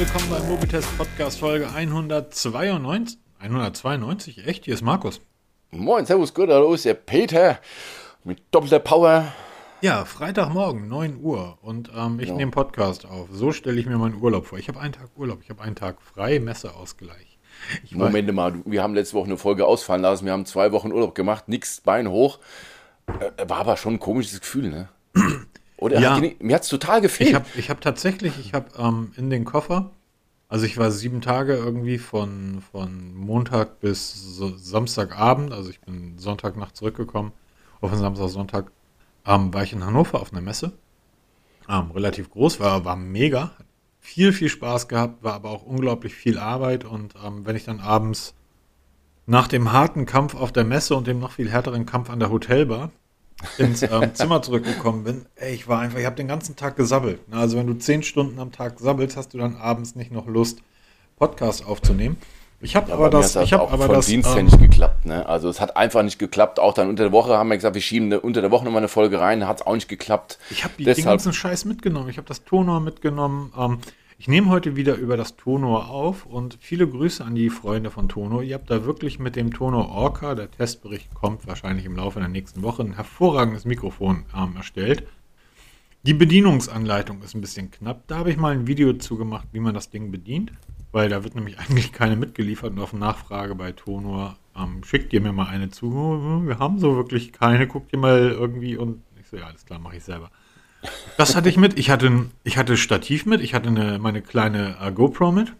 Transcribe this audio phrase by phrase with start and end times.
[0.00, 3.18] willkommen beim Mobitest Podcast Folge 192.
[3.38, 4.64] 192, echt?
[4.64, 5.20] Hier ist Markus.
[5.70, 7.58] Moin, servus, gut, hallo, ist der Peter
[8.24, 9.30] mit doppelter Power.
[9.82, 12.34] Ja, Freitagmorgen, 9 Uhr und ähm, ich Ja.
[12.34, 13.28] nehme Podcast auf.
[13.30, 14.58] So stelle ich mir meinen Urlaub vor.
[14.58, 17.38] Ich habe einen Tag Urlaub, ich habe einen Tag frei, Messeausgleich.
[17.84, 20.46] Ich weiß- Moment mal, du- wir haben letzte Woche eine Folge ausfallen lassen, wir haben
[20.46, 22.38] zwei Wochen Urlaub gemacht, nix, Bein hoch.
[23.06, 24.88] Äh, War aber schon ein komisches Gefühl, ne?
[25.80, 26.14] Oder Ja.
[26.16, 27.30] hat die mir hat's total gefehlt.
[27.30, 29.90] Ich habe ich hab tatsächlich, ich habe ähm, in den Koffer,
[30.48, 36.18] also ich war sieben Tage irgendwie von, von Montag bis so Samstagabend, also ich bin
[36.18, 37.32] Sonntagnacht zurückgekommen,
[37.80, 38.70] auf den Samstag, Sonntag,
[39.26, 40.72] ähm, war ich in Hannover auf einer Messe.
[41.68, 43.66] Ähm, relativ groß, war, war mega, hat
[44.00, 47.80] viel, viel Spaß gehabt, war aber auch unglaublich viel Arbeit und ähm, wenn ich dann
[47.80, 48.34] abends
[49.26, 52.30] nach dem harten Kampf auf der Messe und dem noch viel härteren Kampf an der
[52.30, 52.90] Hotelbar
[53.58, 57.20] ins ähm, Zimmer zurückgekommen bin, ey, ich war einfach, ich habe den ganzen Tag gesabbelt.
[57.28, 60.26] Na, Also wenn du zehn Stunden am Tag sabbelst, hast du dann abends nicht noch
[60.26, 60.58] Lust,
[61.18, 62.16] Podcast aufzunehmen.
[62.62, 64.46] Ich habe aber Bei mir das, hat's ich habe aber von das, Dienst her ähm,
[64.46, 65.24] nicht geklappt, ne?
[65.26, 66.58] Also es hat einfach nicht geklappt.
[66.58, 68.80] Auch dann unter der Woche haben wir gesagt, wir schieben eine, unter der Woche nochmal
[68.80, 70.38] eine Folge rein, hat's auch nicht geklappt.
[70.50, 72.10] ich habe den ganzen Scheiß mitgenommen.
[72.10, 73.52] Ich habe das Tonor mitgenommen.
[73.56, 73.78] Ähm,
[74.20, 78.10] ich nehme heute wieder über das Tonor auf und viele Grüße an die Freunde von
[78.10, 78.42] Tonor.
[78.42, 82.28] Ihr habt da wirklich mit dem Tonor Orca, der Testbericht kommt wahrscheinlich im Laufe der
[82.28, 85.04] nächsten Woche, ein hervorragendes Mikrofon ähm, erstellt.
[86.02, 88.06] Die Bedienungsanleitung ist ein bisschen knapp.
[88.08, 90.52] Da habe ich mal ein Video zu gemacht, wie man das Ding bedient,
[90.92, 95.22] weil da wird nämlich eigentlich keine mitgeliefert und auf Nachfrage bei Tonor ähm, schickt ihr
[95.22, 96.44] mir mal eine zu.
[96.44, 99.78] Wir haben so wirklich keine, guckt ihr mal irgendwie und ich so, ja, alles klar,
[99.78, 100.30] mache ich selber.
[101.16, 101.78] Das hatte ich mit.
[101.78, 103.40] Ich hatte, ich hatte Stativ mit.
[103.40, 105.52] Ich hatte eine, meine kleine äh, GoPro mit,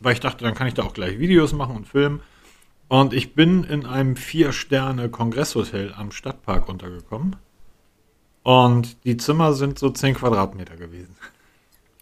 [0.00, 2.20] weil ich dachte, dann kann ich da auch gleich Videos machen und filmen.
[2.88, 7.36] Und ich bin in einem Vier-Sterne-Kongresshotel am Stadtpark untergekommen.
[8.42, 11.14] Und die Zimmer sind so 10 Quadratmeter gewesen.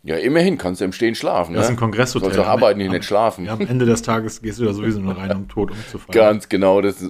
[0.04, 1.58] Ja, immerhin kannst du im Stehen schlafen, ne?
[1.58, 2.28] Das ist ein Kongresshotel.
[2.28, 3.46] Sollst du arbeiten, hier nicht schlafen.
[3.46, 6.12] Ja, am Ende des Tages gehst du da sowieso nur rein, um tot umzufallen.
[6.12, 7.04] Ganz genau, das,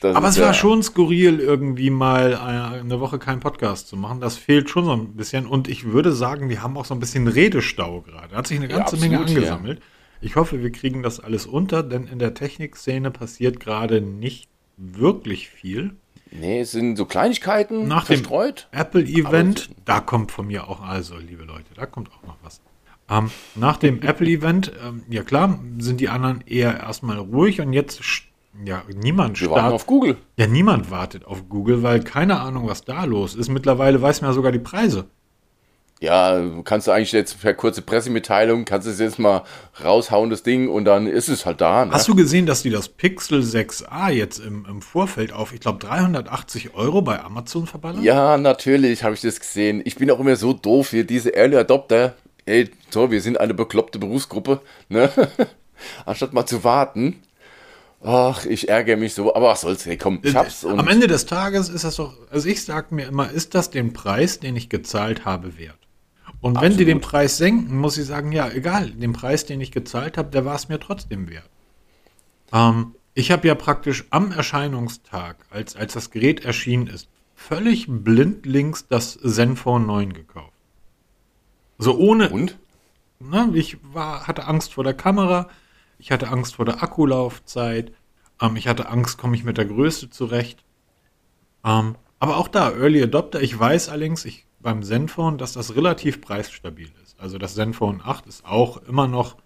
[0.00, 3.96] das Aber es war ja- schon skurril, irgendwie mal äh, eine Woche keinen Podcast zu
[3.96, 4.20] machen.
[4.20, 5.46] Das fehlt schon so ein bisschen.
[5.46, 8.28] Und ich würde sagen, wir haben auch so ein bisschen Redestau gerade.
[8.30, 9.80] Da hat sich eine Ja, ganze Menge absolut, angesammelt.
[10.20, 15.48] Ich hoffe, wir kriegen das alles unter, denn in der Technikszene passiert gerade nicht wirklich
[15.48, 15.94] viel.
[16.30, 18.68] Nee, es sind so Kleinigkeiten Nach dem verstreut.
[18.72, 22.60] Apple-Event, da kommt von mir auch, also liebe Leute, da kommt auch noch was.
[23.08, 28.00] Ähm, nach dem Apple-Event, ähm, ja klar, sind die anderen eher erstmal ruhig und jetzt,
[28.64, 30.16] ja, niemand Wir warten auf Google.
[30.36, 33.48] Ja, niemand wartet auf Google, weil keine Ahnung, was da los ist.
[33.48, 35.06] Mittlerweile weiß man ja sogar die Preise.
[35.98, 39.44] Ja, kannst du eigentlich jetzt per kurze Pressemitteilung, kannst du es jetzt mal
[39.82, 41.86] raushauen, das Ding, und dann ist es halt da.
[41.86, 41.92] Ne?
[41.92, 45.78] Hast du gesehen, dass die das Pixel 6a jetzt im, im Vorfeld auf, ich glaube,
[45.78, 48.02] 380 Euro bei Amazon verballern?
[48.02, 49.80] Ja, natürlich habe ich das gesehen.
[49.86, 52.14] Ich bin auch immer so doof hier, diese Early Adopter.
[52.44, 55.10] Ey, so, wir sind eine bekloppte Berufsgruppe, ne?
[56.04, 57.22] Anstatt mal zu warten.
[58.08, 60.62] Ach, ich ärgere mich so, aber was soll's, hey, komm, ich hab's.
[60.62, 63.70] Und Am Ende des Tages ist das doch, also ich sage mir immer, ist das
[63.70, 65.76] den Preis, den ich gezahlt habe, wert?
[66.40, 69.72] Und wenn die den Preis senken, muss ich sagen, ja, egal, den Preis, den ich
[69.72, 71.50] gezahlt habe, der war es mir trotzdem wert.
[72.52, 78.86] Ähm, ich habe ja praktisch am Erscheinungstag, als, als das Gerät erschienen ist, völlig blindlings
[78.86, 80.52] das Zenfone 9 gekauft.
[81.78, 82.56] So ohne, und?
[83.18, 85.48] Ne, ich war, hatte Angst vor der Kamera,
[85.98, 87.92] ich hatte Angst vor der Akkulaufzeit,
[88.40, 90.64] ähm, ich hatte Angst, komme ich mit der Größe zurecht.
[91.64, 96.20] Ähm, aber auch da, Early Adopter, ich weiß allerdings ich, beim Zenfone, dass das relativ
[96.20, 97.20] preisstabil ist.
[97.20, 99.36] Also das Zenfone 8 ist auch immer noch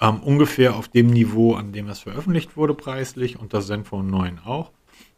[0.00, 4.40] ähm, ungefähr auf dem Niveau, an dem es veröffentlicht wurde, preislich und das Zenfone 9
[4.44, 4.70] auch.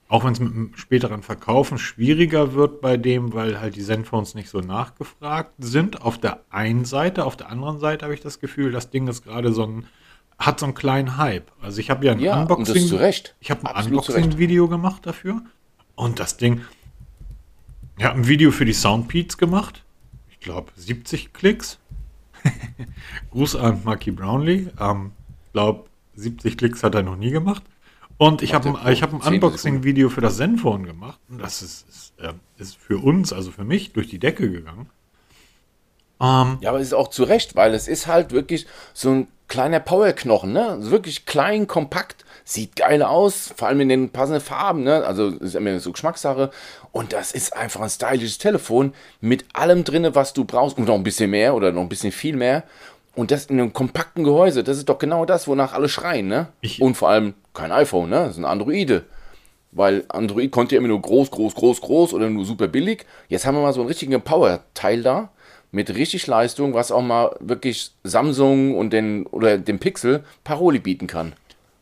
[0.08, 4.34] Auch wenn es mit dem späteren Verkaufen schwieriger wird bei dem, weil halt die Zenphones
[4.34, 6.00] nicht so nachgefragt sind.
[6.00, 9.24] Auf der einen Seite, auf der anderen Seite habe ich das Gefühl, das Ding ist
[9.24, 9.86] gerade so ein,
[10.38, 11.50] hat so einen kleinen Hype.
[11.60, 12.88] Also ich habe ja ein Ja, Unboxing.
[13.40, 13.86] Ich habe ein.
[13.86, 15.42] Unboxing-Video gemacht dafür.
[15.94, 16.62] Und das Ding.
[17.98, 19.84] Ich habe ein Video für die Soundbeats gemacht.
[20.30, 21.78] Ich glaube 70 Klicks.
[23.32, 24.68] Gruß an Marky Brownlee.
[24.78, 25.10] Ähm,
[25.46, 27.64] ich glaube 70 Klicks hat er noch nie gemacht.
[28.16, 31.18] Und ich habe ein, er ich hab ein pro 10 Unboxing-Video für das Zenfone gemacht.
[31.28, 34.88] Und das ist, ist, äh, ist für uns, also für mich, durch die Decke gegangen.
[36.20, 39.28] Ähm, Ja, aber es ist auch zu Recht, weil es ist halt wirklich so ein
[39.48, 40.68] kleiner Powerknochen, ne?
[40.68, 45.04] Also wirklich klein, kompakt, sieht geil aus, vor allem in den passenden Farben, ne?
[45.04, 46.50] Also ist immer so Geschmackssache.
[46.92, 50.94] Und das ist einfach ein stylisches Telefon mit allem drinne, was du brauchst und noch
[50.94, 52.64] ein bisschen mehr oder noch ein bisschen viel mehr.
[53.14, 56.48] Und das in einem kompakten Gehäuse, das ist doch genau das, wonach alle schreien, ne?
[56.60, 58.16] Ich- und vor allem kein iPhone, ne?
[58.24, 59.04] Das ist ein Androide.
[59.72, 63.04] Weil Android konnte ja immer nur groß, groß, groß, groß oder nur super billig.
[63.28, 65.30] Jetzt haben wir mal so einen richtigen Power-Teil da,
[65.70, 71.06] mit richtig Leistung, was auch mal wirklich Samsung und den oder dem Pixel Paroli bieten
[71.06, 71.34] kann.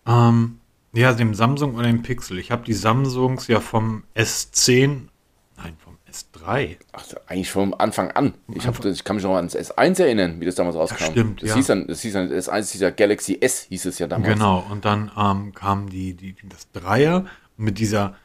[0.06, 0.58] Ähm,
[0.92, 2.38] ja, dem Samsung oder dem Pixel.
[2.38, 5.08] Ich habe die Samsungs ja vom S10,
[5.56, 6.76] nein, vom S3.
[6.92, 8.34] Ach, eigentlich vom Anfang an.
[8.54, 11.04] Ich, hab, ich kann mich noch ans S1 erinnern, wie das damals rauskam.
[11.04, 11.56] Ja, stimmt, das ja.
[11.56, 14.32] hieß dann, das hieß dann, S1 dieser Galaxy S hieß es ja damals.
[14.32, 18.16] Genau, und dann ähm, kam die, die, das Dreier mit dieser,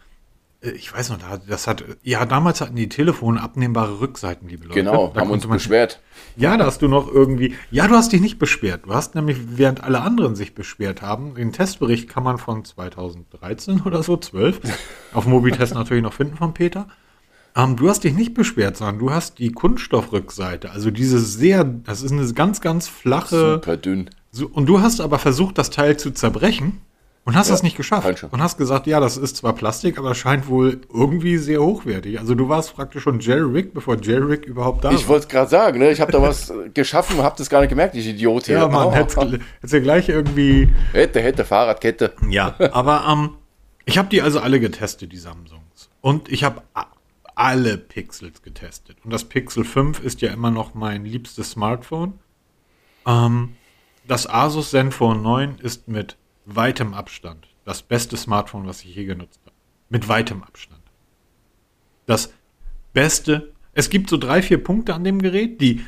[0.62, 4.76] ich weiß noch, da- das hat, ja, damals hatten die Telefone abnehmbare Rückseiten, liebe Leute.
[4.80, 6.00] Genau, Da haben uns man- beschwert.
[6.36, 7.56] Ja, da hast du noch irgendwie.
[7.72, 8.86] Ja, du hast dich nicht beschwert.
[8.86, 13.82] Du hast nämlich, während alle anderen sich beschwert haben, den Testbericht kann man von 2013
[13.82, 14.60] oder so, 12,
[15.14, 16.88] auf Mobitest natürlich noch finden von Peter.
[17.56, 20.72] Ähm, du hast dich nicht beschwert, sondern du hast die Kunststoffrückseite.
[20.72, 23.54] Also diese sehr, das ist eine ganz, ganz flache.
[23.56, 24.10] Super dünn.
[24.32, 26.82] So, und du hast aber versucht, das Teil zu zerbrechen
[27.24, 28.24] und hast Ja, das nicht geschafft.
[28.32, 32.20] Und hast gesagt, ja, das ist zwar Plastik, aber scheint wohl irgendwie sehr hochwertig.
[32.20, 35.30] Also du warst praktisch schon Jerry Rick, bevor Jerry Rick überhaupt da Ich wollte es
[35.30, 35.92] gerade sagen, ne?
[35.92, 38.58] ich habe da was geschaffen und habe das gar nicht gemerkt, ich Idiot hier.
[38.58, 39.18] Ja, Mann, Oh, hättest
[39.74, 40.70] ja gleich irgendwie.
[40.94, 42.14] hätte, hätte, Fahrradkette.
[42.30, 43.30] Ja, aber ähm,
[43.86, 45.90] ich habe die also alle getestet, die Samsungs.
[46.02, 46.64] Und ich habe
[47.36, 48.98] alle Pixels getestet.
[49.04, 52.14] Und das Pixel 5 ist ja immer noch mein liebstes Smartphone.
[53.06, 53.54] Ähm,
[54.08, 56.18] das Asus Zenfone 9 ist mit
[56.56, 59.56] weitem Abstand das beste Smartphone, was ich je genutzt habe.
[59.90, 60.82] Mit weitem Abstand.
[62.06, 62.34] Das
[62.94, 63.52] beste.
[63.74, 65.86] Es gibt so drei, vier Punkte an dem Gerät, die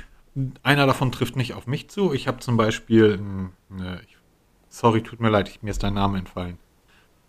[0.64, 2.14] einer davon trifft nicht auf mich zu.
[2.14, 4.18] Ich habe zum Beispiel, ein, ne, ich,
[4.70, 6.58] sorry, tut mir leid, ich, mir ist dein Name entfallen.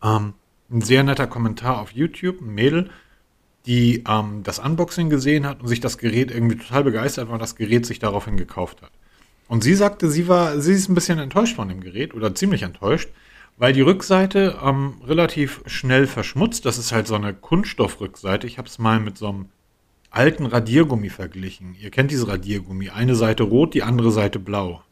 [0.02, 0.34] Ähm,
[0.70, 2.90] ein sehr netter Kommentar auf YouTube, ein Mädel,
[3.66, 7.56] die ähm, das Unboxing gesehen hat und sich das Gerät irgendwie total begeistert war das
[7.56, 8.90] Gerät sich daraufhin gekauft hat.
[9.48, 12.62] Und sie sagte, sie war, sie ist ein bisschen enttäuscht von dem Gerät oder ziemlich
[12.62, 13.10] enttäuscht,
[13.56, 16.66] weil die Rückseite ähm, relativ schnell verschmutzt.
[16.66, 18.46] Das ist halt so eine Kunststoffrückseite.
[18.46, 19.46] Ich habe es mal mit so einem
[20.10, 21.74] alten Radiergummi verglichen.
[21.80, 22.90] Ihr kennt diese Radiergummi.
[22.90, 24.82] Eine Seite rot, die andere Seite blau.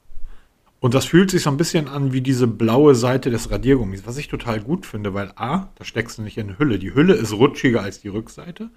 [0.81, 4.17] Und das fühlt sich so ein bisschen an wie diese blaue Seite des Radiergummis, was
[4.17, 6.81] ich total gut finde, weil A, da steckst du nicht in Hülle.
[6.81, 8.69] Die Hülle ist rutschiger als die Rückseite.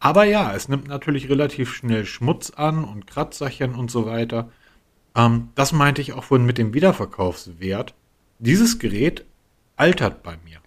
[0.00, 4.50] Aber ja, es nimmt natürlich relativ schnell Schmutz an und Kratzerchen und so weiter.
[5.14, 7.94] Ähm, das meinte ich auch vorhin mit dem Wiederverkaufswert.
[8.38, 9.24] Dieses Gerät
[9.76, 10.58] altert bei mir.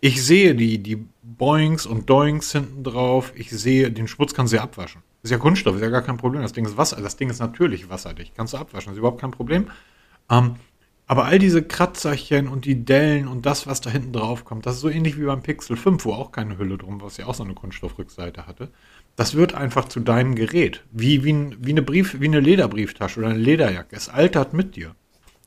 [0.00, 3.32] Ich sehe die, die Boings und Doings hinten drauf.
[3.34, 5.02] Ich sehe, den Schmutz kannst du ja abwaschen.
[5.22, 6.42] Ist ja Kunststoff, ist ja gar kein Problem.
[6.42, 8.34] Das Ding ist Wasser, das Ding ist natürlich wasserdicht.
[8.36, 9.68] Kannst du abwaschen, ist überhaupt kein Problem.
[10.30, 10.56] Ähm,
[11.08, 14.76] aber all diese Kratzerchen und die Dellen und das, was da hinten drauf kommt, das
[14.76, 17.26] ist so ähnlich wie beim Pixel 5, wo auch keine Hülle drum war, was ja
[17.26, 18.70] auch so eine Kunststoffrückseite hatte.
[19.14, 20.84] Das wird einfach zu deinem Gerät.
[20.90, 23.94] Wie, wie, wie, eine, Brief, wie eine Lederbrieftasche oder eine Lederjacke.
[23.94, 24.94] Es altert mit dir.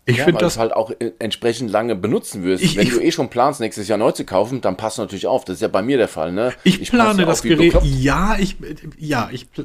[0.09, 2.63] Ich Ja, finde das halt auch äh, entsprechend lange benutzen wirst.
[2.63, 5.27] Ich- Wenn ich- du eh schon planst, nächstes Jahr neu zu kaufen, dann passt natürlich
[5.27, 5.45] auf.
[5.45, 6.51] Das ist ja bei mir der Fall, ne?
[6.63, 7.75] Ich passe plane das Gerät.
[7.83, 8.55] Ja, ich,
[8.97, 9.63] ja, ich, oh,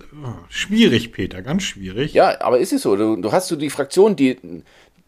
[0.49, 2.13] schwierig, Peter, ganz schwierig.
[2.13, 2.95] Ja, aber ist es so.
[2.97, 4.39] Du, du hast so die Fraktion, die,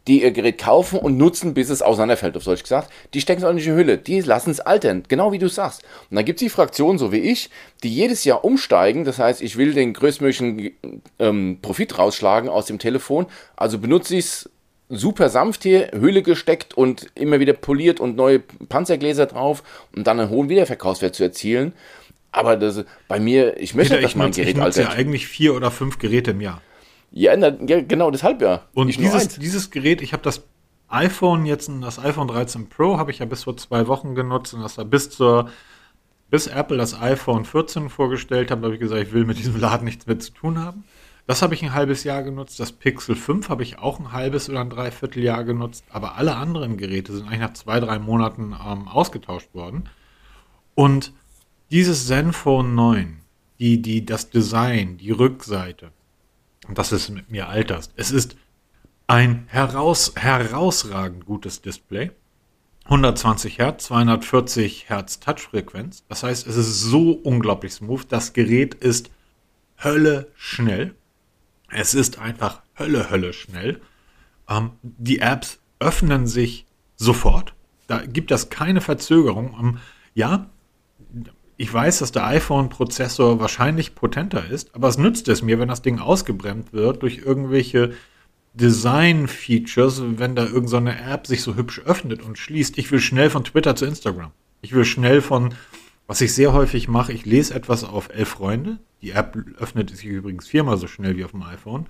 [0.08, 2.92] die ihr Gerät kaufen und nutzen, bis es auseinanderfällt, auf Deutsch gesagt.
[3.12, 3.98] Die stecken es auch nicht in die Hülle.
[3.98, 5.82] Die lassen es altern, genau wie du sagst.
[6.10, 7.50] Und dann gibt es die Fraktion, so wie ich,
[7.82, 9.04] die jedes Jahr umsteigen.
[9.04, 10.70] Das heißt, ich will den größtmöglichen
[11.18, 13.26] ähm, Profit rausschlagen aus dem Telefon.
[13.56, 14.50] Also benutze ich es
[14.88, 19.62] super sanft hier, Hülle gesteckt und immer wieder poliert und neue Panzergläser drauf,
[19.94, 21.72] um dann einen hohen Wiederverkaufswert zu erzielen.
[22.32, 24.90] Aber das, bei mir, ich möchte, Peter, dass ich mein nutze, ich Gerät nutze ja
[24.90, 26.60] eigentlich vier oder fünf Geräte im Jahr.
[27.10, 28.62] Ja, na, ja, genau, deshalb ja.
[28.74, 30.42] Und Ich dieses, dieses Gerät, ich habe das
[30.88, 34.60] iPhone jetzt, das iPhone 13 Pro, habe ich ja bis vor zwei Wochen genutzt und
[34.60, 35.50] das war bis zur,
[36.30, 39.84] bis Apple das iPhone 14 vorgestellt hat, habe ich gesagt, ich will mit diesem Laden
[39.84, 40.84] nichts mehr zu tun haben.
[41.26, 42.60] Das habe ich ein halbes Jahr genutzt.
[42.60, 45.84] Das Pixel 5 habe ich auch ein halbes oder ein Dreivierteljahr genutzt.
[45.90, 49.88] Aber alle anderen Geräte sind eigentlich nach zwei, drei Monaten ähm, ausgetauscht worden.
[50.74, 51.12] Und
[51.70, 53.20] dieses Zenfone 9,
[53.58, 55.90] die, die, das Design, die Rückseite,
[56.72, 58.36] das ist mit mir alterst, es ist
[59.08, 62.12] ein heraus, herausragend gutes Display.
[62.84, 66.04] 120 Hertz, 240 Hertz Touchfrequenz.
[66.08, 68.04] Das heißt, es ist so unglaublich smooth.
[68.08, 69.10] Das Gerät ist
[69.82, 70.94] Hölle schnell.
[71.68, 73.80] Es ist einfach Hölle, Hölle schnell.
[74.48, 77.54] Ähm, die Apps öffnen sich sofort.
[77.86, 79.56] Da gibt es keine Verzögerung.
[79.58, 79.78] Ähm,
[80.14, 80.50] ja,
[81.56, 85.82] ich weiß, dass der iPhone-Prozessor wahrscheinlich potenter ist, aber es nützt es mir, wenn das
[85.82, 87.94] Ding ausgebremst wird durch irgendwelche
[88.54, 92.78] Design-Features, wenn da irgendeine so App sich so hübsch öffnet und schließt.
[92.78, 94.32] Ich will schnell von Twitter zu Instagram.
[94.62, 95.54] Ich will schnell von,
[96.06, 98.78] was ich sehr häufig mache, ich lese etwas auf Elf Freunde.
[99.02, 101.86] Die App öffnet sich übrigens viermal so schnell wie auf dem iPhone.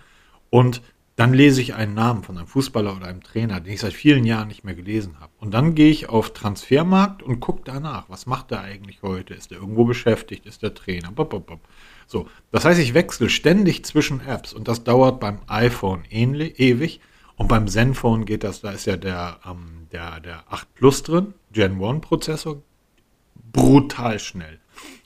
[0.50, 0.82] Und
[1.16, 4.24] dann lese ich einen Namen von einem Fußballer oder einem Trainer, den ich seit vielen
[4.24, 5.32] Jahren nicht mehr gelesen habe.
[5.38, 9.32] Und dann gehe ich auf Transfermarkt und gucke danach, was macht er eigentlich heute?
[9.32, 10.44] Ist er irgendwo beschäftigt?
[10.44, 11.10] Ist der Trainer?
[11.12, 11.60] Bop, bop, bop.
[12.06, 17.00] So, das heißt, ich wechsle ständig zwischen Apps und das dauert beim iPhone ähnlich, ewig.
[17.36, 21.34] Und beim Zenfone geht das, da ist ja der, ähm, der, der 8 Plus drin,
[21.52, 22.62] Gen 1 Prozessor,
[23.56, 24.60] brutal schnell.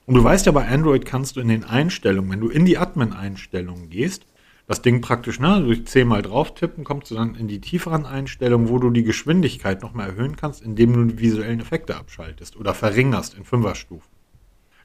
[0.04, 2.76] Und du weißt ja, bei Android kannst du in den Einstellungen, wenn du in die
[2.76, 4.26] Admin-Einstellungen gehst,
[4.66, 8.68] das Ding praktisch, ne, durch zehnmal drauf tippen, kommst du dann in die tieferen Einstellungen,
[8.68, 13.34] wo du die Geschwindigkeit nochmal erhöhen kannst, indem du die visuellen Effekte abschaltest oder verringerst
[13.34, 14.08] in Fünferstufen.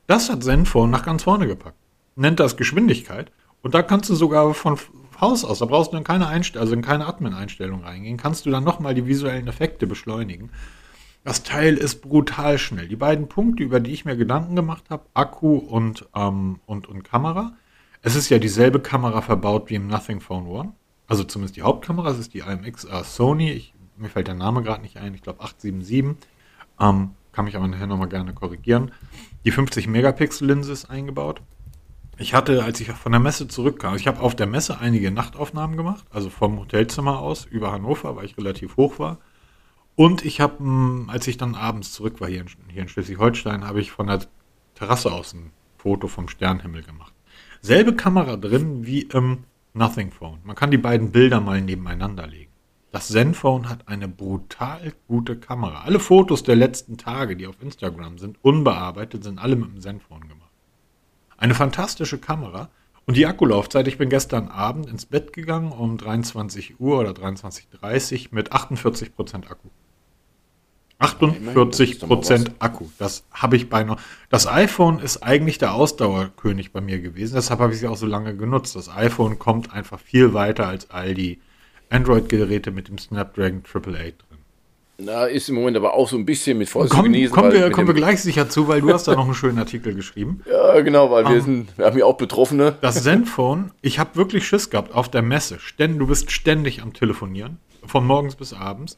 [0.07, 1.77] Das hat Zenfone nach ganz vorne gepackt.
[2.15, 3.31] Nennt das Geschwindigkeit.
[3.61, 4.77] Und da kannst du sogar von
[5.19, 8.51] Haus aus, da brauchst du in keine Einstellung, also in keine Admin-Einstellung reingehen, kannst du
[8.51, 10.51] dann nochmal die visuellen Effekte beschleunigen.
[11.25, 12.87] Das Teil ist brutal schnell.
[12.87, 17.03] Die beiden Punkte, über die ich mir Gedanken gemacht habe, Akku und, ähm, und, und
[17.03, 17.53] Kamera,
[18.03, 20.73] es ist ja dieselbe Kamera verbaut wie im Nothing Phone One.
[21.07, 23.51] Also zumindest die Hauptkamera, es ist die IMX äh, Sony.
[23.51, 26.15] Ich, mir fällt der Name gerade nicht ein, ich glaube 877.
[26.79, 28.91] Ähm, kann mich aber nachher nochmal gerne korrigieren.
[29.45, 31.41] Die 50 Megapixel Linse ist eingebaut.
[32.19, 35.75] Ich hatte, als ich von der Messe zurückkam, ich habe auf der Messe einige Nachtaufnahmen
[35.75, 39.17] gemacht, also vom Hotelzimmer aus über Hannover, weil ich relativ hoch war.
[39.95, 43.65] Und ich habe, hm, als ich dann abends zurück war hier in, hier in Schleswig-Holstein,
[43.65, 44.25] habe ich von der
[44.75, 47.15] Terrasse aus ein Foto vom Sternhimmel gemacht
[47.65, 49.39] selbe Kamera drin wie im
[49.73, 50.39] Nothing Phone.
[50.43, 52.51] Man kann die beiden Bilder mal nebeneinander legen.
[52.91, 55.81] Das Zenfone hat eine brutal gute Kamera.
[55.81, 60.27] Alle Fotos der letzten Tage, die auf Instagram sind, unbearbeitet, sind alle mit dem Zenfone
[60.27, 60.51] gemacht.
[61.37, 62.69] Eine fantastische Kamera.
[63.07, 68.27] Und die Akkulaufzeit, ich bin gestern Abend ins Bett gegangen um 23 Uhr oder 23.30
[68.27, 69.69] Uhr mit 48% Akku.
[70.99, 72.85] 48 Prozent Akku.
[72.97, 73.97] Das habe ich beinahe.
[74.29, 77.35] Das iPhone ist eigentlich der Ausdauerkönig bei mir gewesen.
[77.35, 78.75] Deshalb habe ich sie auch so lange genutzt.
[78.75, 81.39] Das iPhone kommt einfach viel weiter als all die
[81.89, 84.35] Android-Geräte mit dem Snapdragon 888 drin.
[84.97, 87.35] Na, ist im Moment aber auch so ein bisschen mit Vorsicht komm, genießen.
[87.35, 89.93] Kommen wir, kommen wir gleich sicher zu, weil du hast da noch einen schönen Artikel
[89.93, 90.41] geschrieben.
[90.49, 92.77] Ja, genau, weil um, wir, ähm, sind, wir haben ja auch Betroffene.
[92.81, 95.59] Das Zenfone, ich habe wirklich Schiss gehabt auf der Messe.
[95.59, 98.97] Ständ, du bist ständig am Telefonieren, von morgens bis abends.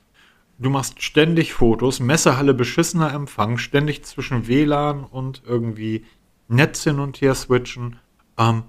[0.60, 6.04] Du machst ständig Fotos, Messehalle beschissener Empfang, ständig zwischen WLAN und irgendwie
[6.48, 7.98] Netz hin und her switchen.
[8.40, 8.64] Ähm,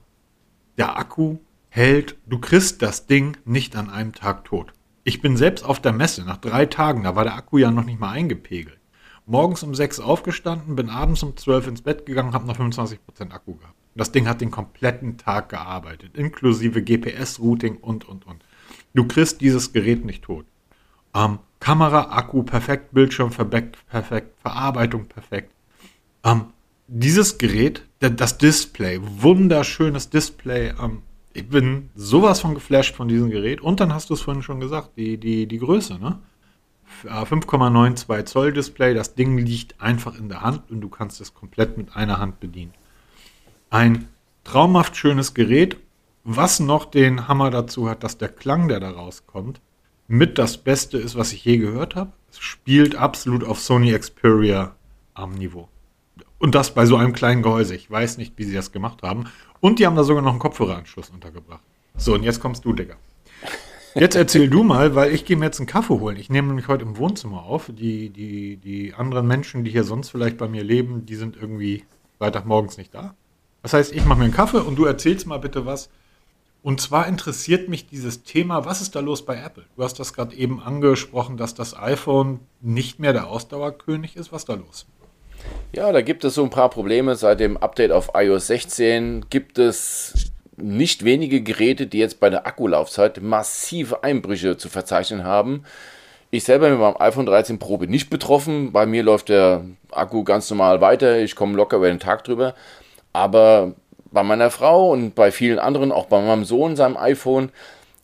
[0.76, 1.38] der Akku
[1.70, 4.74] hält, du kriegst das Ding nicht an einem Tag tot.
[5.04, 7.84] Ich bin selbst auf der Messe nach drei Tagen, da war der Akku ja noch
[7.84, 8.78] nicht mal eingepegelt.
[9.24, 12.98] Morgens um sechs aufgestanden, bin abends um zwölf ins Bett gegangen, habe noch 25%
[13.30, 13.74] Akku gehabt.
[13.94, 18.44] Das Ding hat den kompletten Tag gearbeitet, inklusive GPS-Routing und, und, und.
[18.92, 20.44] Du kriegst dieses Gerät nicht tot.
[21.14, 25.52] Ähm, Kamera, Akku perfekt, Bildschirm perfekt, Verarbeitung perfekt.
[26.24, 26.46] Ähm,
[26.86, 30.72] dieses Gerät, das Display, wunderschönes Display.
[30.80, 31.02] Ähm,
[31.34, 33.60] ich bin sowas von geflasht von diesem Gerät.
[33.60, 36.18] Und dann hast du es vorhin schon gesagt, die, die, die Größe, ne?
[37.04, 41.34] 5,92 äh, Zoll Display, das Ding liegt einfach in der Hand und du kannst es
[41.34, 42.72] komplett mit einer Hand bedienen.
[43.70, 44.08] Ein
[44.42, 45.76] traumhaft schönes Gerät,
[46.24, 49.60] was noch den Hammer dazu hat, dass der Klang, der da rauskommt,
[50.08, 52.12] mit das Beste ist, was ich je gehört habe.
[52.30, 54.74] Es spielt absolut auf Sony Xperia
[55.14, 55.68] am Niveau.
[56.38, 57.74] Und das bei so einem kleinen Gehäuse.
[57.74, 59.24] Ich weiß nicht, wie sie das gemacht haben.
[59.60, 61.62] Und die haben da sogar noch einen Kopfhöreranschluss untergebracht.
[61.96, 62.96] So, und jetzt kommst du, Digga.
[63.94, 66.16] Jetzt erzähl du mal, weil ich gehe mir jetzt einen Kaffee holen.
[66.16, 67.70] Ich nehme nämlich heute im Wohnzimmer auf.
[67.72, 71.84] Die, die, die anderen Menschen, die hier sonst vielleicht bei mir leben, die sind irgendwie
[72.18, 73.14] Freitagmorgens nicht da.
[73.62, 75.90] Das heißt, ich mache mir einen Kaffee und du erzählst mal bitte was
[76.62, 79.64] und zwar interessiert mich dieses Thema, was ist da los bei Apple?
[79.76, 84.32] Du hast das gerade eben angesprochen, dass das iPhone nicht mehr der Ausdauerkönig ist.
[84.32, 84.86] Was ist da los?
[85.72, 87.14] Ja, da gibt es so ein paar Probleme.
[87.14, 92.46] Seit dem Update auf iOS 16 gibt es nicht wenige Geräte, die jetzt bei der
[92.46, 95.64] Akkulaufzeit massive Einbrüche zu verzeichnen haben.
[96.30, 98.72] Ich selber mit meinem iPhone 13 Pro bin nicht betroffen.
[98.72, 101.20] Bei mir läuft der Akku ganz normal weiter.
[101.20, 102.54] Ich komme locker über den Tag drüber.
[103.12, 103.74] Aber
[104.18, 107.50] bei meiner Frau und bei vielen anderen, auch bei meinem Sohn, seinem iPhone,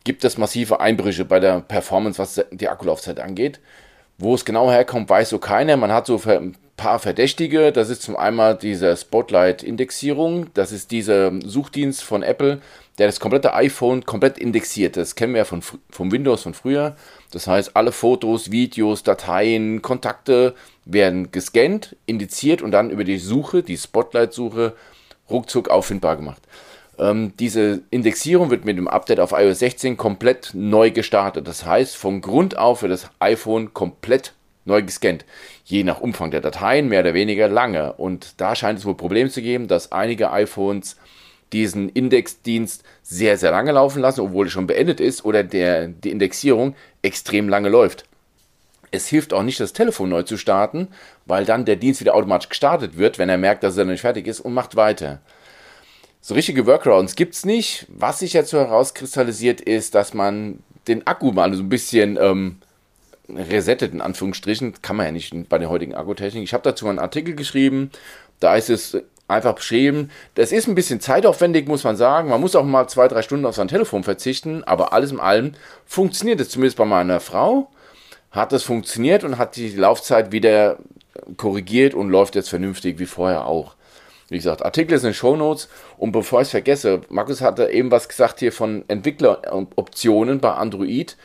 [0.05, 3.59] gibt es massive Einbrüche bei der Performance, was die Akkulaufzeit angeht.
[4.17, 5.77] Wo es genau herkommt, weiß so keiner.
[5.77, 7.73] Man hat so ein paar Verdächtige.
[7.73, 10.47] Das ist zum einen diese Spotlight-Indexierung.
[10.55, 12.61] Das ist dieser Suchdienst von Apple,
[12.99, 14.97] der das komplette iPhone komplett indexiert.
[14.97, 16.95] Das kennen wir ja von, vom Windows von früher.
[17.33, 20.55] Das heißt, alle Fotos, Videos, Dateien, Kontakte
[20.85, 24.75] werden gescannt, indiziert und dann über die Suche, die Spotlight-Suche,
[25.31, 26.43] ruckzuck auffindbar gemacht.
[26.99, 31.49] Ähm, diese Indexierung wird mit dem Update auf iOS 16 komplett neu gestartet.
[31.49, 34.33] Das heißt, von Grund auf wird das iPhone komplett
[34.65, 35.25] neu gescannt.
[35.65, 37.95] Je nach Umfang der Dateien mehr oder weniger lange.
[37.95, 40.97] Und da scheint es wohl Probleme zu geben, dass einige iPhones
[41.53, 46.11] diesen Indexdienst sehr, sehr lange laufen lassen, obwohl es schon beendet ist oder der, die
[46.11, 48.07] Indexierung extrem lange läuft.
[48.95, 50.87] Es hilft auch nicht, das Telefon neu zu starten,
[51.27, 54.03] weil dann der Dienst wieder automatisch gestartet wird, wenn er merkt, dass er noch nicht
[54.03, 55.21] fertig ist und macht weiter.
[56.21, 57.87] so richtige Workarounds gibt es nicht.
[57.89, 62.59] Was sich jetzt so herauskristallisiert, ist, dass man den Akku mal so ein bisschen ähm,
[63.29, 64.75] resettet, in Anführungsstrichen.
[64.81, 66.45] Kann man ja nicht bei der heutigen Akkutechnik.
[66.45, 67.91] Ich habe dazu einen Artikel geschrieben.
[68.39, 68.97] Da ist es
[69.27, 70.11] einfach beschrieben.
[70.37, 72.29] Das ist ein bisschen zeitaufwendig, muss man sagen.
[72.29, 74.63] Man muss auch mal zwei, drei Stunden auf sein Telefon verzichten.
[74.63, 77.71] Aber alles in allem funktioniert es zumindest bei meiner Frau.
[78.35, 80.79] Hat es funktioniert und hat die Laufzeit wieder
[81.37, 83.77] korrigiert und läuft jetzt vernünftig wie vorher auch.
[84.29, 85.69] Wie gesagt, Artikel ist in den Show Notes.
[85.99, 91.17] Und bevor ich es vergesse, Markus hatte eben was gesagt hier von Entwickleroptionen bei Android.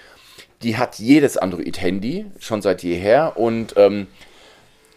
[0.62, 3.38] Die hat jedes Android-Handy schon seit jeher.
[3.38, 4.06] Und ähm,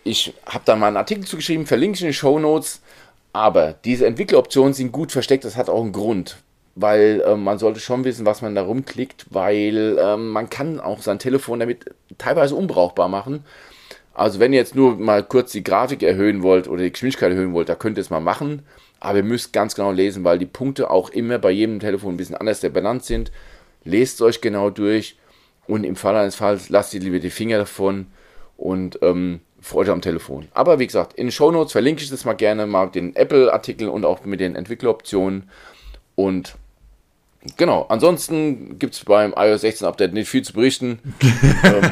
[0.04, 2.82] ich habe da mal einen Artikel zugeschrieben, verlinke ich in den Show Notes.
[3.32, 5.46] Aber diese Entwickleroptionen sind gut versteckt.
[5.46, 6.36] Das hat auch einen Grund.
[6.74, 11.02] Weil äh, man sollte schon wissen, was man da rumklickt, weil äh, man kann auch
[11.02, 11.84] sein Telefon damit
[12.18, 13.44] teilweise unbrauchbar machen.
[14.14, 17.52] Also wenn ihr jetzt nur mal kurz die Grafik erhöhen wollt oder die Geschwindigkeit erhöhen
[17.52, 18.62] wollt, da könnt ihr es mal machen.
[19.00, 22.16] Aber ihr müsst ganz genau lesen, weil die Punkte auch immer bei jedem Telefon ein
[22.16, 23.32] bisschen anders benannt sind.
[23.84, 25.16] Lest euch genau durch
[25.66, 28.06] und im Fall eines Falls lasst ihr lieber die Finger davon
[28.56, 30.48] und ähm, freut euch am Telefon.
[30.54, 33.90] Aber wie gesagt, in den Show Notes verlinke ich das mal gerne mal den Apple-Artikeln
[33.90, 35.50] und auch mit den Entwickleroptionen.
[36.14, 36.56] Und
[37.56, 41.00] Genau, ansonsten gibt es beim iOS 16 Update nicht viel zu berichten.
[41.64, 41.90] ähm,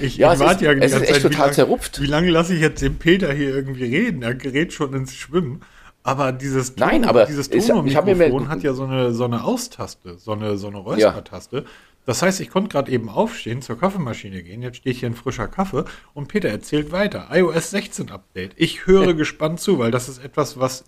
[0.00, 2.00] ich, ja, ich warte ja es ist echt Zeit, total wie zerrupft.
[2.00, 4.22] Wie lange lasse ich jetzt den Peter hier irgendwie reden?
[4.22, 5.62] Er gerät schon ins Schwimmen.
[6.04, 10.32] Aber dieses Ton, Nein, aber dieses Tonmikrofon hat ja so eine, so eine Austaste, so
[10.32, 11.56] eine, so eine Räuspertaste.
[11.56, 11.64] Ja.
[12.06, 14.62] Das heißt, ich konnte gerade eben aufstehen, zur Kaffeemaschine gehen.
[14.62, 17.28] Jetzt stehe ich hier in frischer Kaffee und Peter erzählt weiter.
[17.30, 18.52] iOS 16 Update.
[18.56, 20.84] Ich höre gespannt zu, weil das ist etwas, was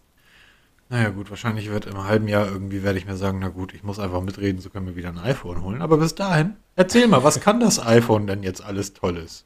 [0.90, 3.85] naja gut, wahrscheinlich wird im halben Jahr irgendwie, werde ich mir sagen, na gut, ich
[3.85, 5.82] muss einfach mitreden, so können wir wieder ein iPhone holen.
[5.82, 9.44] Aber bis dahin, erzähl mal, was kann das iPhone denn jetzt alles Tolles?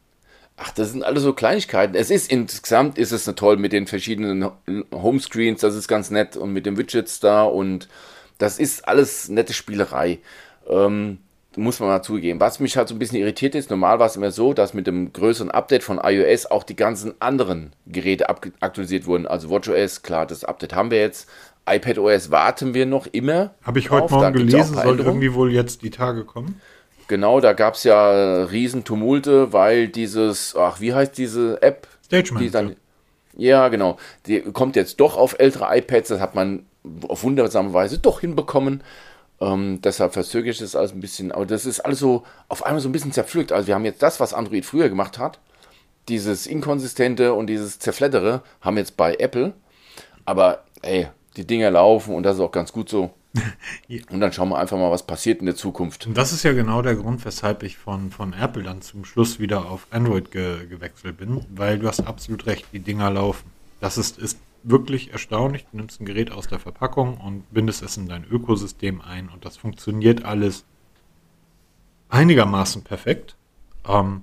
[0.57, 1.97] Ach, das sind alles so Kleinigkeiten.
[1.97, 4.49] Es ist insgesamt ist es toll mit den verschiedenen
[4.91, 7.89] Homescreens, das ist ganz nett und mit den Widgets da und
[8.39, 10.21] das ist alles nette Spielerei.
[10.67, 11.19] Ähm,
[11.57, 12.41] muss man mal zugeben.
[12.41, 14.87] Was mich halt so ein bisschen irritiert ist, normal war es immer so, dass mit
[14.87, 19.27] dem größeren Update von iOS auch die ganzen anderen Geräte aktualisiert wurden.
[19.27, 21.29] Also WatchOS, klar, das Update haben wir jetzt.
[21.69, 23.55] iPadOS warten wir noch immer.
[23.63, 26.61] Habe ich heute Morgen gelesen, soll irgendwie wohl jetzt die Tage kommen.
[27.09, 31.87] Genau, da gab es ja Riesentumulte, weil dieses, ach, wie heißt diese App?
[32.05, 32.77] Stage die dann,
[33.37, 33.99] Ja, genau.
[34.27, 36.67] Die kommt jetzt doch auf ältere iPads, das hat man
[37.09, 38.83] auf wundersame Weise doch hinbekommen.
[39.41, 41.33] Ähm, deshalb verzögere ich das alles ein bisschen.
[41.33, 43.53] Aber das ist alles so auf einmal so ein bisschen zerpflückt.
[43.53, 45.39] Also wir haben jetzt das, was Android früher gemacht hat.
[46.09, 49.55] Dieses Inkonsistente und dieses Zerflettere haben jetzt bei Apple.
[50.25, 53.11] Aber ey, die Dinger laufen und das ist auch ganz gut so.
[53.89, 54.03] ja.
[54.11, 56.07] Und dann schauen wir einfach mal, was passiert in der Zukunft.
[56.07, 59.41] Und das ist ja genau der Grund, weshalb ich von, von Apple dann zum Schluss
[59.41, 63.51] wieder auf Android ge gewechselt bin, weil du hast absolut recht, die Dinger laufen.
[63.81, 65.67] Das ist, ist wirklich erstaunlich.
[65.71, 69.45] Du nimmst ein Gerät aus der Verpackung und bindest es in dein Ökosystem ein und
[69.45, 70.65] das funktioniert alles
[72.09, 73.37] einigermaßen perfekt.
[73.87, 74.23] Ähm,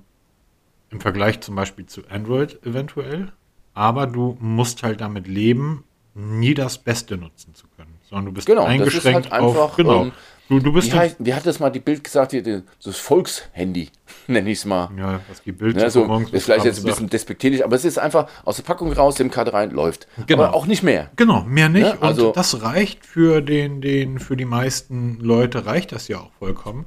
[0.90, 3.32] Im Vergleich zum Beispiel zu Android eventuell.
[3.74, 8.46] Aber du musst halt damit leben, nie das Beste nutzen zu können, sondern du bist
[8.46, 9.76] genau, eingeschränkt halt einfach, auf.
[9.76, 10.02] Genau.
[10.04, 10.12] Ähm,
[10.48, 13.90] Du, du bist wie, heißt, wie hat das mal die Bild gesagt, hier, das Volkshandy,
[14.26, 14.90] nenne ich es mal.
[14.96, 17.98] Ja, was die Bild ja, so, ist vielleicht jetzt ein bisschen despektierlich, aber es ist
[17.98, 20.08] einfach aus der Packung raus, dem Karte rein, läuft.
[20.26, 20.44] Genau.
[20.44, 21.10] Aber auch nicht mehr.
[21.16, 21.86] Genau, mehr nicht.
[21.86, 26.18] Ja, also, Und das reicht für den, den, für die meisten Leute reicht das ja
[26.18, 26.86] auch vollkommen.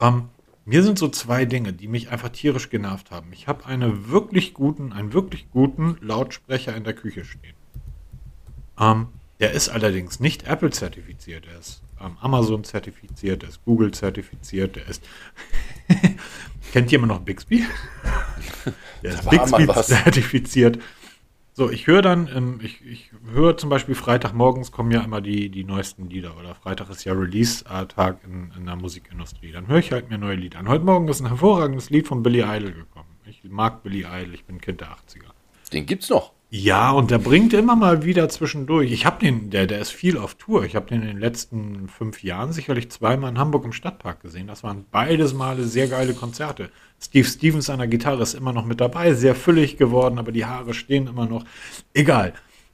[0.00, 0.28] Ähm,
[0.64, 3.32] mir sind so zwei Dinge, die mich einfach tierisch genervt haben.
[3.32, 7.54] Ich habe einen wirklich guten, einen wirklich guten Lautsprecher in der Küche stehen.
[8.78, 9.08] Ähm,
[9.40, 11.46] der ist allerdings nicht Apple zertifiziert.
[11.52, 15.02] Er ist ähm, Amazon zertifiziert, der ist Google zertifiziert, der ist.
[16.72, 17.64] Kennt jemand noch Bixby?
[19.02, 20.78] der ist Bixby zertifiziert.
[21.52, 25.48] So, ich höre dann, ähm, ich, ich höre zum Beispiel Freitagmorgens kommen ja immer die,
[25.50, 29.52] die neuesten Lieder oder Freitag ist ja Release-Tag in, in der Musikindustrie.
[29.52, 30.68] Dann höre ich halt mir neue Lieder an.
[30.68, 33.08] Heute Morgen ist ein hervorragendes Lied von Billy Idol gekommen.
[33.26, 35.30] Ich mag Billy Idol, ich bin Kind der 80er.
[35.72, 36.32] Den gibt's noch.
[36.52, 38.90] Ja, und der bringt immer mal wieder zwischendurch.
[38.90, 40.64] Ich habe den, der, der ist viel auf Tour.
[40.64, 44.48] Ich habe den in den letzten fünf Jahren sicherlich zweimal in Hamburg im Stadtpark gesehen.
[44.48, 46.70] Das waren beides Male sehr geile Konzerte.
[47.00, 50.44] Steve Stevens an der Gitarre ist immer noch mit dabei, sehr füllig geworden, aber die
[50.44, 51.44] Haare stehen immer noch.
[51.94, 52.32] Egal.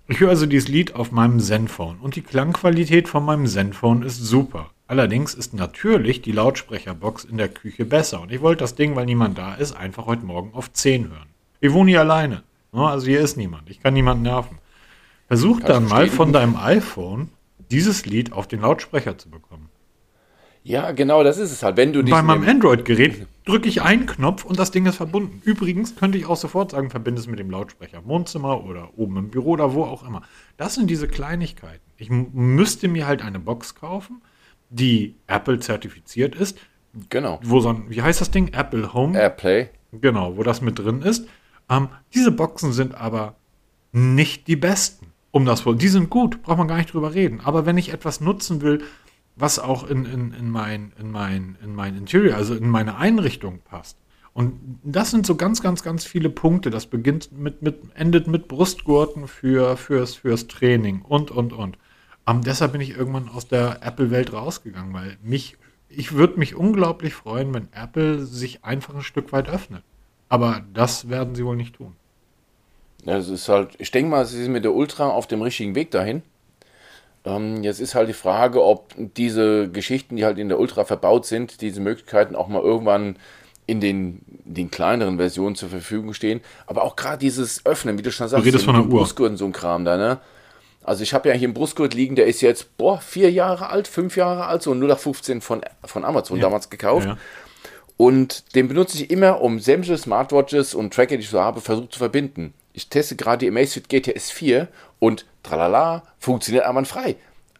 [0.09, 4.25] Ich höre also dieses Lied auf meinem Zenfone und die Klangqualität von meinem Zenfone ist
[4.25, 4.71] super.
[4.87, 9.05] Allerdings ist natürlich die Lautsprecherbox in der Küche besser und ich wollte das Ding, weil
[9.05, 11.29] niemand da ist, einfach heute Morgen auf 10 hören.
[11.61, 12.43] Ich wohne hier alleine.
[12.73, 12.87] Ne?
[12.87, 13.71] Also hier ist niemand.
[13.71, 14.59] Ich kann niemanden nerven.
[15.29, 17.31] Versuch dann mal von deinem iPhone
[17.71, 19.69] dieses Lied auf den Lautsprecher zu bekommen.
[20.63, 21.77] Ja, genau, das ist es halt.
[21.77, 25.41] Wenn du Bei meinem Android-Gerät drücke ich einen Knopf und das Ding ist verbunden.
[25.45, 29.17] Übrigens könnte ich auch sofort sagen, verbinde es mit dem Lautsprecher im Wohnzimmer oder oben
[29.17, 30.23] im Büro oder wo auch immer.
[30.57, 31.85] Das sind diese Kleinigkeiten.
[31.97, 34.23] Ich müsste mir halt eine Box kaufen,
[34.69, 36.59] die Apple zertifiziert ist.
[37.11, 37.39] Genau.
[37.45, 38.49] Wo so ein, wie heißt das Ding?
[38.49, 39.17] Apple Home.
[39.17, 39.69] Airplay.
[39.93, 41.29] Genau, wo das mit drin ist.
[41.69, 43.37] Ähm, diese Boxen sind aber
[43.93, 45.07] nicht die besten.
[45.31, 47.41] Um das die sind gut, braucht man gar nicht drüber reden.
[47.41, 48.83] Aber wenn ich etwas nutzen will,
[49.35, 53.61] was auch in, in, in, mein, in, mein, in mein Interior, also in meine Einrichtung
[53.61, 53.99] passt.
[54.33, 56.71] Und das sind so ganz, ganz, ganz viele Punkte.
[56.71, 61.79] Das beginnt mit, mit endet mit Brustgurten für, fürs, fürs Training und, und, und.
[62.27, 65.57] Um, deshalb bin ich irgendwann aus der Apple-Welt rausgegangen, weil mich,
[65.89, 69.85] ich würde mich unglaublich freuen, wenn Apple sich einfach ein Stück weit öffnet.
[70.29, 71.95] Aber das werden sie wohl nicht tun.
[73.05, 75.75] Ja, es ist halt, ich denke mal, sie sind mit der Ultra auf dem richtigen
[75.75, 76.23] Weg dahin.
[77.25, 81.27] Ähm, jetzt ist halt die Frage, ob diese Geschichten, die halt in der Ultra verbaut
[81.27, 83.17] sind, diese Möglichkeiten auch mal irgendwann
[83.67, 86.41] in den, den kleineren Versionen zur Verfügung stehen.
[86.67, 88.91] Aber auch gerade dieses Öffnen, wie du schon sagst, du redest von der Uhr.
[88.91, 90.19] Brustgurt und so ein Kram da, ne?
[90.85, 93.89] Also ich habe ja hier einen Brustgurt liegen, der ist jetzt, boah, vier Jahre alt,
[93.89, 96.45] fünf Jahre alt, so 0815 von, von Amazon ja.
[96.45, 97.07] damals gekauft.
[97.07, 97.19] Ja.
[97.97, 101.93] Und den benutze ich immer, um sämtliche Smartwatches und Tracker, die ich so habe, versucht
[101.93, 102.53] zu verbinden.
[102.73, 107.17] Ich teste gerade die Amazfit GTS 4 und tralala, funktioniert einwandfrei.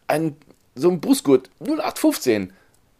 [0.07, 0.35] Ein,
[0.75, 2.53] so ein Brustgurt 0815,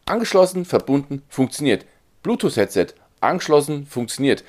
[0.06, 1.86] angeschlossen, verbunden, funktioniert.
[2.24, 2.88] Bluetooth-Headset,
[3.22, 4.44] angeschlossen, funktioniert.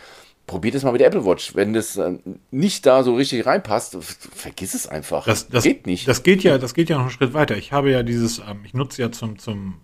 [0.47, 1.55] Probiert es mal mit der Apple Watch.
[1.55, 2.19] Wenn das äh,
[2.51, 5.27] nicht da so richtig reinpasst, vergiss es einfach.
[5.27, 6.09] Das, das geht nicht.
[6.09, 7.59] Das geht ja, das geht ja noch einen Schritt weiter.
[7.59, 9.75] Ich habe ja dieses, ähm, ich nutze ja zum, zum,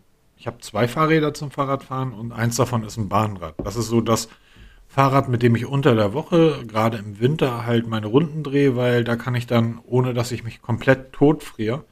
[0.45, 3.55] ich habe zwei Fahrräder zum Fahrradfahren und eins davon ist ein Bahnrad.
[3.65, 4.29] Das ist so das,
[4.87, 9.05] Fahrrad, mit dem ich unter der Woche, gerade im Winter, halt meine Runden drehe, weil
[9.05, 11.87] da kann ich dann, ohne dass ich mich komplett totfriere,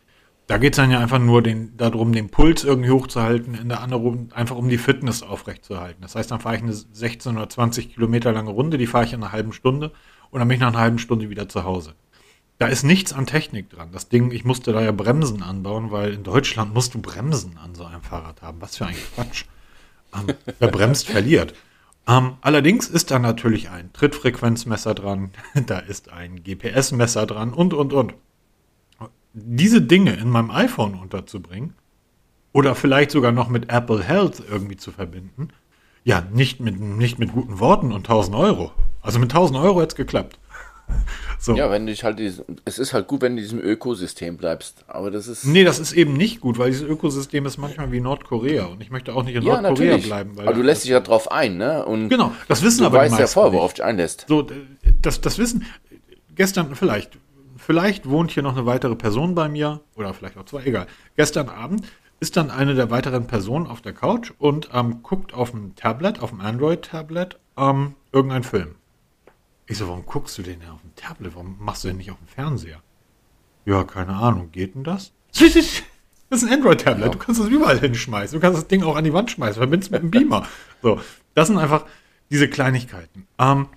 [0.48, 3.80] da geht es dann ja einfach nur den, darum, den Puls irgendwie hochzuhalten, in der
[3.80, 6.02] anderen einfach um die Fitness aufrechtzuerhalten.
[6.02, 9.14] Das heißt, dann fahre ich eine 16 oder 20 Kilometer lange Runde, die fahre ich
[9.14, 9.92] in einer halben Stunde
[10.30, 11.94] und dann bin ich nach einer halben Stunde wieder zu Hause.
[12.62, 13.88] Da ist nichts an Technik dran.
[13.90, 17.75] Das Ding, ich musste da ja Bremsen anbauen, weil in Deutschland musst du Bremsen an
[17.75, 18.61] so einem Fahrrad haben.
[18.61, 19.46] Was für ein Quatsch.
[20.14, 21.55] Ähm, wer bremst, verliert.
[22.07, 25.33] Ähm, allerdings ist da natürlich ein Trittfrequenzmesser dran,
[25.66, 28.14] da ist ein GPS-Messer dran und, und, und.
[29.33, 31.75] Diese Dinge in meinem iPhone unterzubringen
[32.53, 35.48] oder vielleicht sogar noch mit Apple Health irgendwie zu verbinden,
[36.05, 38.70] ja, nicht mit, nicht mit guten Worten und 1000 Euro.
[39.01, 40.38] Also mit 1000 Euro hätte es geklappt.
[41.38, 41.57] So.
[41.57, 42.20] Ja, wenn du halt,
[42.64, 45.44] es ist halt gut, wenn du in diesem Ökosystem bleibst, aber das ist...
[45.44, 48.90] Nee, das ist eben nicht gut, weil dieses Ökosystem ist manchmal wie Nordkorea und ich
[48.90, 50.07] möchte auch nicht in ja, Nordkorea natürlich.
[50.07, 50.33] bleiben.
[50.38, 51.85] aber du lässt dich ja drauf ein, ne?
[51.85, 54.26] Und genau, das wissen du aber die meisten ja vorher, worauf dich einlässt.
[54.28, 54.46] So,
[55.00, 55.64] das, das Wissen,
[56.35, 57.18] gestern vielleicht,
[57.57, 60.87] vielleicht wohnt hier noch eine weitere Person bei mir, oder vielleicht auch zwei, egal.
[61.16, 61.87] Gestern Abend
[62.20, 66.22] ist dann eine der weiteren Personen auf der Couch und ähm, guckt auf dem Tablet,
[66.22, 68.76] auf dem Android-Tablet, ähm, irgendeinen Film.
[69.66, 71.35] Ich so, warum guckst du den denn auf dem Tablet?
[71.35, 72.83] Warum machst du den nicht auf dem Fernseher?
[73.64, 74.51] Ja, keine Ahnung.
[74.53, 75.12] Geht denn das?
[76.33, 77.05] Das ist ein Android-Tablet.
[77.05, 77.11] Ja.
[77.11, 78.35] Du kannst das überall hinschmeißen.
[78.35, 79.61] Du kannst das Ding auch an die Wand schmeißen.
[79.61, 80.46] Verbindest mit einem Beamer.
[80.81, 80.98] So,
[81.35, 81.85] das sind einfach
[82.31, 83.27] diese Kleinigkeiten.
[83.38, 83.68] Ähm,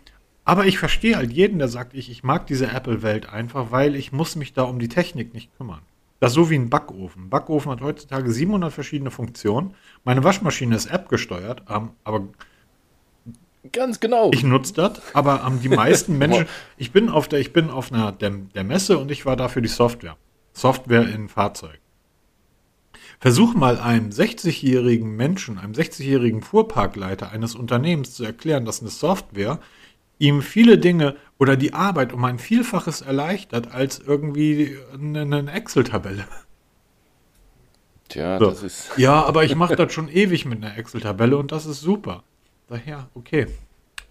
[0.46, 4.14] aber ich verstehe halt jeden, der sagt, ich, ich mag diese Apple-Welt einfach, weil ich
[4.14, 5.82] muss mich da um die Technik nicht kümmern.
[6.22, 7.26] Das ist so wie ein Backofen.
[7.26, 9.74] Ein Backofen hat heutzutage 700 verschiedene Funktionen.
[10.06, 12.30] Meine Waschmaschine ist App gesteuert, ähm, aber
[13.72, 14.32] Ganz genau.
[14.34, 16.48] Ich nutze das, aber ähm, die meisten Menschen,
[16.78, 19.48] ich bin auf der, ich bin auf einer der, der Messe und ich war da
[19.48, 20.18] für die Software.
[20.54, 21.80] Software in Fahrzeug.
[23.20, 29.60] Versuch mal einem 60-jährigen Menschen, einem 60-jährigen Fuhrparkleiter eines Unternehmens zu erklären, dass eine Software
[30.20, 36.26] ihm viele Dinge oder die Arbeit um ein Vielfaches erleichtert als irgendwie eine, eine Excel-Tabelle.
[38.10, 38.50] Tja, so.
[38.50, 38.92] das ist.
[38.98, 42.24] Ja, aber ich mache das schon ewig mit einer Excel-Tabelle und das ist super.
[42.68, 43.48] Daher, okay.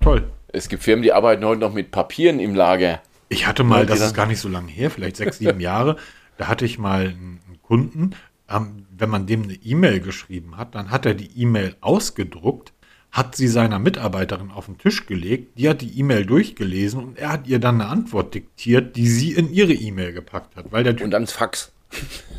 [0.01, 0.31] Toll.
[0.49, 3.01] Es gibt Firmen, die arbeiten heute noch mit Papieren im Lager.
[3.29, 5.97] Ich hatte mal, das ist gar nicht so lange her, vielleicht sechs, sieben Jahre,
[6.37, 8.15] da hatte ich mal einen Kunden,
[8.49, 12.73] ähm, wenn man dem eine E-Mail geschrieben hat, dann hat er die E-Mail ausgedruckt,
[13.11, 17.33] hat sie seiner Mitarbeiterin auf den Tisch gelegt, die hat die E-Mail durchgelesen und er
[17.33, 20.71] hat ihr dann eine Antwort diktiert, die sie in ihre E-Mail gepackt hat.
[20.71, 21.73] Weil der und dann ins Fax.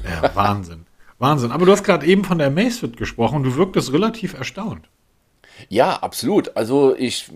[0.03, 0.85] Ja, Wahnsinn.
[1.17, 1.51] Wahnsinn.
[1.51, 4.89] Aber du hast gerade eben von der Macefit gesprochen und du wirktest relativ erstaunt.
[5.69, 6.55] Ja, absolut.
[6.55, 7.29] Also ich,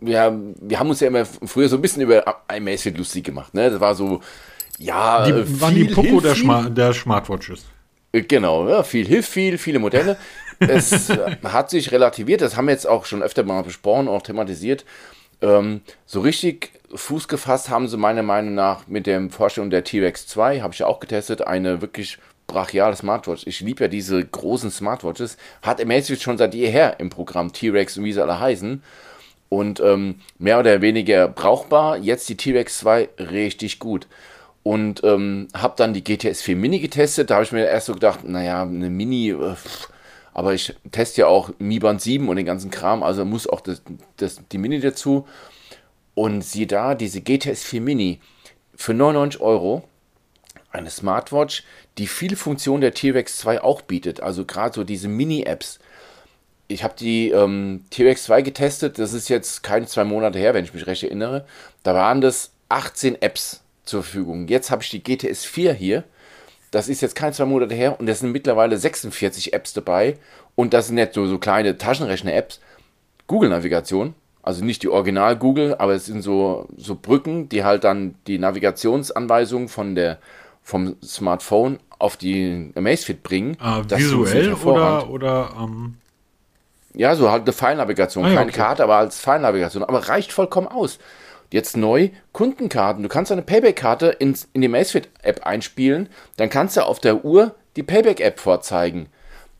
[0.00, 2.24] wir, wir haben uns ja immer früher so ein bisschen über
[2.54, 3.54] iMacefit lustig gemacht.
[3.54, 3.70] Ne?
[3.70, 4.20] Das war so,
[4.78, 7.64] ja, die viel waren die Poco der, Schma der Smartwatches.
[8.12, 10.16] Äh, genau, ja, viel hilft viel, viele Modelle.
[10.58, 11.08] es
[11.44, 14.84] hat sich relativiert, das haben wir jetzt auch schon öfter mal besprochen, auch thematisiert.
[15.40, 20.26] Ähm, so richtig Fuß gefasst haben sie meiner Meinung nach mit der Vorstellung der T-Rex
[20.28, 23.46] 2, habe ich ja auch getestet, eine wirklich brachiale Smartwatch.
[23.46, 25.36] Ich liebe ja diese großen Smartwatches.
[25.62, 28.82] Hat Amazfit schon seit jeher im Programm, T-Rex und wie sie alle heißen.
[29.48, 31.98] Und ähm, mehr oder weniger brauchbar.
[31.98, 34.06] Jetzt die T-Rex 2 richtig gut.
[34.62, 37.30] Und ähm, habe dann die GTS 4 Mini getestet.
[37.30, 39.54] Da habe ich mir erst so gedacht, naja, eine Mini, äh,
[40.34, 43.60] aber ich teste ja auch Mi Band 7 und den ganzen Kram, also muss auch
[43.60, 43.82] das,
[44.16, 45.26] das, die Mini dazu.
[46.14, 48.20] Und sieh da, diese GTS 4 Mini
[48.74, 49.82] für 99 Euro,
[50.72, 51.64] eine Smartwatch,
[51.98, 54.20] die viele Funktionen der T-Rex 2 auch bietet.
[54.20, 55.78] Also gerade so diese Mini-Apps.
[56.68, 60.64] Ich habe die ähm, T-Rex 2 getestet, das ist jetzt keine zwei Monate her, wenn
[60.64, 61.44] ich mich recht erinnere.
[61.82, 64.48] Da waren das 18 Apps zur Verfügung.
[64.48, 66.04] Jetzt habe ich die GTS 4 hier.
[66.70, 70.16] Das ist jetzt keine zwei Monate her und es sind mittlerweile 46 Apps dabei.
[70.54, 72.60] Und das sind nicht so, so kleine Taschenrechner-Apps.
[73.26, 78.16] Google-Navigation, also nicht die Original Google, aber es sind so, so Brücken, die halt dann
[78.26, 80.18] die Navigationsanweisungen von der,
[80.62, 83.56] vom Smartphone auf die Amazfit bringen.
[83.60, 85.98] Äh, visuell oder, oder ähm
[86.94, 88.60] ja, so halt eine Fallnavigation, ah, ja, keine okay.
[88.60, 89.82] Karte, aber als Fallnavigation.
[89.82, 90.98] Aber reicht vollkommen aus.
[91.50, 93.02] Jetzt neu Kundenkarten.
[93.02, 97.54] Du kannst eine Payback-Karte in, in die Amazfit-App einspielen, dann kannst du auf der Uhr
[97.76, 99.06] die Payback-App vorzeigen.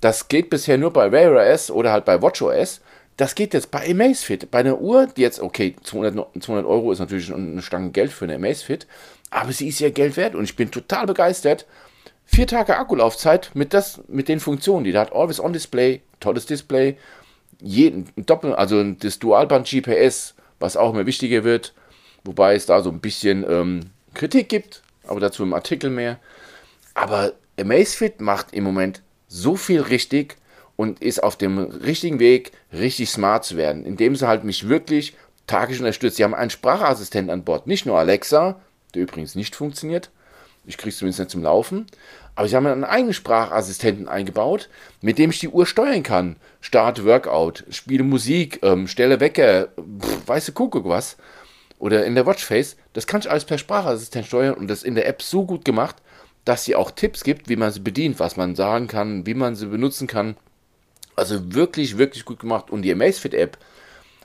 [0.01, 2.81] Das geht bisher nur bei Wear OS oder halt bei WatchOS.
[3.17, 4.51] Das geht jetzt bei Amazfit.
[4.51, 8.25] Bei einer Uhr, die jetzt, okay, 200, 200 Euro ist natürlich eine Stange Geld für
[8.25, 8.87] eine Amazfit,
[9.33, 11.67] aber sie ist ja Geld wert und ich bin total begeistert.
[12.25, 15.13] Vier Tage Akkulaufzeit mit, das, mit den Funktionen, die da hat.
[15.13, 16.97] Always on Display, tolles Display,
[17.61, 21.73] jeden, Doppel, also das Dualband GPS, was auch immer wichtiger wird,
[22.25, 23.81] wobei es da so ein bisschen ähm,
[24.15, 26.19] Kritik gibt, aber dazu im Artikel mehr.
[26.95, 30.37] Aber Amazfit macht im Moment so viel richtig
[30.77, 35.15] und ist auf dem richtigen Weg, richtig smart zu werden, indem sie halt mich wirklich
[35.47, 36.17] tagisch unterstützt.
[36.17, 38.61] Sie haben einen Sprachassistent an Bord, nicht nur Alexa,
[38.95, 40.11] der übrigens nicht funktioniert.
[40.65, 41.87] Ich kriege es zumindest nicht zum Laufen.
[42.35, 44.69] Aber sie haben einen eigenen Sprachassistenten eingebaut,
[45.01, 46.37] mit dem ich die Uhr steuern kann.
[46.61, 51.17] Start Workout, spiele Musik, ähm, stelle Wecker, pff, weiße Kuckuck was.
[51.79, 52.77] Oder in der Watchface.
[52.93, 55.97] Das kann ich alles per Sprachassistent steuern und das in der App so gut gemacht,
[56.45, 59.57] dass sie auch Tipps gibt, wie man sie bedient, was man sagen kann, wie man
[59.57, 60.37] sie benutzen kann.
[61.17, 62.71] Also wirklich, wirklich gut gemacht.
[62.71, 63.59] Und die Amazfit-App,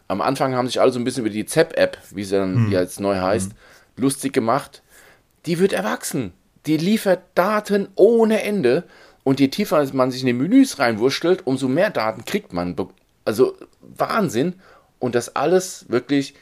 [0.08, 2.72] am Anfang haben sich alle so ein bisschen über die ZEP-App, wie sie dann hm.
[2.72, 3.58] jetzt neu heißt, hm.
[3.98, 4.82] Lustig gemacht.
[5.46, 6.34] Die wird erwachsen.
[6.66, 8.84] Die liefert Daten ohne Ende.
[9.24, 12.76] Und je tiefer man sich in die Menüs reinwurschtelt, umso mehr Daten kriegt man.
[13.26, 14.56] Also Wahnsinn.
[15.00, 16.34] Und das alles wirklich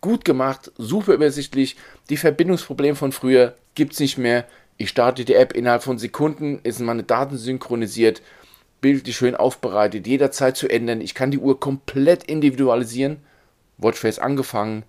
[0.00, 1.76] gut gemacht, super übersichtlich.
[2.08, 4.46] Die Verbindungsprobleme von früher gibt es nicht mehr.
[4.76, 8.22] Ich starte die App innerhalb von Sekunden, ist meine Daten synchronisiert,
[8.80, 11.02] bildlich schön aufbereitet, jederzeit zu ändern.
[11.02, 13.18] Ich kann die Uhr komplett individualisieren.
[13.76, 14.84] Watchface angefangen.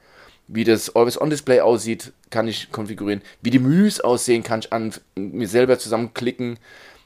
[0.53, 3.21] Wie das Always On Display aussieht, kann ich konfigurieren.
[3.41, 6.59] Wie die Menüs aussehen, kann ich an mir selber zusammenklicken.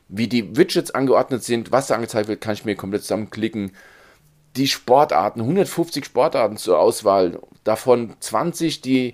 [0.07, 3.71] Wie die Widgets angeordnet sind, was da angezeigt wird, kann ich mir komplett zusammenklicken.
[4.55, 9.13] Die Sportarten, 150 Sportarten zur Auswahl, davon 20, die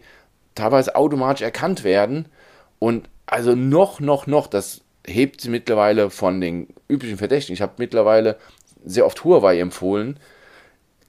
[0.56, 2.28] teilweise automatisch erkannt werden.
[2.80, 7.56] Und also noch, noch, noch, das hebt sie mittlerweile von den üblichen Verdächtigen.
[7.56, 8.38] Ich habe mittlerweile
[8.86, 10.20] sehr oft Huawei empfohlen.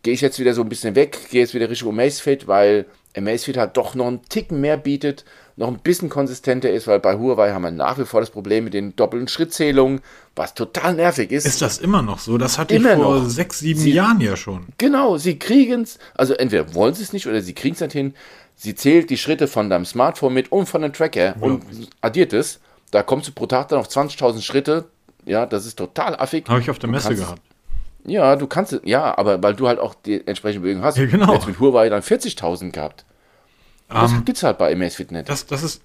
[0.02, 3.57] Gehe ich jetzt wieder so ein bisschen weg, gehe jetzt wieder Richtung Amazfit, weil Amazfit
[3.57, 5.25] halt doch noch einen Ticken mehr bietet,
[5.57, 8.64] noch ein bisschen konsistenter ist, weil bei Huawei haben wir nach wie vor das Problem
[8.64, 10.01] mit den doppelten Schrittzählungen,
[10.35, 11.46] was total nervig ist.
[11.46, 12.38] Ist das immer noch so?
[12.38, 13.29] Das hatte immer ich vor noch.
[13.29, 14.66] sechs, sieben sie, Jahren ja schon.
[14.79, 17.92] Genau, sie kriegen es, also entweder wollen sie es nicht oder sie kriegen es nicht
[17.92, 18.14] hin.
[18.57, 21.35] Sie zählt die Schritte von deinem Smartphone mit und von dem Tracker ja.
[21.40, 21.62] und
[22.01, 22.61] addiert es.
[22.90, 24.85] Da kommst du pro Tag dann auf 20.000 Schritte.
[25.25, 26.48] Ja, das ist total affig.
[26.48, 27.40] Habe ich auf der Messe gehabt.
[28.04, 30.98] Ja, du kannst, ja, aber weil du halt auch die entsprechende Bewegung hast.
[30.98, 31.34] Ja, genau.
[31.34, 33.04] Jetzt mit Huawei dann 40.000 gehabt.
[33.88, 35.28] Das um, es halt bei Amazfit nicht.
[35.28, 35.82] Das, das ist,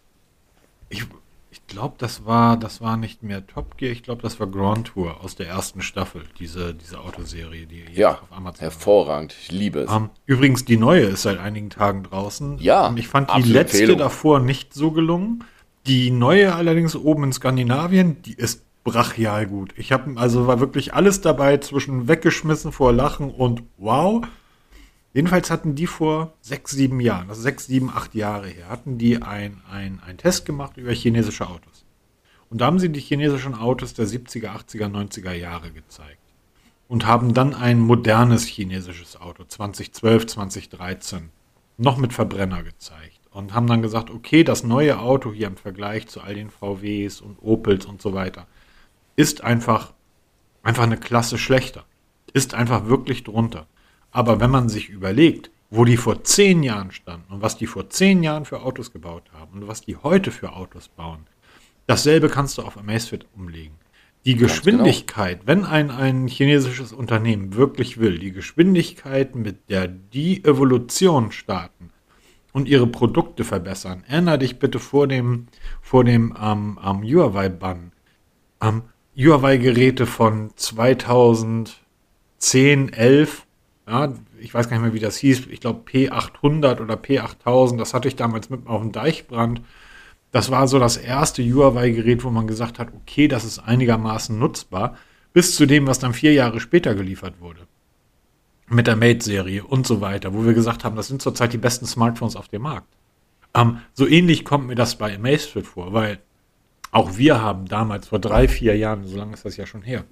[0.89, 1.05] ich,
[1.51, 4.87] ich glaube, das war, das war nicht mehr Top Gear, ich glaube, das war Grand
[4.87, 9.81] Tour aus der ersten Staffel, diese, diese Autoserie, die ja, auf Amazon hervorragend, ich liebe
[9.81, 9.91] es.
[9.91, 12.59] Um, ähm, übrigens, die neue ist seit einigen Tagen draußen.
[12.59, 13.99] Ja, ich fand die letzte Empfehlung.
[13.99, 15.43] davor nicht so gelungen.
[15.85, 19.73] Die neue allerdings oben in Skandinavien, die ist brachial gut.
[19.75, 24.25] Ich habe also war wirklich alles dabei zwischen weggeschmissen vor Lachen und wow.
[25.13, 29.21] Jedenfalls hatten die vor sechs, sieben Jahren, also sechs, sieben, acht Jahre her, hatten die
[29.21, 31.85] ein, ein, ein Test gemacht über chinesische Autos.
[32.49, 36.21] Und da haben sie die chinesischen Autos der 70er, 80er, 90er Jahre gezeigt.
[36.87, 41.29] Und haben dann ein modernes chinesisches Auto, 2012, 2013,
[41.77, 43.19] noch mit Verbrenner gezeigt.
[43.31, 47.19] Und haben dann gesagt, okay, das neue Auto hier im Vergleich zu all den VWs
[47.19, 48.47] und Opels und so weiter,
[49.17, 49.93] ist einfach,
[50.63, 51.83] einfach eine Klasse schlechter.
[52.31, 53.67] Ist einfach wirklich drunter.
[54.11, 57.89] Aber wenn man sich überlegt, wo die vor zehn Jahren standen und was die vor
[57.89, 61.27] zehn Jahren für Autos gebaut haben und was die heute für Autos bauen,
[61.87, 63.75] Dasselbe kannst du auf Amazfit umlegen.
[64.25, 64.47] Die genau.
[64.47, 65.47] Geschwindigkeit, genau.
[65.47, 71.91] wenn ein, ein chinesisches Unternehmen wirklich will, die Geschwindigkeit, mit der die Evolution starten
[72.51, 74.03] und ihre Produkte verbessern.
[74.05, 75.47] Erinnere dich bitte vor dem,
[75.81, 77.93] vor dem ähm, ähm, Huawei-Bann.
[78.61, 78.83] Ähm,
[79.17, 83.47] Huawei-Geräte von 2010, 11,
[83.87, 87.95] ja, ich weiß gar nicht mehr, wie das hieß, ich glaube P800 oder P8000, das
[87.95, 89.61] hatte ich damals mit auf dem Deichbrand.
[90.31, 94.97] Das war so das erste Huawei-Gerät, wo man gesagt hat, okay, das ist einigermaßen nutzbar,
[95.33, 97.61] bis zu dem, was dann vier Jahre später geliefert wurde.
[98.67, 101.85] Mit der Mate-Serie und so weiter, wo wir gesagt haben, das sind zurzeit die besten
[101.85, 102.93] Smartphones auf dem Markt.
[103.55, 106.19] Ähm, so ähnlich kommt mir das bei Amazfit vor, weil
[106.91, 110.03] auch wir haben damals vor drei, vier Jahren, so lange ist das ja schon her,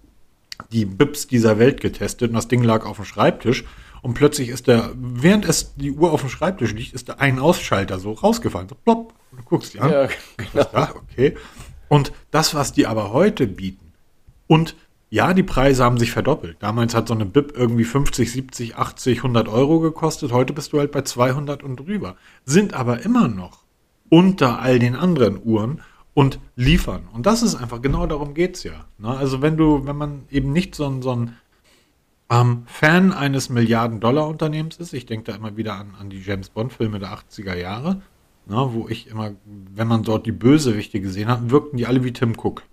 [0.71, 3.63] die BIPs dieser Welt getestet und das Ding lag auf dem Schreibtisch
[4.05, 7.39] und plötzlich ist der, während es die Uhr auf dem Schreibtisch liegt, ist der ein
[7.39, 8.69] Ausschalter so rausgefallen.
[8.69, 9.15] So plopp.
[9.31, 9.89] Und du guckst die an.
[9.89, 10.07] Ja,
[10.37, 10.63] genau.
[10.71, 11.35] Da, okay.
[11.87, 13.93] Und das, was die aber heute bieten.
[14.45, 14.75] Und
[15.09, 16.57] ja, die Preise haben sich verdoppelt.
[16.59, 20.31] Damals hat so eine BIP irgendwie 50, 70, 80, 100 Euro gekostet.
[20.31, 22.15] Heute bist du halt bei 200 und drüber.
[22.45, 23.63] Sind aber immer noch
[24.09, 25.81] unter all den anderen Uhren
[26.15, 27.07] und liefern.
[27.13, 28.85] Und das ist einfach, genau darum geht es ja.
[28.97, 29.09] Ne?
[29.09, 31.35] Also wenn du, wenn man eben nicht so ein, so ein
[32.29, 34.93] ähm, Fan eines Milliarden-Dollar-Unternehmens ist.
[34.93, 38.01] Ich denke da immer wieder an, an die James Bond-Filme der 80er Jahre,
[38.47, 42.13] ne, wo ich immer, wenn man dort die Bösewichte gesehen hat, wirkten die alle wie
[42.13, 42.63] Tim Cook.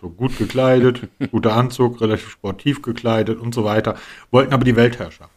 [0.00, 3.96] So gut gekleidet, guter Anzug, relativ sportiv gekleidet und so weiter,
[4.30, 5.30] wollten aber die Weltherrschaft.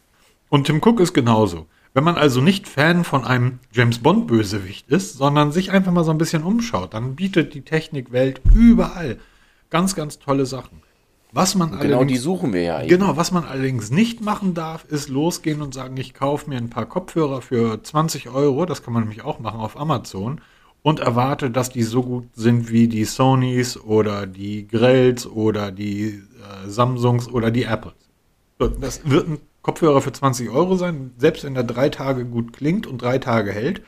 [0.48, 1.66] Und Tim Cook ist genauso.
[1.94, 6.10] Wenn man also nicht Fan von einem James Bond-Bösewicht ist, sondern sich einfach mal so
[6.10, 9.18] ein bisschen umschaut, dann bietet die Technikwelt überall
[9.70, 10.82] ganz, ganz tolle Sachen.
[11.32, 12.86] Was man genau die suchen wir ja.
[12.86, 16.70] Genau, was man allerdings nicht machen darf, ist losgehen und sagen, ich kaufe mir ein
[16.70, 20.40] paar Kopfhörer für 20 Euro, das kann man nämlich auch machen auf Amazon,
[20.82, 26.06] und erwarte, dass die so gut sind wie die Sonys oder die Grells oder die
[26.06, 27.94] äh, Samsungs oder die Apples.
[28.80, 32.86] Das wird ein Kopfhörer für 20 Euro sein, selbst wenn er drei Tage gut klingt
[32.86, 33.82] und drei Tage hält.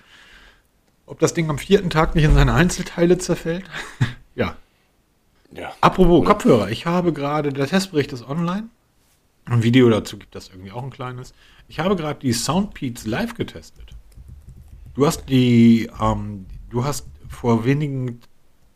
[1.07, 3.65] Ob das Ding am vierten Tag nicht in seine Einzelteile zerfällt?
[4.35, 4.57] ja,
[5.51, 5.73] ja.
[5.81, 6.33] Apropos Oder?
[6.33, 8.69] Kopfhörer, ich habe gerade, der Testbericht ist online.
[9.47, 11.33] Ein Video dazu gibt das irgendwie auch ein kleines.
[11.67, 13.95] Ich habe gerade die Soundpeats live getestet.
[14.93, 18.21] Du hast die, ähm, du hast vor wenigen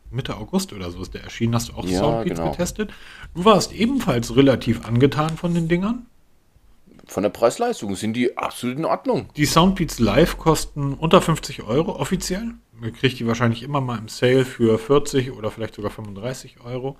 [0.09, 2.49] Mitte August oder so ist der erschienen, hast du auch ja, Soundbeats genau.
[2.49, 2.91] getestet.
[3.35, 6.07] Du warst ebenfalls relativ angetan von den Dingern.
[7.07, 9.29] Von der Preis-Leistung sind die absolut in Ordnung.
[9.35, 12.53] Die Soundbeats Live kosten unter 50 Euro offiziell.
[12.73, 16.97] Man kriegt die wahrscheinlich immer mal im Sale für 40 oder vielleicht sogar 35 Euro.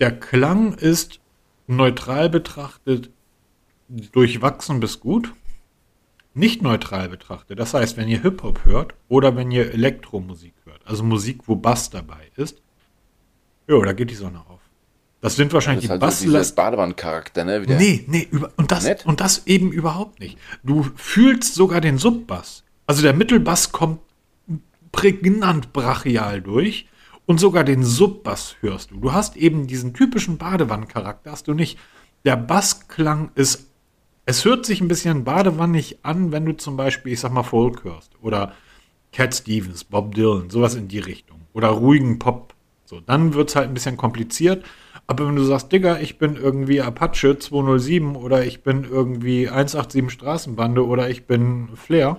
[0.00, 1.20] Der Klang ist
[1.66, 3.10] neutral betrachtet
[3.88, 5.32] durchwachsen bis gut.
[6.34, 7.58] Nicht neutral betrachtet.
[7.58, 11.90] Das heißt, wenn ihr Hip-Hop hört oder wenn ihr Elektromusik hört, also Musik, wo Bass
[11.90, 12.62] dabei ist,
[13.66, 14.47] ja, da geht die Sonne auf.
[15.20, 16.48] Das sind wahrscheinlich das die halt Bass.
[16.48, 17.62] So Badewanncharakter, ne?
[17.62, 20.38] Wieder nee, nee, über, und, das, und das eben überhaupt nicht.
[20.62, 22.62] Du fühlst sogar den Subbass.
[22.86, 24.00] Also der Mittelbass kommt
[24.92, 26.88] prägnant brachial durch
[27.26, 29.00] und sogar den Subbass hörst du.
[29.00, 31.78] Du hast eben diesen typischen Badewanncharakter, hast du nicht.
[32.24, 33.68] Der Bassklang ist,
[34.24, 37.84] es hört sich ein bisschen badewannig an, wenn du zum Beispiel, ich sag mal, Folk
[37.84, 38.54] hörst oder
[39.12, 42.54] Cat Stevens, Bob Dylan, sowas in die Richtung oder ruhigen Pop.
[42.84, 44.64] So, dann wird es halt ein bisschen kompliziert.
[45.10, 50.10] Aber wenn du sagst, Digga, ich bin irgendwie Apache 207 oder ich bin irgendwie 187
[50.10, 52.18] Straßenbande oder ich bin Flair,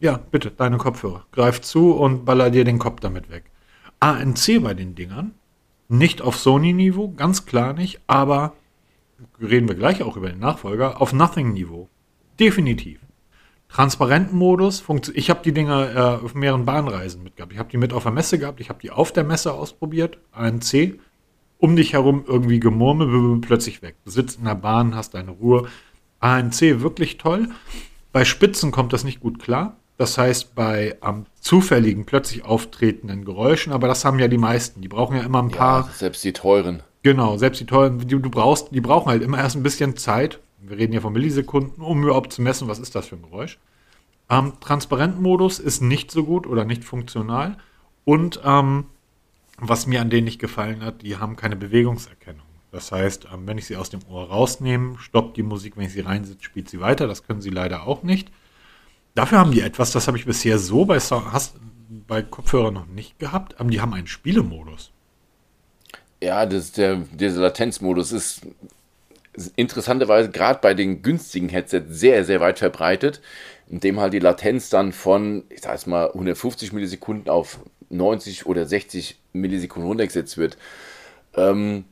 [0.00, 1.24] ja, bitte, deine Kopfhörer.
[1.30, 3.44] Greif zu und baller dir den Kopf damit weg.
[4.00, 5.34] ANC bei den Dingern,
[5.88, 8.54] nicht auf Sony-Niveau, ganz klar nicht, aber
[9.40, 11.88] reden wir gleich auch über den Nachfolger, auf Nothing-Niveau.
[12.40, 12.98] Definitiv.
[13.68, 14.82] Transparentenmodus,
[15.14, 17.52] ich habe die Dinger äh, auf mehreren Bahnreisen mitgehabt.
[17.52, 20.18] Ich habe die mit auf der Messe gehabt, ich habe die auf der Messe ausprobiert,
[20.32, 20.98] ANC.
[21.58, 23.96] Um dich herum irgendwie Gemurmel, plötzlich weg.
[24.04, 25.68] Du sitzt in der Bahn, hast deine Ruhe.
[26.20, 27.48] ANC wirklich toll.
[28.12, 29.76] Bei Spitzen kommt das nicht gut klar.
[29.98, 34.82] Das heißt, bei am zufälligen, plötzlich auftretenden Geräuschen, aber das haben ja die meisten.
[34.82, 35.86] Die brauchen ja immer ein paar.
[35.86, 36.82] Ja, selbst die teuren.
[37.02, 40.40] Genau, selbst die teuren, die du brauchst, die brauchen halt immer erst ein bisschen Zeit.
[40.60, 43.58] Wir reden ja von Millisekunden, um überhaupt zu messen, was ist das für ein Geräusch.
[44.28, 47.56] Ähm, Transparentmodus ist nicht so gut oder nicht funktional.
[48.04, 48.86] Und ähm,
[49.58, 52.46] was mir an denen nicht gefallen hat, die haben keine Bewegungserkennung.
[52.72, 55.92] Das heißt, ähm, wenn ich sie aus dem Ohr rausnehme, stoppt die Musik, wenn ich
[55.92, 57.06] sie reinsetze, spielt sie weiter.
[57.06, 58.30] Das können sie leider auch nicht.
[59.14, 61.56] Dafür haben die etwas, das habe ich bisher so bei, hast,
[62.06, 63.56] bei Kopfhörern noch nicht gehabt.
[63.58, 64.92] Die haben einen Spielemodus.
[66.22, 68.42] Ja, das, der, dieser Latenzmodus ist
[69.56, 73.20] interessanterweise gerade bei den günstigen Headsets sehr, sehr weit verbreitet,
[73.68, 77.60] indem halt die Latenz dann von, ich sag jetzt mal, 150 Millisekunden auf
[77.90, 80.56] 90 oder 60 Millisekunden runtergesetzt wird.
[81.34, 81.84] Ähm,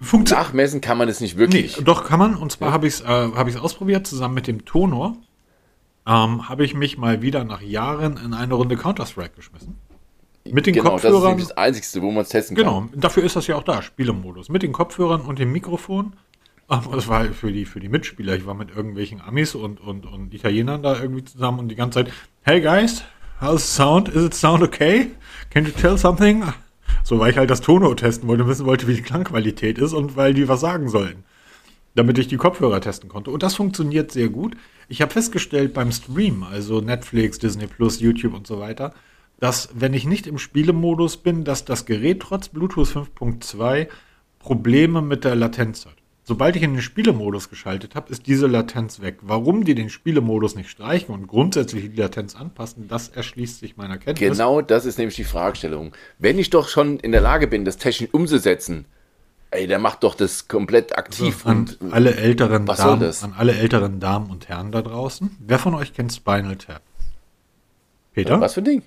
[0.00, 1.76] Funktion nachmessen kann man das nicht nee, wirklich.
[1.84, 2.34] doch kann man.
[2.34, 5.16] Und zwar habe ich es äh, hab ich's ausprobiert, zusammen mit dem Tonor.
[6.06, 9.78] Ähm, habe ich mich mal wieder nach Jahren in eine Runde Counter-Strike geschmissen.
[10.44, 11.38] Mit den genau, das ist Kopfhörern.
[11.38, 13.00] das Einzige, wo man es testen Genau, kann.
[13.00, 14.48] dafür ist das ja auch da, Spielemodus.
[14.48, 16.14] Mit den Kopfhörern und dem Mikrofon.
[16.68, 18.34] Ähm, Das war für die, für die Mitspieler.
[18.34, 22.02] Ich war mit irgendwelchen Amis und, und, und Italienern da irgendwie zusammen und die ganze
[22.02, 23.04] Zeit, hey guys,
[23.42, 24.08] how's sound?
[24.08, 25.10] Is it sound okay?
[25.50, 26.44] Can you tell something?
[27.02, 30.16] So, weil ich halt das Tono testen wollte, wissen wollte, wie die Klangqualität ist und
[30.16, 31.24] weil die was sagen sollten.
[31.94, 33.30] Damit ich die Kopfhörer testen konnte.
[33.30, 34.56] Und das funktioniert sehr gut.
[34.88, 38.94] Ich habe festgestellt beim Stream, also Netflix, Disney Plus, YouTube und so weiter,
[39.40, 43.88] dass wenn ich nicht im Spielemodus bin, dass das Gerät trotz Bluetooth 5.2
[44.38, 46.01] Probleme mit der Latenz hat.
[46.24, 49.18] Sobald ich in den Spielemodus geschaltet habe, ist diese Latenz weg.
[49.22, 53.98] Warum die den Spielemodus nicht streichen und grundsätzlich die Latenz anpassen, das erschließt sich meiner
[53.98, 54.30] Kenntnis.
[54.30, 55.92] Genau das ist nämlich die Fragestellung.
[56.18, 58.84] Wenn ich doch schon in der Lage bin, das technisch umzusetzen,
[59.50, 63.24] ey, der macht doch das komplett aktiv an und alle älteren was soll Damen, das?
[63.24, 65.36] an alle älteren Damen und Herren da draußen.
[65.40, 66.82] Wer von euch kennt Spinal Tap?
[68.12, 68.40] Peter?
[68.40, 68.82] was für ein Ding?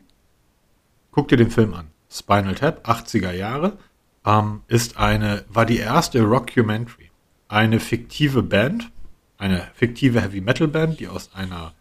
[1.11, 1.88] Guck dir den Film an.
[2.09, 3.77] Spinal Tap, 80er Jahre,
[4.25, 7.05] ähm, ist eine, war die erste Rockumentary.
[7.48, 8.91] Eine fiktive Band,
[9.38, 11.74] eine fiktive Heavy Metal Band, die aus einer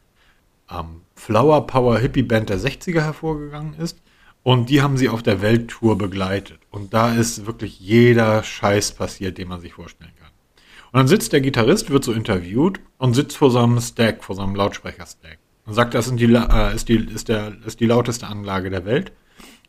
[0.70, 4.00] ähm, Flower Power Hippie Band der 60er hervorgegangen ist.
[4.42, 6.58] Und die haben sie auf der Welttour begleitet.
[6.70, 10.30] Und da ist wirklich jeder Scheiß passiert, den man sich vorstellen kann.
[10.92, 14.36] Und dann sitzt der Gitarrist, wird so interviewt und sitzt vor so einem Stack, vor
[14.36, 15.38] so einem Lautsprecher-Stack.
[15.64, 19.12] Und sagt, das die, äh, ist, die, ist, der, ist die lauteste Anlage der Welt,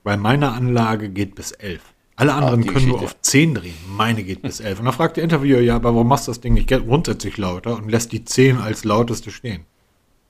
[0.04, 1.82] weil meine Anlage geht bis 11.
[2.18, 3.18] Alle anderen können nur Geschichte.
[3.18, 4.80] auf 10 drehen, meine geht bis 11.
[4.80, 7.78] Und dann fragt der Interviewer, ja, aber warum machst du das Ding nicht grundsätzlich lauter
[7.78, 9.66] und lässt die 10 als lauteste stehen?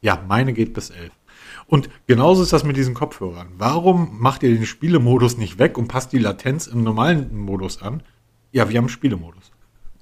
[0.02, 1.12] Ja, meine geht bis 11.
[1.68, 3.50] Und genauso ist das mit diesen Kopfhörern.
[3.58, 8.04] Warum macht ihr den Spielemodus nicht weg und passt die Latenz im normalen Modus an?
[8.52, 9.52] Ja, wir haben Spielemodus.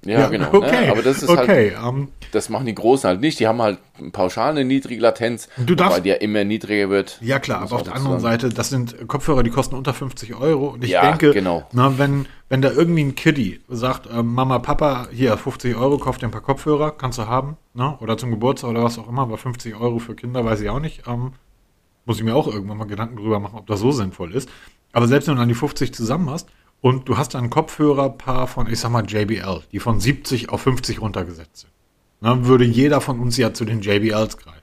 [0.05, 0.49] Ja, genau.
[0.53, 0.91] Okay, Ne?
[0.91, 1.73] Aber das ist halt, okay.
[1.81, 3.39] ähm, das machen die Großen halt nicht.
[3.39, 3.79] Die haben halt
[4.11, 7.17] pauschal eine niedrige Latenz, Du darfst- weil die ja immer niedriger wird.
[7.21, 10.35] ja klar, aber auf der anderen sozusagen- Seite, das sind Kopfhörer, die kosten unter 50
[10.35, 10.67] Euro.
[10.69, 11.67] Und ich Ja, denke, genau.
[11.71, 16.21] na, wenn, wenn da irgendwie ein Kiddie sagt, ähm, Mama, Papa, hier 50 Euro, kauft
[16.21, 17.97] dir ein paar Kopfhörer, kannst du haben, ne?
[18.01, 20.79] oder zum Geburtstag oder was auch immer, aber 50 Euro für Kinder weiß ich auch
[20.79, 21.03] nicht.
[21.07, 21.33] Ähm,
[22.05, 24.49] muss ich mir auch irgendwann mal Gedanken drüber machen, ob das so sinnvoll ist.
[24.91, 26.49] Aber selbst wenn du dann die 50 zusammen hast
[26.83, 30.99] und du hast ein Kopfhörerpaar von, ich sag mal, JBL, die von 70 auf 50
[31.01, 31.71] runtergesetzt sind,
[32.19, 34.59] dann würde jeder von uns ja zu den JBLs greifen.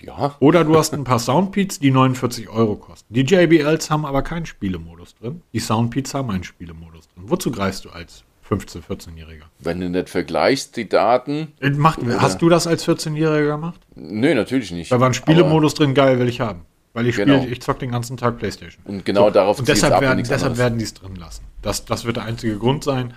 [0.00, 3.12] Ja, Oder du hast ein paar Soundbeats, die 49 Euro kosten.
[3.12, 5.42] Die JBLs haben aber keinen Spielemodus drin.
[5.52, 7.24] Die Soundbeats haben einen Spielemodus drin.
[7.26, 9.44] Wozu greifst du als 15-, 14-Jähriger?
[9.58, 11.52] wenn du nicht vergleichst, die Daten.
[11.60, 13.80] Äh, Macht, hast du das als 14-Jähriger gemacht?
[13.94, 14.90] Nö, natürlich nicht.
[14.90, 16.62] Da war ein Spielemodus drin, geil, will ich haben.
[16.96, 17.46] Weil ich spiele, Genau.
[17.52, 18.82] ich zock den ganzen Tag Playstation.
[18.86, 20.58] Und genau darauf Und deshalb ab und werden, nichts deshalb anderes.
[20.64, 21.44] werden die es drin lassen.
[21.60, 23.12] Das, das wird der einzige Grund sein.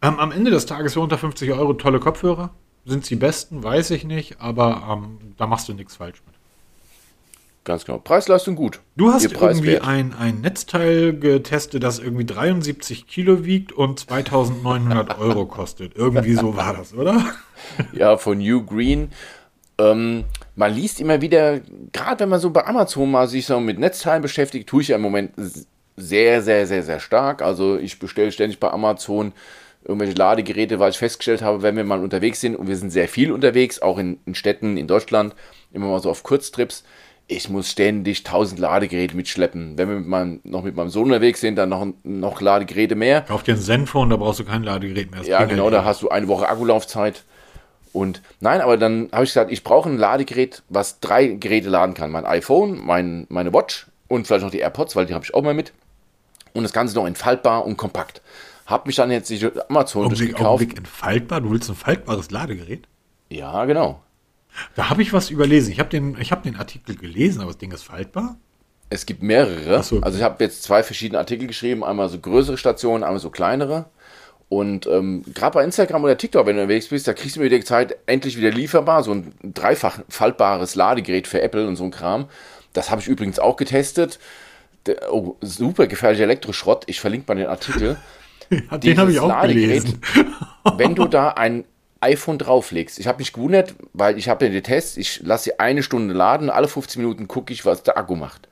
[0.00, 2.48] Ähm, am Ende des Tages für unter 50 Euro tolle Kopfhörer.
[2.86, 6.34] Sind sie besten, weiß ich nicht, aber ähm, da machst du nichts falsch mit.
[7.64, 7.98] Ganz genau.
[7.98, 8.80] Preis-Leistung gut.
[8.96, 15.44] Du hast irgendwie ein, ein Netzteil getestet, das irgendwie 73 Kilo wiegt und 2900 Euro
[15.44, 15.94] kostet.
[15.94, 17.22] Irgendwie so war das, oder?
[17.92, 19.10] Ja, von New Green.
[19.76, 20.24] Ähm,
[20.60, 24.20] man liest immer wieder, gerade wenn man so bei Amazon mal sich so mit Netzteilen
[24.20, 25.32] beschäftigt, tue ich ja im Moment
[25.96, 27.40] sehr, sehr, sehr, sehr stark.
[27.40, 29.32] Also ich bestelle ständig bei Amazon
[29.82, 33.08] irgendwelche Ladegeräte, weil ich festgestellt habe, wenn wir mal unterwegs sind und wir sind sehr
[33.08, 35.34] viel unterwegs, auch in, in Städten in Deutschland,
[35.72, 36.84] immer mal so auf Kurztrips,
[37.26, 39.78] ich muss ständig 1000 Ladegeräte mitschleppen.
[39.78, 43.22] Wenn wir mit meinem, noch mit meinem Sohn unterwegs sind, dann noch, noch Ladegeräte mehr.
[43.22, 45.20] Kauf dir ein Zenfone, da brauchst du kein Ladegerät mehr.
[45.20, 47.24] Das Ja, genau, da hast du eine Woche Akkulaufzeit.
[47.92, 51.94] Und nein, aber dann habe ich gesagt, ich brauche ein Ladegerät, was drei Geräte laden
[51.94, 52.10] kann.
[52.10, 55.42] Mein iPhone, mein, meine Watch und vielleicht noch die AirPods, weil die habe ich auch
[55.42, 55.72] mal mit.
[56.52, 58.22] Und das Ganze noch entfaltbar und kompakt.
[58.66, 60.46] Habe mich dann jetzt die Amazon Augenblick, gekauft.
[60.46, 61.40] Augenblick entfaltbar.
[61.40, 62.86] Du willst ein faltbares Ladegerät?
[63.28, 64.02] Ja, genau.
[64.74, 65.72] Da habe ich was überlesen.
[65.72, 68.36] Ich habe den, ich hab den Artikel gelesen, aber das Ding ist faltbar.
[68.88, 69.82] Es gibt mehrere.
[69.82, 70.00] So.
[70.00, 73.86] Also ich habe jetzt zwei verschiedene Artikel geschrieben, einmal so größere Stationen, einmal so kleinere.
[74.50, 77.46] Und ähm, gerade bei Instagram oder TikTok, wenn du unterwegs bist, da kriegst du mir
[77.46, 81.92] wieder gezeigt, endlich wieder lieferbar, so ein dreifach faltbares Ladegerät für Apple und so ein
[81.92, 82.26] Kram.
[82.72, 84.18] Das habe ich übrigens auch getestet.
[84.86, 86.82] Der, oh, super gefährlicher Elektroschrott.
[86.88, 87.96] Ich verlinke mal den Artikel.
[88.50, 90.02] Ja, den habe ich auch Ladegerät, gelesen.
[90.76, 91.62] wenn du da ein
[92.00, 95.60] iPhone drauflegst, ich habe mich gewundert, weil ich habe ja den Test, ich lasse sie
[95.60, 98.48] eine Stunde laden, alle 15 Minuten gucke ich, was der Akku macht.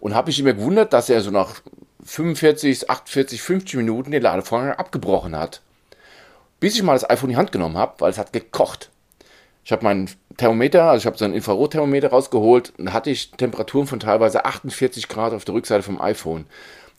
[0.00, 1.60] Und habe mich immer gewundert, dass er so nach
[2.06, 5.60] 45, 48, 50 Minuten den Ladevorgang abgebrochen hat.
[6.60, 8.90] Bis ich mal das iPhone in die Hand genommen habe, weil es hat gekocht.
[9.64, 13.88] Ich habe meinen Thermometer, also ich habe so ein Infrarotthermometer rausgeholt und hatte ich Temperaturen
[13.88, 16.46] von teilweise 48 Grad auf der Rückseite vom iPhone.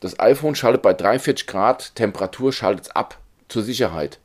[0.02, 4.20] Das iPhone schaltet bei 43 Grad Temperatur schaltet ab zur Sicherheit.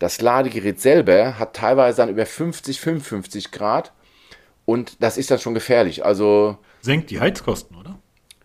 [0.00, 3.92] Das Ladegerät selber hat teilweise dann über 50, 55 Grad
[4.64, 6.04] und das ist dann schon gefährlich.
[6.04, 7.98] Also senkt die Heizkosten, oder?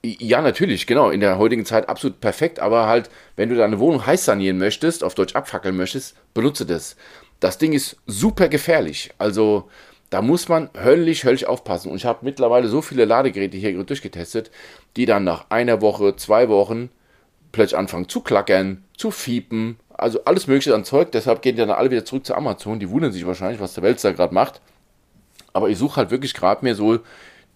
[0.03, 1.09] Ja, natürlich, genau.
[1.09, 5.03] In der heutigen Zeit absolut perfekt, aber halt, wenn du deine Wohnung heiß sanieren möchtest,
[5.03, 6.95] auf Deutsch abfackeln möchtest, benutze das.
[7.41, 9.11] Das Ding ist super gefährlich.
[9.17, 9.69] Also,
[10.09, 11.91] da muss man höllisch, höllisch aufpassen.
[11.91, 14.51] Und ich habe mittlerweile so viele Ladegeräte hier durchgetestet,
[14.95, 16.89] die dann nach einer Woche, zwei Wochen
[17.51, 21.11] plötzlich anfangen zu klackern, zu fiepen, also alles Mögliche an Zeug.
[21.11, 22.79] Deshalb gehen die dann alle wieder zurück zu Amazon.
[22.79, 24.61] Die wundern sich wahrscheinlich, was der Welt da gerade macht.
[25.51, 26.99] Aber ich suche halt wirklich gerade mir so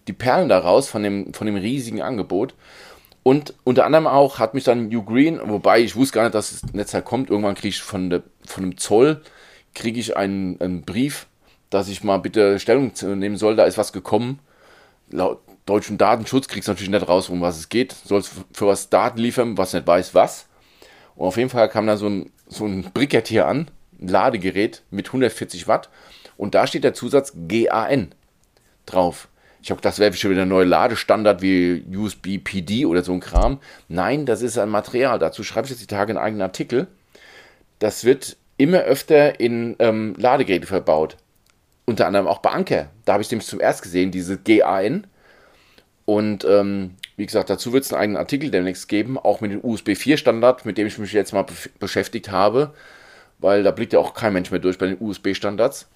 [0.08, 2.54] die Perlen daraus von dem, von dem riesigen Angebot.
[3.22, 6.60] Und unter anderem auch hat mich dann New Green, wobei ich wusste gar nicht, dass
[6.60, 7.30] das Netzteil kommt.
[7.30, 9.22] Irgendwann kriege ich von, der, von dem Zoll
[9.74, 11.26] kriege ich einen, einen Brief,
[11.70, 13.56] dass ich mal bitte Stellung nehmen soll.
[13.56, 14.38] Da ist was gekommen.
[15.10, 17.92] Laut deutschen Datenschutz kriegst du natürlich nicht raus, um was es geht.
[17.92, 20.46] Sollst für was Daten liefern, was nicht weiß was.
[21.16, 24.82] Und auf jeden Fall kam da so ein, so ein Bricket hier an, ein Ladegerät
[24.90, 25.88] mit 140 Watt.
[26.36, 28.14] Und da steht der Zusatz GAN
[28.86, 29.28] drauf.
[29.64, 33.14] Ich habe gedacht, das wäre schon wieder ein neuer Ladestandard wie USB PD oder so
[33.14, 33.60] ein Kram.
[33.88, 35.18] Nein, das ist ein Material.
[35.18, 36.86] Dazu schreibe ich jetzt die Tage einen eigenen Artikel.
[37.78, 41.16] Das wird immer öfter in ähm, Ladegeräte verbaut.
[41.86, 42.90] Unter anderem auch bei Anker.
[43.06, 45.06] Da habe ich nämlich zum erst gesehen, diese GAN.
[46.04, 49.64] Und ähm, wie gesagt, dazu wird es einen eigenen Artikel demnächst geben, auch mit dem
[49.64, 51.46] USB 4 Standard, mit dem ich mich jetzt mal
[51.78, 52.74] beschäftigt habe,
[53.38, 55.88] weil da blickt ja auch kein Mensch mehr durch bei den USB Standards.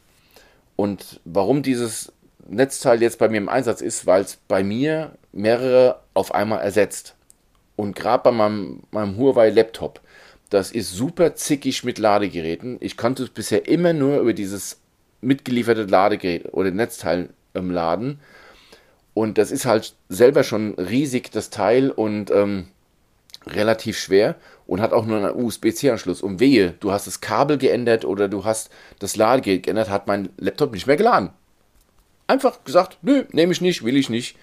[0.75, 2.13] Und warum dieses
[2.49, 7.15] Netzteil jetzt bei mir im Einsatz ist, weil es bei mir mehrere auf einmal ersetzt.
[7.77, 10.01] Und gerade bei meinem, meinem Huawei Laptop,
[10.51, 12.79] das ist super zickig mit Ladegeräten.
[12.81, 14.81] Ich konnte es bisher immer nur über dieses
[15.21, 18.21] mitgelieferte Ladegerät oder Netzteil ähm, laden.
[19.15, 22.69] Und das ist halt selber schon riesig, das Teil, und ähm,
[23.47, 24.37] relativ schwer
[24.67, 26.23] und hat auch nur einen USB-C-Anschluss.
[26.23, 30.31] Und wehe, du hast das Kabel geändert oder du hast das Ladegerät geändert, hat mein
[30.39, 31.31] Laptop nicht mehr geladen.
[32.29, 34.37] Einfach gesagt, nö, nehme ich nicht, will ich nicht.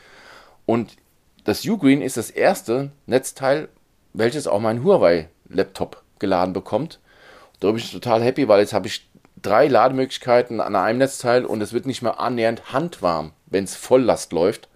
[0.66, 0.98] Und
[1.46, 3.70] das Ugreen ist das erste Netzteil,
[4.14, 7.00] welches auch mein Huawei-Laptop geladen bekommt.
[7.60, 9.08] Da bin ich total happy, weil jetzt habe ich
[9.40, 14.34] drei Lademöglichkeiten an einem Netzteil und es wird nicht mehr annähernd handwarm, wenn es Volllast
[14.34, 14.68] läuft.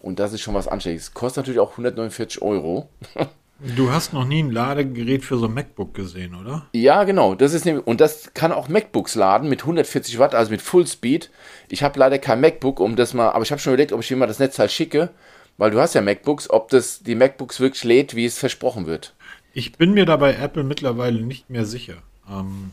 [0.00, 1.14] Und das ist schon was Anständiges.
[1.14, 2.90] Kostet natürlich auch 149 Euro.
[3.60, 6.66] Du hast noch nie ein Ladegerät für so ein MacBook gesehen, oder?
[6.72, 7.34] Ja, genau.
[7.34, 11.30] Das ist nämlich, und das kann auch MacBooks laden mit 140 Watt, also mit Fullspeed.
[11.68, 14.08] Ich habe leider kein MacBook, um das mal, aber ich habe schon überlegt, ob ich
[14.08, 15.10] dir mal das Netzteil schicke,
[15.56, 19.14] weil du hast ja MacBooks, ob das die MacBooks wirklich lädt, wie es versprochen wird.
[19.52, 22.02] Ich bin mir dabei Apple mittlerweile nicht mehr sicher.
[22.28, 22.72] Ähm,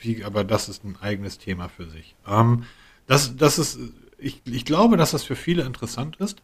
[0.00, 2.14] wie, aber das ist ein eigenes Thema für sich.
[2.26, 2.64] Ähm,
[3.08, 3.78] das, das ist,
[4.16, 6.40] ich, ich glaube, dass das für viele interessant ist.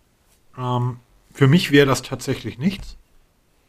[0.59, 0.99] Ähm,
[1.33, 2.97] für mich wäre das tatsächlich nichts.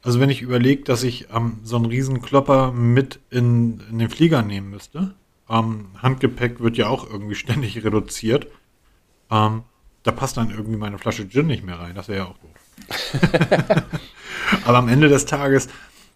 [0.02, 4.10] Also wenn ich überlege, dass ich ähm, so einen riesen Klopper mit in, in den
[4.10, 5.14] Flieger nehmen müsste,
[5.50, 8.48] ähm, Handgepäck wird ja auch irgendwie ständig reduziert,
[9.30, 9.64] ähm,
[10.04, 11.96] da passt dann irgendwie meine Flasche Gin nicht mehr rein.
[11.96, 13.84] Das wäre ja auch doof.
[14.66, 15.68] Aber am Ende des Tages,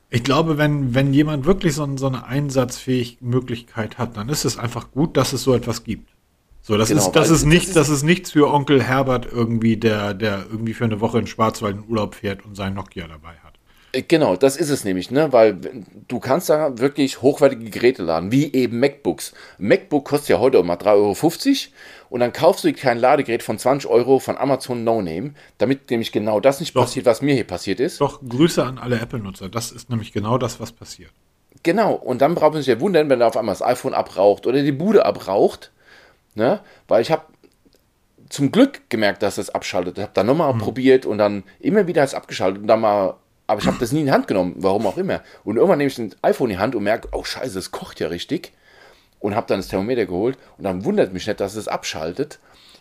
[0.09, 4.57] ich glaube, wenn, wenn jemand wirklich so, so eine einsatzfähige Möglichkeit hat, dann ist es
[4.57, 6.13] einfach gut, dass es so etwas gibt.
[6.61, 10.13] So, das genau, ist, das ist nichts, das ist nichts für Onkel Herbert irgendwie, der,
[10.13, 13.42] der irgendwie für eine Woche in Schwarzwald in Urlaub fährt und sein Nokia dabei hat.
[13.93, 15.31] Äh, genau, das ist es nämlich, ne?
[15.31, 15.57] Weil
[16.07, 19.33] du kannst da wirklich hochwertige Geräte laden, wie eben MacBooks.
[19.59, 21.73] MacBook kostet ja heute auch mal 3,50 Euro
[22.09, 26.11] und dann kaufst du kein Ladegerät von 20 Euro von Amazon No Name, damit nämlich
[26.11, 26.81] genau das nicht Doch.
[26.81, 28.01] passiert, was mir hier passiert ist.
[28.01, 29.49] Doch, Grüße an alle Apple-Nutzer.
[29.49, 31.11] Das ist nämlich genau das, was passiert.
[31.61, 34.47] Genau, und dann braucht man sich ja wundern, wenn er auf einmal das iPhone abraucht
[34.47, 35.71] oder die Bude abraucht,
[36.35, 36.59] ne?
[36.87, 37.23] Weil ich habe
[38.29, 39.97] zum Glück gemerkt, dass es abschaltet.
[39.97, 40.59] Ich habe dann nochmal hm.
[40.59, 43.15] probiert und dann immer wieder es abgeschaltet und dann mal
[43.47, 45.21] aber ich habe das nie in die Hand genommen, warum auch immer.
[45.43, 47.99] Und irgendwann nehme ich ein iPhone in die Hand und merke, oh scheiße, es kocht
[47.99, 48.53] ja richtig.
[49.19, 52.39] Und habe dann das Thermometer geholt und dann wundert mich nicht, dass es abschaltet.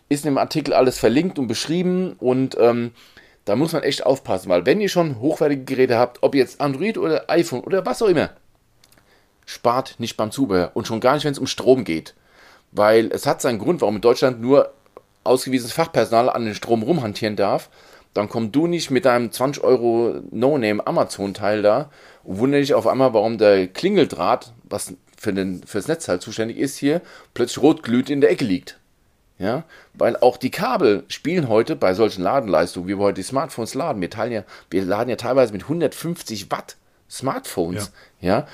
[0.09, 2.93] Ist in dem Artikel alles verlinkt und beschrieben und ähm,
[3.45, 6.97] da muss man echt aufpassen, weil wenn ihr schon hochwertige Geräte habt, ob jetzt Android
[6.97, 8.31] oder iPhone oder was auch immer,
[9.47, 12.15] spart nicht beim Zubehör und schon gar nicht, wenn es um Strom geht.
[12.71, 14.73] Weil es hat seinen Grund, warum in Deutschland nur
[15.25, 17.69] ausgewiesenes Fachpersonal an den Strom rumhantieren darf
[18.15, 21.91] dann komm du nicht mit deinem 20 Euro No-Name Amazon-Teil da
[22.25, 26.59] und wundere dich auf einmal, warum der Klingeldraht, was für, den, für das Netzteil zuständig
[26.59, 27.01] ist, hier
[27.35, 28.79] plötzlich rot glüht in der Ecke liegt.
[29.39, 33.75] Ja, weil auch die Kabel spielen heute bei solchen Ladenleistungen, wie wir heute die Smartphones
[33.75, 34.01] laden.
[34.01, 36.77] Wir, teilen ja, wir laden ja teilweise mit 150 Watt
[37.11, 37.93] Smartphones.
[38.21, 38.29] Ja.
[38.29, 38.47] ja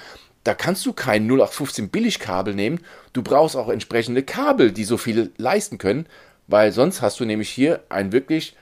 [0.45, 2.81] da kannst du kein 0815 Billigkabel nehmen.
[3.13, 6.07] Du brauchst auch entsprechende Kabel, die so viel leisten können,
[6.47, 8.57] weil sonst hast du nämlich hier ein wirklich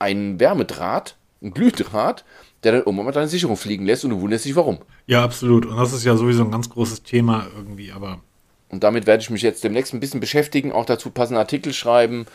[0.00, 2.24] ein Wärmedraht, ein Glühdraht,
[2.64, 4.78] der dann irgendwann mal deine Sicherung fliegen lässt und du wunderst dich warum.
[5.06, 5.64] Ja, absolut.
[5.64, 8.20] Und das ist ja sowieso ein ganz großes Thema irgendwie, aber.
[8.68, 12.26] Und damit werde ich mich jetzt demnächst ein bisschen beschäftigen, auch dazu passende Artikel schreiben.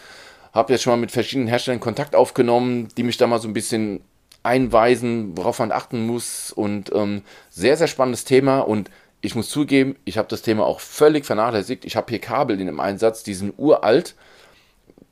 [0.54, 3.54] Habe jetzt schon mal mit verschiedenen Herstellern Kontakt aufgenommen, die mich da mal so ein
[3.54, 4.02] bisschen
[4.44, 6.52] einweisen, worauf man achten muss.
[6.52, 8.60] Und ähm, sehr, sehr spannendes Thema.
[8.60, 8.90] Und
[9.22, 11.86] ich muss zugeben, ich habe das Thema auch völlig vernachlässigt.
[11.86, 14.16] Ich habe hier Kabel in dem Einsatz, die sind uralt,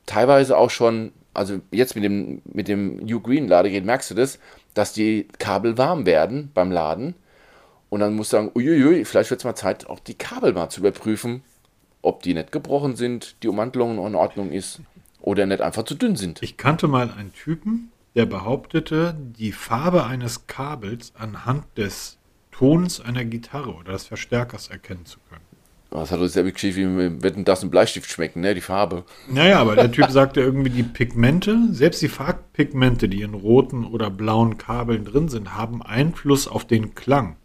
[0.06, 4.38] teilweise auch schon, also jetzt mit dem, mit dem New Green Ladegerät merkst du das,
[4.72, 7.14] dass die Kabel warm werden beim Laden.
[7.90, 10.68] Und dann musst du sagen, uiuiui, vielleicht wird es mal Zeit, auch die Kabel mal
[10.68, 11.42] zu überprüfen,
[12.02, 14.80] ob die nicht gebrochen sind, die Ummantelung in Ordnung ist
[15.20, 16.42] oder nicht einfach zu dünn sind.
[16.42, 22.18] Ich kannte mal einen Typen, der behauptete, die Farbe eines Kabels anhand des
[22.50, 25.43] Tons einer Gitarre oder des Verstärkers erkennen zu können.
[26.00, 28.54] Das hat uns selbe Geschichte wie wenn das ein Bleistift schmecken, ne?
[28.54, 29.04] Die Farbe.
[29.28, 34.10] Naja, aber der Typ sagte irgendwie, die Pigmente, selbst die Farbpigmente, die in roten oder
[34.10, 37.36] blauen Kabeln drin sind, haben Einfluss auf den Klang.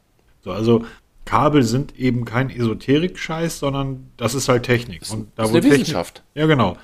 [0.41, 0.83] So, also
[1.25, 5.03] Kabel sind eben kein Esoterik-Scheiß, sondern das ist halt Technik.
[5.11, 6.23] Und da das ist eine Technik, Wissenschaft.
[6.33, 6.75] Ja, genau.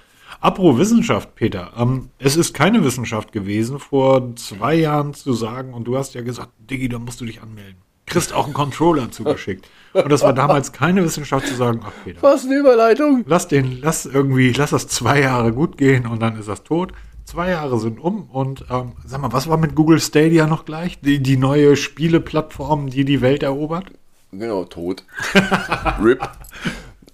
[0.42, 1.72] Apro Wissenschaft, Peter.
[1.76, 6.22] Ähm, es ist keine Wissenschaft gewesen, vor zwei Jahren zu sagen, und du hast ja
[6.22, 7.85] gesagt, Diggi, da musst du dich anmelden.
[8.16, 9.68] Kriegst auch einen Controller zugeschickt.
[9.94, 12.22] Und das war damals keine Wissenschaft zu sagen, ach Peter.
[12.22, 13.24] Was eine Überleitung.
[13.28, 16.92] Lass den, lass irgendwie, lass das zwei Jahre gut gehen und dann ist das tot.
[17.24, 21.00] Zwei Jahre sind um und ähm, sag mal, was war mit Google Stadia noch gleich?
[21.00, 23.86] Die, die neue Spieleplattform, die die Welt erobert?
[24.32, 25.06] Genau, tot.
[26.04, 26.22] RIP.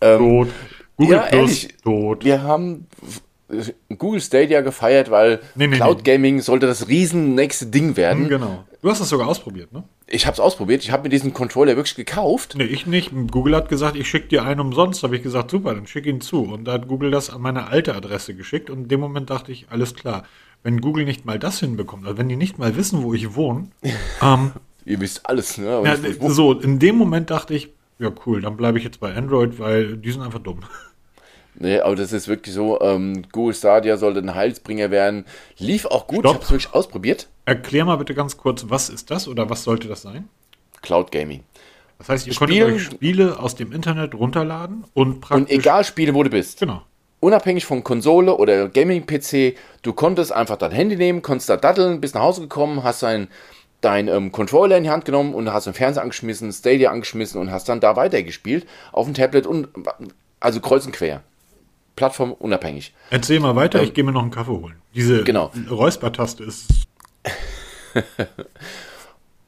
[0.01, 0.47] Ähm, tot.
[0.97, 2.25] Google ja, Plus, ehrlich, tot.
[2.25, 2.87] Wir haben
[3.97, 6.41] Google Stadia gefeiert, weil nee, nee, Cloud Gaming nee.
[6.41, 8.29] sollte das riesen nächste Ding werden.
[8.29, 8.65] Genau.
[8.81, 9.83] Du hast das sogar ausprobiert, ne?
[10.07, 10.83] Ich habe es ausprobiert.
[10.83, 12.55] Ich habe mir diesen Controller wirklich gekauft.
[12.57, 13.11] Nee, ich nicht.
[13.31, 15.03] Google hat gesagt, ich schicke dir einen umsonst.
[15.03, 16.43] Habe ich gesagt, super, dann schick ihn zu.
[16.43, 18.69] Und da hat Google das an meine alte Adresse geschickt.
[18.69, 20.23] Und in dem Moment dachte ich, alles klar.
[20.63, 23.69] Wenn Google nicht mal das hinbekommt, also wenn die nicht mal wissen, wo ich wohne.
[24.21, 24.51] ähm,
[24.85, 25.81] Ihr wisst alles, ne?
[25.83, 25.95] Ja,
[26.29, 29.97] so, in dem Moment dachte ich, ja cool, dann bleibe ich jetzt bei Android, weil
[29.97, 30.61] die sind einfach dumm.
[31.61, 35.25] Nee, aber das ist wirklich so, ähm, Google Stadia sollte ein Heilsbringer werden.
[35.59, 36.31] Lief auch gut, Stopp.
[36.31, 37.27] ich habe es wirklich ausprobiert.
[37.45, 40.27] Erklär mal bitte ganz kurz, was ist das oder was sollte das sein?
[40.81, 41.43] Cloud Gaming.
[41.99, 45.37] Das heißt, ihr Spielen, konntet euch Spiele aus dem Internet runterladen und praktisch...
[45.39, 46.59] Und egal Spiele, wo du bist.
[46.59, 46.81] Genau.
[47.19, 52.15] Unabhängig von Konsole oder Gaming-PC, du konntest einfach dein Handy nehmen, konntest da datteln, bist
[52.15, 53.27] nach Hause gekommen, hast dein,
[53.81, 57.51] dein ähm, Controller in die Hand genommen und hast den Fernseher angeschmissen, Stadia angeschmissen und
[57.51, 59.67] hast dann da weitergespielt auf dem Tablet und
[60.39, 61.21] also kreuz und quer
[61.95, 62.93] plattformunabhängig.
[63.09, 64.75] Erzähl mal weiter, ähm, ich gehe mir noch einen Kaffee holen.
[64.93, 65.51] Diese genau.
[65.69, 66.67] Räuspertaste ist.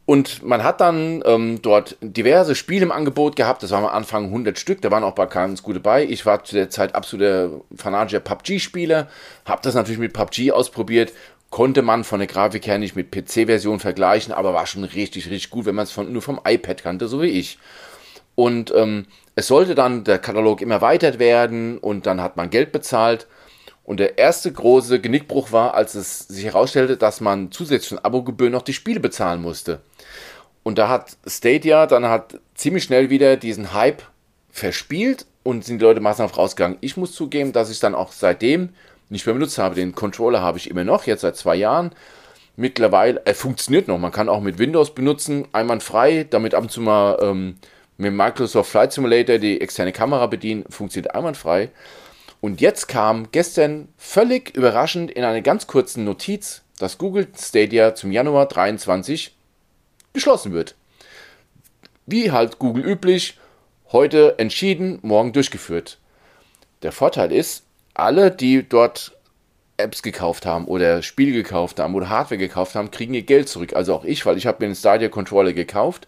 [0.06, 3.64] Und man hat dann ähm, dort diverse Spiele im Angebot gehabt.
[3.64, 4.82] Das waren am Anfang 100 Stück.
[4.82, 6.04] Da waren auch ein paar ganz gute bei.
[6.04, 9.08] Ich war zu der Zeit absoluter fanatischer PUBG-Spieler.
[9.46, 11.14] Habe das natürlich mit PUBG ausprobiert.
[11.50, 15.52] Konnte man von der Grafik her nicht mit PC-Version vergleichen, aber war schon richtig, richtig
[15.52, 17.58] gut, wenn man es nur vom iPad kannte, so wie ich.
[18.36, 19.06] Und ähm,
[19.36, 23.28] es sollte dann der Katalog immer erweitert werden und dann hat man Geld bezahlt.
[23.84, 28.54] Und der erste große Genickbruch war, als es sich herausstellte, dass man zusätzlich von Abogebühren
[28.54, 29.82] noch die Spiele bezahlen musste.
[30.64, 34.04] Und da hat Stadia dann hat ziemlich schnell wieder diesen Hype
[34.50, 36.78] verspielt und sind die Leute massenhaft rausgegangen.
[36.80, 38.70] Ich muss zugeben, dass ich dann auch seitdem
[39.10, 39.76] nicht mehr benutzt habe.
[39.76, 41.92] Den Controller habe ich immer noch, jetzt seit zwei Jahren.
[42.56, 43.98] Mittlerweile, er funktioniert noch.
[43.98, 47.56] Man kann auch mit Windows benutzen, einwandfrei, damit ab und zu mal ähm,
[47.98, 51.70] mit Microsoft Flight Simulator die externe Kamera bedienen, funktioniert einwandfrei.
[52.42, 58.12] Und jetzt kam gestern völlig überraschend in einer ganz kurzen Notiz, dass Google Stadia zum
[58.12, 59.34] Januar 23
[60.12, 60.76] geschlossen wird.
[62.06, 63.40] Wie halt Google üblich,
[63.92, 66.00] heute entschieden, morgen durchgeführt.
[66.82, 67.64] Der Vorteil ist,
[67.94, 69.16] alle, die dort
[69.78, 73.74] Apps gekauft haben oder Spiele gekauft haben oder Hardware gekauft haben, kriegen ihr Geld zurück.
[73.74, 76.08] Also auch ich, weil ich habe mir einen Stadia Controller gekauft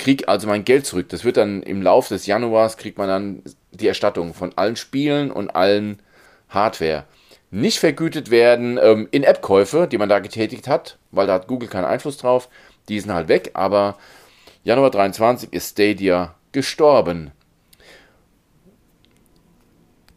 [0.00, 1.08] krieg also mein Geld zurück.
[1.10, 5.30] Das wird dann im Laufe des Januars, kriegt man dann die Erstattung von allen Spielen
[5.30, 6.00] und allen
[6.48, 7.04] Hardware.
[7.50, 11.84] Nicht vergütet werden ähm, In-App-Käufe, die man da getätigt hat, weil da hat Google keinen
[11.84, 12.48] Einfluss drauf.
[12.88, 13.98] Die sind halt weg, aber
[14.64, 17.32] Januar 23 ist Stadia gestorben.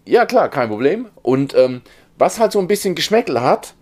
[0.06, 1.10] Ja, klar, kein Problem.
[1.22, 1.82] Und ähm,
[2.18, 3.74] was halt so ein bisschen Geschmäckel hat,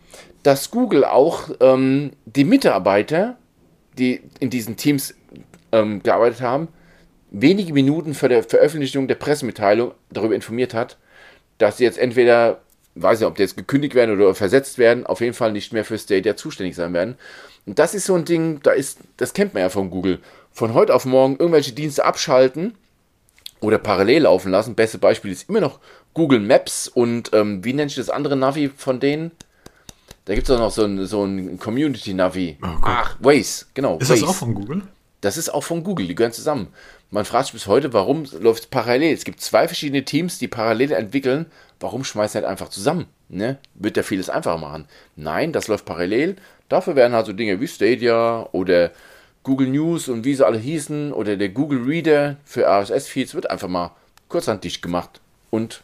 [0.44, 3.38] dass Google auch ähm, die Mitarbeiter,
[3.98, 5.14] die in diesen Teams
[5.72, 6.68] ähm, gearbeitet haben,
[7.32, 10.98] wenige Minuten vor der Veröffentlichung der Pressemitteilung darüber informiert hat,
[11.58, 12.62] dass sie jetzt entweder,
[12.96, 15.86] weiß nicht, ob die jetzt gekündigt werden oder versetzt werden, auf jeden Fall nicht mehr
[15.86, 17.16] für Stadia zuständig sein werden.
[17.66, 20.20] Und das ist so ein Ding, da ist, das kennt man ja von Google.
[20.52, 22.76] von heute auf morgen irgendwelche Dienste abschalten
[23.62, 24.76] oder parallel laufen lassen.
[24.76, 25.80] Beste Beispiel ist immer noch
[26.14, 29.32] Google Maps und ähm, wie nennt sich das andere Navi von denen?
[30.26, 32.58] Da gibt es auch noch so ein, so ein Community-Navi.
[32.62, 33.98] Oh Ach, Waze, genau.
[34.00, 34.22] Ist Waze.
[34.22, 34.82] das auch von Google?
[35.22, 36.68] Das ist auch von Google, die gehören zusammen.
[37.12, 39.14] Man fragt sich bis heute, warum läuft es parallel?
[39.14, 41.46] Es gibt zwei verschiedene Teams, die parallel entwickeln.
[41.80, 43.06] Warum schmeißt halt einfach zusammen?
[43.30, 43.60] Ne?
[43.76, 44.88] Wird ja vieles einfacher machen.
[45.16, 46.38] Nein, das läuft parallel.
[46.70, 48.92] Dafür werden halt so Dinge wie Stadia oder
[49.44, 53.68] Google News und wie sie alle hießen oder der Google Reader für RSS-Feeds wird einfach
[53.68, 53.92] mal
[54.28, 55.20] kurzhand dicht gemacht
[55.50, 55.82] und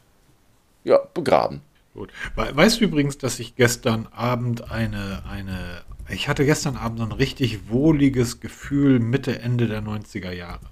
[0.83, 1.61] ja, begraben.
[1.93, 2.11] Gut.
[2.35, 7.11] Weißt du übrigens, dass ich gestern Abend eine, eine, ich hatte gestern Abend so ein
[7.11, 10.67] richtig wohliges Gefühl Mitte, Ende der 90er Jahre.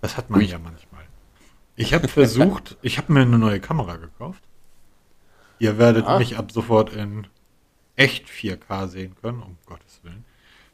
[0.00, 0.46] Das hat man Ui.
[0.46, 1.02] ja manchmal.
[1.76, 4.42] Ich habe versucht, ich habe mir eine neue Kamera gekauft.
[5.58, 6.18] Ihr werdet ah.
[6.18, 7.26] mich ab sofort in
[7.96, 10.24] echt 4K sehen können, um Gottes Willen.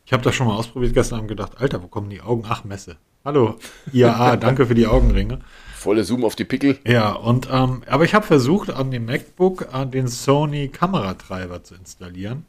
[0.06, 2.44] Ich habe das schon mal ausprobiert gestern Abend gedacht, Alter, wo kommen die Augen?
[2.48, 2.96] Ach, Messe.
[3.24, 3.58] Hallo,
[3.92, 5.40] IAA, danke für die Augenringe.
[5.74, 6.78] Volle Zoom auf die Pickel.
[6.86, 11.74] Ja, und ähm, aber ich habe versucht, an dem MacBook äh, den Sony Kameratreiber zu
[11.74, 12.46] installieren.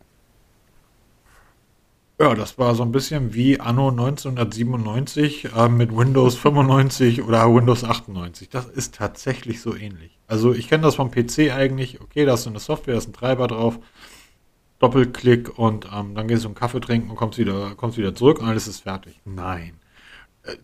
[2.21, 7.83] Ja, das war so ein bisschen wie Anno 1997 äh, mit Windows 95 oder Windows
[7.83, 8.47] 98.
[8.47, 10.19] Das ist tatsächlich so ähnlich.
[10.27, 11.99] Also ich kenne das vom PC eigentlich.
[11.99, 13.79] Okay, da ist eine Software, da ist ein Treiber drauf.
[14.77, 18.39] Doppelklick und ähm, dann gehst du einen Kaffee trinken und kommst wieder, kommst wieder zurück
[18.39, 19.19] und alles ist fertig.
[19.25, 19.81] Nein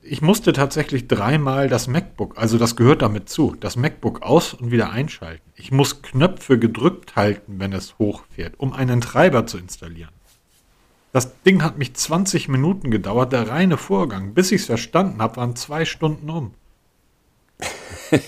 [0.02, 4.72] ich musste tatsächlich dreimal das MacBook, also das gehört damit zu, das MacBook aus und
[4.72, 5.52] wieder einschalten.
[5.56, 10.10] Ich muss Knöpfe gedrückt halten, wenn es hochfährt, um einen Treiber zu installieren.
[11.18, 14.36] Das Ding hat mich 20 Minuten gedauert, der reine Vorgang.
[14.36, 16.54] Bis ich es verstanden habe, waren zwei Stunden um.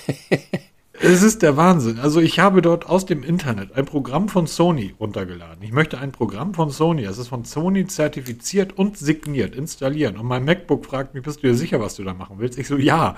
[0.99, 1.99] Es ist der Wahnsinn.
[1.99, 5.61] Also ich habe dort aus dem Internet ein Programm von Sony runtergeladen.
[5.61, 10.17] Ich möchte ein Programm von Sony, es ist von Sony zertifiziert und signiert, installieren.
[10.17, 12.57] Und mein MacBook fragt mich, bist du dir sicher, was du da machen willst?
[12.57, 13.15] Ich so, ja.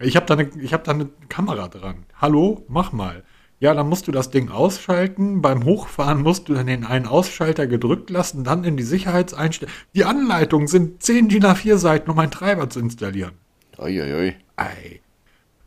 [0.00, 2.06] Ich habe da, eine, hab da eine Kamera dran.
[2.18, 3.24] Hallo, mach mal.
[3.58, 5.40] Ja, dann musst du das Ding ausschalten.
[5.40, 9.74] Beim Hochfahren musst du dann den einen Ausschalter gedrückt lassen, dann in die Sicherheitseinstellungen.
[9.94, 13.32] Die Anleitungen sind 10 DIN A4 Seiten, um einen Treiber zu installieren.
[13.78, 14.12] Uiuiui.
[14.12, 14.34] Ui, ui.
[14.56, 15.00] Ei.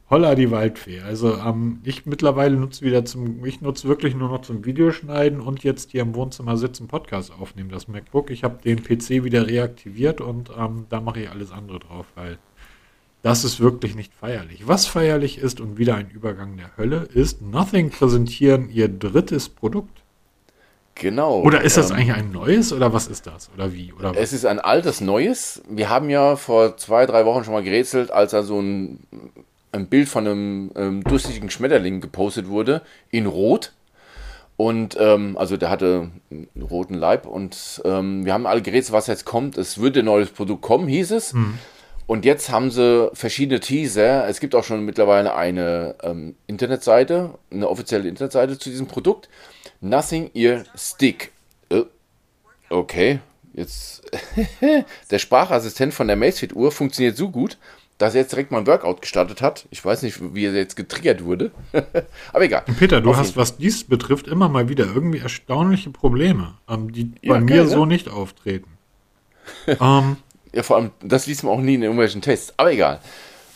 [0.10, 1.02] Holla die Waldfee.
[1.02, 5.64] Also ähm, ich mittlerweile nutze wieder zum, ich nutze wirklich nur noch zum Videoschneiden und
[5.64, 8.32] jetzt hier im Wohnzimmer sitzen, Podcast aufnehmen, das MacBook.
[8.32, 12.40] Ich habe den PC wieder reaktiviert und ähm, da mache ich alles andere drauf, weil
[13.22, 14.68] das ist wirklich nicht feierlich.
[14.68, 20.02] Was feierlich ist und wieder ein Übergang der Hölle ist, Nothing präsentieren ihr drittes Produkt.
[20.96, 21.42] Genau.
[21.42, 23.50] Oder ist das ähm, eigentlich ein neues oder was ist das?
[23.54, 23.94] Oder wie?
[23.94, 25.62] Oder es ist ein altes Neues.
[25.70, 29.00] Wir haben ja vor zwei, drei Wochen schon mal gerätselt, als er so ein
[29.72, 33.74] ein Bild von einem ähm, durchsichtigen Schmetterling gepostet wurde, in Rot.
[34.58, 39.08] Und ähm, also der hatte einen roten Leib und ähm, wir haben alle gerätselt, was
[39.08, 39.58] jetzt kommt.
[39.58, 41.34] Es würde ein neues Produkt kommen, hieß es.
[41.34, 41.58] Mhm.
[42.10, 44.28] Und jetzt haben sie verschiedene Teaser.
[44.28, 49.30] Es gibt auch schon mittlerweile eine ähm, Internetseite, eine offizielle Internetseite zu diesem Produkt.
[49.80, 51.32] Nothing Ear Stick.
[51.70, 51.84] Äh,
[52.72, 53.20] okay,
[53.54, 54.02] jetzt
[55.12, 57.60] der Sprachassistent von der Macefit Uhr funktioniert so gut,
[58.00, 59.68] dass er jetzt direkt mal ein Workout gestartet hat.
[59.70, 61.52] Ich weiß nicht, wie er jetzt getriggert wurde.
[62.34, 62.64] Aber egal.
[62.80, 67.12] Peter, du Auf hast, was dies betrifft, immer mal wieder irgendwie erstaunliche Probleme, ähm, die
[67.22, 67.94] ja, bei mir geil, so ne?
[67.94, 68.80] nicht auftreten.
[69.68, 70.18] ähm,
[70.54, 72.54] ja, vor allem, das liest man auch nie in irgendwelchen Tests.
[72.58, 73.00] Aber egal.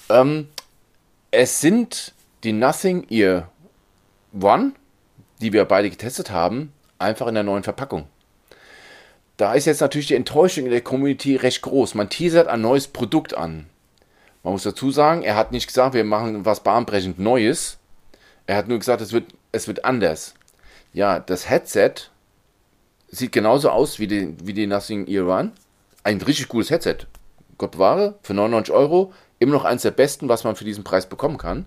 [0.09, 0.47] Ähm,
[1.31, 2.13] es sind
[2.43, 3.49] die Nothing Ear
[4.39, 4.73] One,
[5.41, 8.07] die wir beide getestet haben, einfach in der neuen Verpackung.
[9.37, 11.95] Da ist jetzt natürlich die Enttäuschung in der Community recht groß.
[11.95, 13.65] Man teasert ein neues Produkt an.
[14.43, 17.77] Man muss dazu sagen, er hat nicht gesagt, wir machen was bahnbrechend Neues.
[18.45, 20.35] Er hat nur gesagt, es wird, es wird anders.
[20.91, 21.93] Ja, das Headset
[23.09, 25.51] sieht genauso aus wie die, wie die Nothing Ear One.
[26.03, 27.07] Ein richtig cooles Headset.
[27.57, 29.13] Gott bewahre, für 99 Euro.
[29.39, 31.65] Immer noch eins der besten, was man für diesen Preis bekommen kann.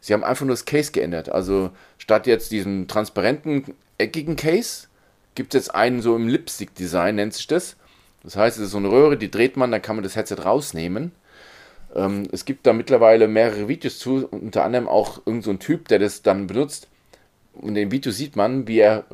[0.00, 1.28] Sie haben einfach nur das Case geändert.
[1.28, 4.88] Also statt jetzt diesem transparenten, eckigen Case,
[5.34, 7.76] gibt es jetzt einen so im Lipstick-Design, nennt sich das.
[8.22, 10.36] Das heißt, es ist so eine Röhre, die dreht man, dann kann man das Headset
[10.44, 11.12] rausnehmen.
[11.94, 15.98] Ähm, es gibt da mittlerweile mehrere Videos zu, unter anderem auch irgendein so Typ, der
[15.98, 16.88] das dann benutzt.
[17.54, 19.04] Und in dem Video sieht man, wie er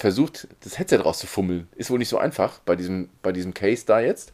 [0.00, 1.68] versucht, das Headset rauszufummeln.
[1.76, 4.32] Ist wohl nicht so einfach bei diesem, bei diesem Case da jetzt.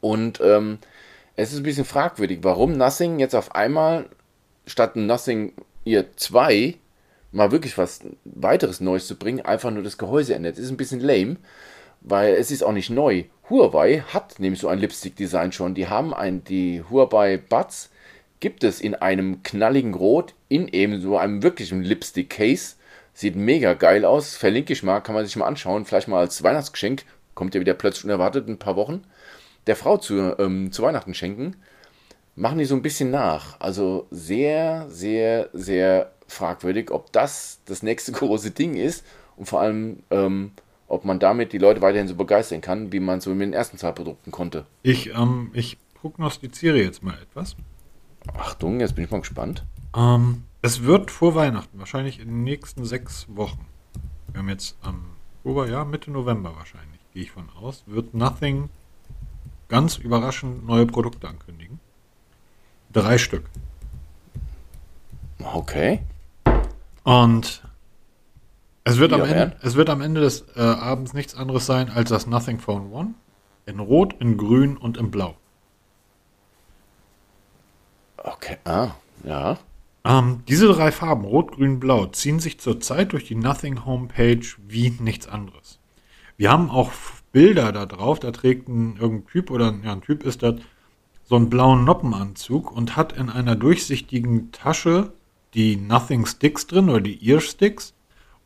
[0.00, 0.78] Und ähm,
[1.36, 4.06] es ist ein bisschen fragwürdig, warum Nothing jetzt auf einmal
[4.66, 5.52] statt Nothing
[5.84, 6.74] Ear 2
[7.30, 10.58] mal wirklich was weiteres Neues zu bringen, einfach nur das Gehäuse ändert.
[10.58, 11.36] Ist ein bisschen lame,
[12.00, 13.24] weil es ist auch nicht neu.
[13.50, 15.74] Huawei hat nämlich so ein Lipstick-Design schon.
[15.74, 17.90] Die haben ein, die Huawei Buds
[18.40, 22.76] gibt es in einem knalligen Rot, in eben so einem wirklichen Lipstick-Case.
[23.18, 24.36] Sieht mega geil aus.
[24.36, 25.84] Verlinke ich mal, kann man sich mal anschauen.
[25.84, 27.02] Vielleicht mal als Weihnachtsgeschenk.
[27.34, 29.02] Kommt ja wieder plötzlich unerwartet in ein paar Wochen.
[29.66, 31.56] der Frau zu, ähm, zu Weihnachten schenken,
[32.36, 33.58] machen die so ein bisschen nach.
[33.58, 39.04] Also sehr, sehr, sehr fragwürdig, ob das das nächste große Ding ist
[39.36, 40.52] und vor allem, ähm,
[40.86, 43.52] ob man damit die Leute weiterhin so begeistern kann, wie man es so mit den
[43.52, 44.64] ersten zwei Produkten konnte.
[44.84, 47.56] Ich, ähm, ich prognostiziere jetzt mal etwas.
[48.38, 49.64] Achtung, jetzt bin ich mal gespannt.
[49.96, 53.66] Ähm, es wird vor Weihnachten, wahrscheinlich in den nächsten sechs Wochen.
[54.32, 55.04] Wir haben jetzt am
[55.38, 58.68] Oktober, ja, Mitte November wahrscheinlich, gehe ich von aus, wird Nothing
[59.68, 61.80] ganz überraschend neue Produkte ankündigen.
[62.92, 63.44] Drei Stück.
[65.42, 66.00] Okay.
[67.04, 67.62] Und
[68.84, 72.10] es wird, am Ende, es wird am Ende des äh, Abends nichts anderes sein als
[72.10, 73.14] das Nothing Phone One.
[73.66, 75.36] In Rot, in Grün und in Blau.
[78.16, 78.56] Okay.
[78.64, 78.92] Ah,
[79.24, 79.58] ja.
[80.04, 84.90] Ähm, diese drei Farben, Rot, Grün, Blau, ziehen sich zurzeit durch die Nothing Homepage wie
[85.00, 85.80] nichts anderes.
[86.36, 86.92] Wir haben auch
[87.32, 90.54] Bilder da drauf, da trägt ein irgendein Typ oder ja, ein Typ ist das
[91.24, 95.12] so einen blauen Noppenanzug und hat in einer durchsichtigen Tasche
[95.54, 97.94] die Nothing Sticks drin oder die Ear Sticks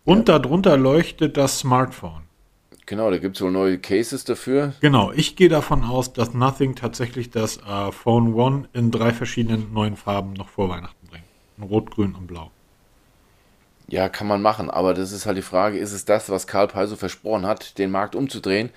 [0.05, 2.23] und darunter leuchtet das Smartphone.
[2.87, 4.75] Genau, da gibt es wohl neue Cases dafür.
[4.81, 9.73] Genau, ich gehe davon aus, dass Nothing tatsächlich das äh, Phone One in drei verschiedenen
[9.73, 11.02] neuen Farben noch vor Weihnachten.
[11.63, 12.51] In Rot, Grün und Blau.
[13.87, 16.67] Ja, kann man machen, aber das ist halt die Frage, ist es das, was Karl
[16.67, 18.71] Pei so versprochen hat, den Markt umzudrehen?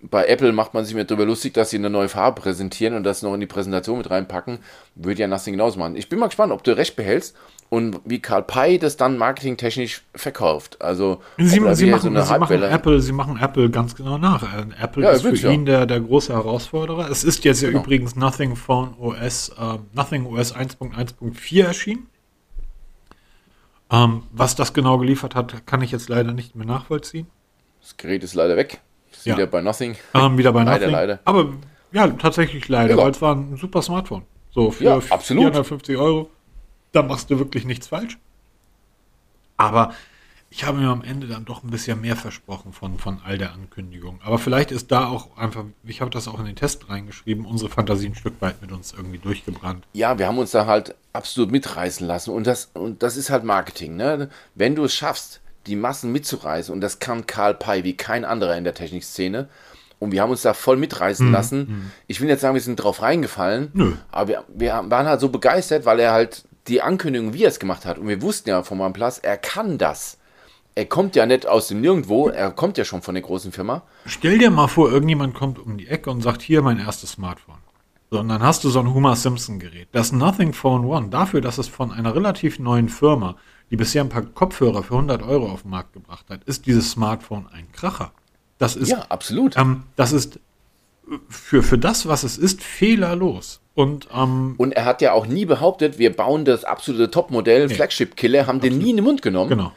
[0.00, 3.04] Bei Apple macht man sich mir darüber lustig, dass sie eine neue Farbe präsentieren und
[3.04, 4.58] das noch in die Präsentation mit reinpacken.
[4.94, 5.96] Würde ja Nothing genauso machen.
[5.96, 7.36] Ich bin mal gespannt, ob du recht behältst
[7.70, 10.80] und wie Karl Pei das dann marketingtechnisch verkauft.
[10.80, 12.16] Also, Sie, sie, machen, sie, machen
[12.62, 14.42] Apple, sie machen Apple ganz genau nach.
[14.42, 15.50] Äh, Apple Ja, ist für ja.
[15.50, 17.10] ihn der, der große Herausforderer.
[17.10, 17.82] Es ist jetzt ja Genau.
[17.82, 22.06] übrigens Nothing Phone OS, äh, Nothing OS 1.1.4 erschienen.
[23.90, 27.26] Ähm, was das genau geliefert hat, kann ich jetzt leider nicht mehr nachvollziehen.
[27.80, 28.80] Das Gerät ist leider weg.
[29.12, 29.36] Ist Ja.
[29.36, 29.96] wieder bei Nothing.
[30.14, 30.90] Ähm, wieder bei Leider, Nothing.
[30.92, 31.18] leider.
[31.24, 31.52] Aber
[31.92, 34.22] ja, tatsächlich leider, weil es war ein super Smartphone.
[34.50, 35.42] So für Ja, absolut.
[35.44, 36.28] 450 Euro,
[36.92, 38.18] da machst du wirklich nichts falsch.
[39.56, 39.92] Aber
[40.50, 43.52] ich habe mir am Ende dann doch ein bisschen mehr versprochen von, von all der
[43.52, 44.18] Ankündigung.
[44.24, 47.70] Aber vielleicht ist da auch einfach, ich habe das auch in den Test reingeschrieben, unsere
[47.70, 49.84] Fantasie ein Stück weit mit uns irgendwie durchgebrannt.
[49.92, 53.44] Ja, wir haben uns da halt absolut mitreißen lassen und das, und das ist halt
[53.44, 53.96] Marketing.
[53.96, 54.30] Ne?
[54.54, 58.56] Wenn du es schaffst, die Massen mitzureißen, und das kann Karl Pei wie kein anderer
[58.56, 59.48] in der Technikszene,
[59.98, 61.90] und wir haben uns da voll mitreißen lassen.
[62.06, 63.94] Ich will jetzt sagen, wir sind drauf reingefallen, Nö.
[64.12, 67.58] aber wir, wir waren halt so begeistert, weil er halt die Ankündigung, wie er es
[67.58, 70.18] gemacht hat, und wir wussten ja von OnePlus, er kann das.
[70.74, 73.82] Er kommt ja nicht aus dem Nirgendwo, er kommt ja schon von der großen Firma.
[74.06, 77.58] Stell dir mal vor, irgendjemand kommt um die Ecke und sagt, hier mein erstes Smartphone.
[78.10, 79.88] So, und dann hast du so ein Homer Simpson Gerät.
[79.92, 83.36] Das Nothing Phone One, dafür, dass es von einer relativ neuen Firma,
[83.70, 86.90] die bisher ein paar Kopfhörer für 100 Euro auf den Markt gebracht hat, ist dieses
[86.92, 88.12] Smartphone ein Kracher.
[88.58, 89.56] Das ist, Ja, absolut.
[89.58, 93.60] ähm, das ist äh, für, für das, was es ist, fehlerlos.
[93.78, 98.48] Und ähm, Und er hat ja auch nie behauptet, wir bauen das absolute Topmodell, Flagship-Killer,
[98.48, 99.50] haben den nie in den Mund genommen.
[99.50, 99.72] genau.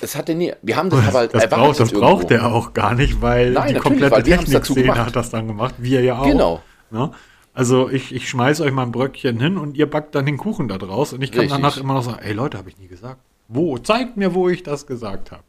[0.00, 0.52] Es hat er nie.
[0.62, 2.08] Wir haben das, aber halt Das, erwartet braucht, das irgendwo.
[2.16, 5.74] braucht er auch gar nicht, weil Nein, die komplette weil Technikszene hat das dann gemacht,
[5.78, 6.24] wir ja auch.
[6.26, 6.62] Genau.
[6.90, 7.10] Ne?
[7.52, 10.66] Also ich, ich schmeiß euch mal ein Bröckchen hin und ihr backt dann den Kuchen
[10.68, 11.56] da draus und ich kann Richtig.
[11.60, 13.18] danach immer noch sagen, ey Leute, habe ich nie gesagt.
[13.48, 13.76] Wo?
[13.78, 15.42] Zeigt mir, wo ich das gesagt habe.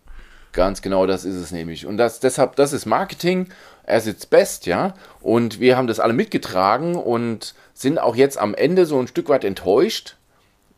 [0.52, 1.86] Ganz genau, das ist es nämlich.
[1.86, 3.48] Und das, deshalb, das ist Marketing
[3.88, 4.94] as its best, ja.
[5.20, 9.30] Und wir haben das alle mitgetragen und sind auch jetzt am Ende so ein Stück
[9.30, 10.16] weit enttäuscht,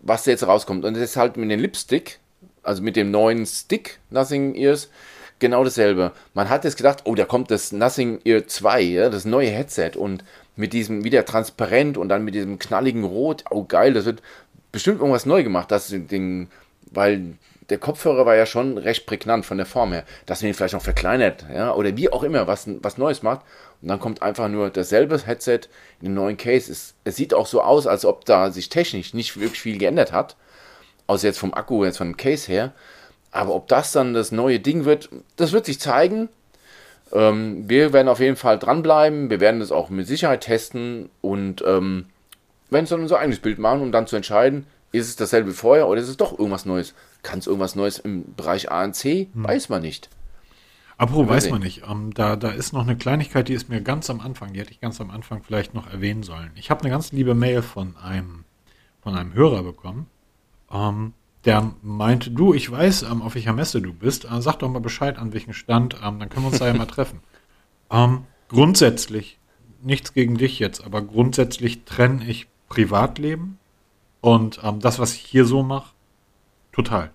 [0.02, 0.84] was jetzt rauskommt.
[0.84, 2.20] Und das ist halt mit dem Lipstick,
[2.62, 4.89] also mit dem neuen Stick Nothing Ears,
[5.39, 6.12] genau dasselbe.
[6.34, 9.91] Man hat jetzt gedacht, oh, da kommt das Nothing Ear 2, ja, das neue Headset
[9.95, 10.26] und
[10.58, 14.22] mit diesem wieder transparent und dann mit diesem knalligen Rot, oh geil, das wird
[14.74, 16.50] bestimmt irgendwas neu gemacht, das den,
[16.91, 17.38] weil
[17.70, 20.74] der Kopfhörer war ja schon recht prägnant von der Form her, dass man ihn vielleicht
[20.74, 23.41] noch verkleinert, ja, oder wie auch immer, was, was Neues macht.
[23.82, 25.62] Und dann kommt einfach nur dasselbe Headset
[26.02, 26.72] in einem neuen Case.
[26.72, 30.12] Es, es sieht auch so aus, als ob da sich technisch nicht wirklich viel geändert
[30.12, 30.36] hat.
[31.08, 32.74] Außer jetzt vom Akku, jetzt vom Case her.
[33.32, 36.30] Aber ob das dann das neue Ding wird, das wird sich zeigen.
[37.12, 39.30] Ähm, wir werden auf jeden Fall dranbleiben.
[39.30, 42.06] Wir werden das auch mit Sicherheit testen und ähm,
[42.70, 45.88] werden uns dann unser eigenes Bild machen, um dann zu entscheiden, ist es dasselbe vorher
[45.88, 46.94] oder ist es doch irgendwas Neues?
[47.24, 49.28] Kann es irgendwas Neues im Bereich ANC?
[49.34, 50.10] Weiß man nicht.
[51.00, 51.54] Apropos, weiß sehen.
[51.54, 51.84] man nicht.
[51.89, 54.72] Ähm, da, da ist noch eine Kleinigkeit, die ist mir ganz am Anfang, die hätte
[54.72, 56.52] ich ganz am Anfang vielleicht noch erwähnen sollen.
[56.56, 58.43] Ich habe eine ganz liebe Mail von einem,
[59.02, 60.08] von einem Hörer bekommen,
[60.70, 61.14] ähm,
[61.45, 64.80] der meinte, du, ich weiß, ähm, auf welcher Messe du bist, äh, sag doch mal
[64.80, 67.22] Bescheid, an welchem Stand, ähm, dann können wir uns da ja mal treffen.
[67.91, 69.39] Ähm, grundsätzlich,
[69.82, 73.58] nichts gegen dich jetzt, aber grundsätzlich trenne ich Privatleben
[74.22, 75.95] und ähm, das, was ich hier so mache,
[76.72, 77.10] total.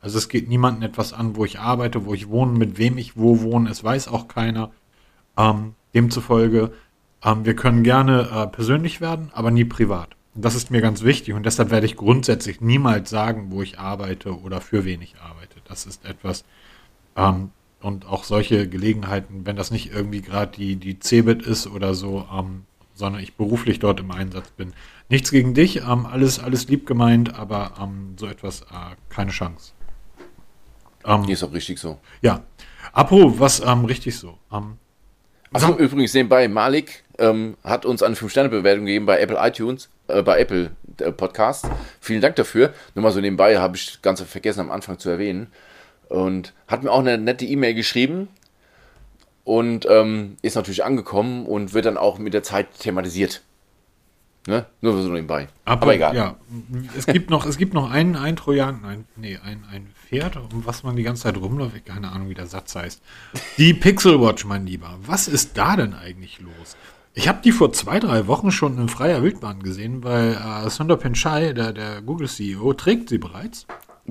[0.00, 3.16] Also es geht niemandem etwas an, wo ich arbeite, wo ich wohne, mit wem ich
[3.16, 4.70] wo wohne, es weiß auch keiner.
[5.36, 6.72] Ähm, demzufolge
[7.22, 10.16] Ähm, wir können gerne äh, persönlich werden, aber nie privat.
[10.34, 14.40] Das ist mir ganz wichtig und deshalb werde ich grundsätzlich niemals sagen, wo ich arbeite
[14.40, 15.56] oder für wen ich arbeite.
[15.64, 16.44] Das ist etwas,
[17.16, 17.50] ähm,
[17.82, 22.26] und auch solche Gelegenheiten, wenn das nicht irgendwie gerade die, die CeBIT ist oder so,
[22.32, 24.72] ähm, sondern ich beruflich dort im Einsatz bin.
[25.08, 29.72] Nichts gegen dich, ähm, alles, alles lieb gemeint, aber ähm, so etwas, äh, keine Chance.
[31.04, 31.98] Ähm, ist auch richtig so.
[32.20, 32.42] Ja.
[32.92, 34.38] Apro, was ähm, richtig so.
[34.52, 34.78] Ähm,
[35.52, 40.38] Achso, übrigens nebenbei, Malik ähm, hat uns eine 5-Sterne-Bewertung gegeben bei Apple iTunes, äh, bei
[40.38, 41.68] Apple äh, Podcast.
[42.00, 42.72] Vielen Dank dafür.
[42.94, 45.48] Nur mal so nebenbei, habe ich ganz vergessen am Anfang zu erwähnen.
[46.08, 48.28] Und hat mir auch eine nette E-Mail geschrieben
[49.44, 53.42] und ähm, ist natürlich angekommen und wird dann auch mit der Zeit thematisiert.
[54.50, 54.66] Ne?
[54.80, 55.48] Nur so nebenbei.
[55.64, 56.14] Aber, Aber egal.
[56.14, 56.36] Ja,
[56.98, 60.66] es gibt noch, es gibt noch einen, einen Trojan, ein, nee, ein, ein Pferd, um
[60.66, 61.86] was man die ganze Zeit rumläuft.
[61.86, 63.00] Keine Ahnung, wie der Satz heißt.
[63.58, 64.98] Die Pixel Watch, mein Lieber.
[65.06, 66.76] Was ist da denn eigentlich los?
[67.14, 70.96] Ich habe die vor zwei, drei Wochen schon in freier Wildbahn gesehen, weil äh, Sundar
[70.96, 73.66] Pichai, der, der Google-CEO, trägt sie bereits.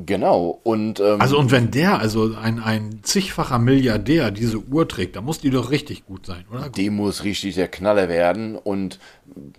[0.05, 0.59] Genau.
[0.63, 5.25] Und, ähm, also und wenn der, also ein, ein zigfacher Milliardär, diese Uhr trägt, dann
[5.25, 6.69] muss die doch richtig gut sein, oder?
[6.69, 8.55] Die muss richtig der Knaller werden.
[8.55, 8.99] Und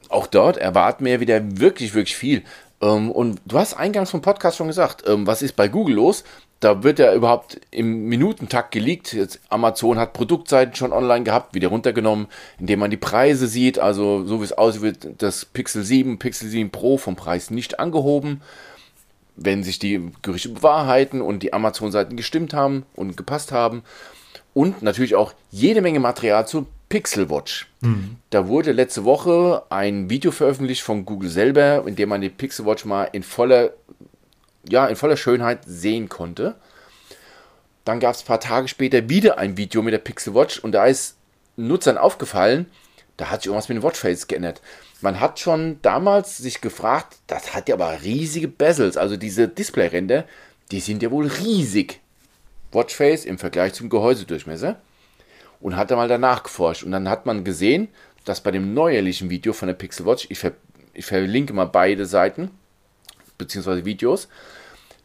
[0.08, 2.42] auch dort erwarten wir wieder wirklich, wirklich viel.
[2.80, 6.24] Ähm, und du hast eingangs vom Podcast schon gesagt, ähm, was ist bei Google los?
[6.60, 9.14] Da wird ja überhaupt im Minutentakt geleakt.
[9.14, 12.26] Jetzt Amazon hat Produktseiten schon online gehabt, wieder runtergenommen,
[12.58, 13.78] indem man die Preise sieht.
[13.78, 17.80] Also so wie es aussieht, wird das Pixel 7, Pixel 7 Pro vom Preis nicht
[17.80, 18.42] angehoben
[19.40, 23.82] wenn sich die Gerüchte bewahrheiten und die Amazon-Seiten gestimmt haben und gepasst haben.
[24.52, 27.68] Und natürlich auch jede Menge Material zur Pixel Watch.
[27.80, 28.16] Mhm.
[28.28, 32.66] Da wurde letzte Woche ein Video veröffentlicht von Google selber, in dem man die Pixel
[32.66, 33.70] Watch mal in voller,
[34.68, 36.56] ja, in voller Schönheit sehen konnte.
[37.84, 40.72] Dann gab es ein paar Tage später wieder ein Video mit der Pixel Watch und
[40.72, 41.16] da ist
[41.56, 42.66] Nutzern aufgefallen,
[43.16, 44.60] da hat sich irgendwas mit dem Watchface geändert.
[45.02, 50.24] Man hat schon damals sich gefragt, das hat ja aber riesige Bezels, also diese Displayränder,
[50.70, 52.00] die sind ja wohl riesig.
[52.72, 54.80] Watchface im Vergleich zum Gehäusedurchmesser.
[55.60, 56.84] Und hat da mal danach geforscht.
[56.84, 57.88] Und dann hat man gesehen,
[58.24, 60.52] dass bei dem neuerlichen Video von der Pixel Watch, ich, ver
[60.94, 62.50] ich verlinke mal beide Seiten,
[63.36, 64.28] beziehungsweise Videos,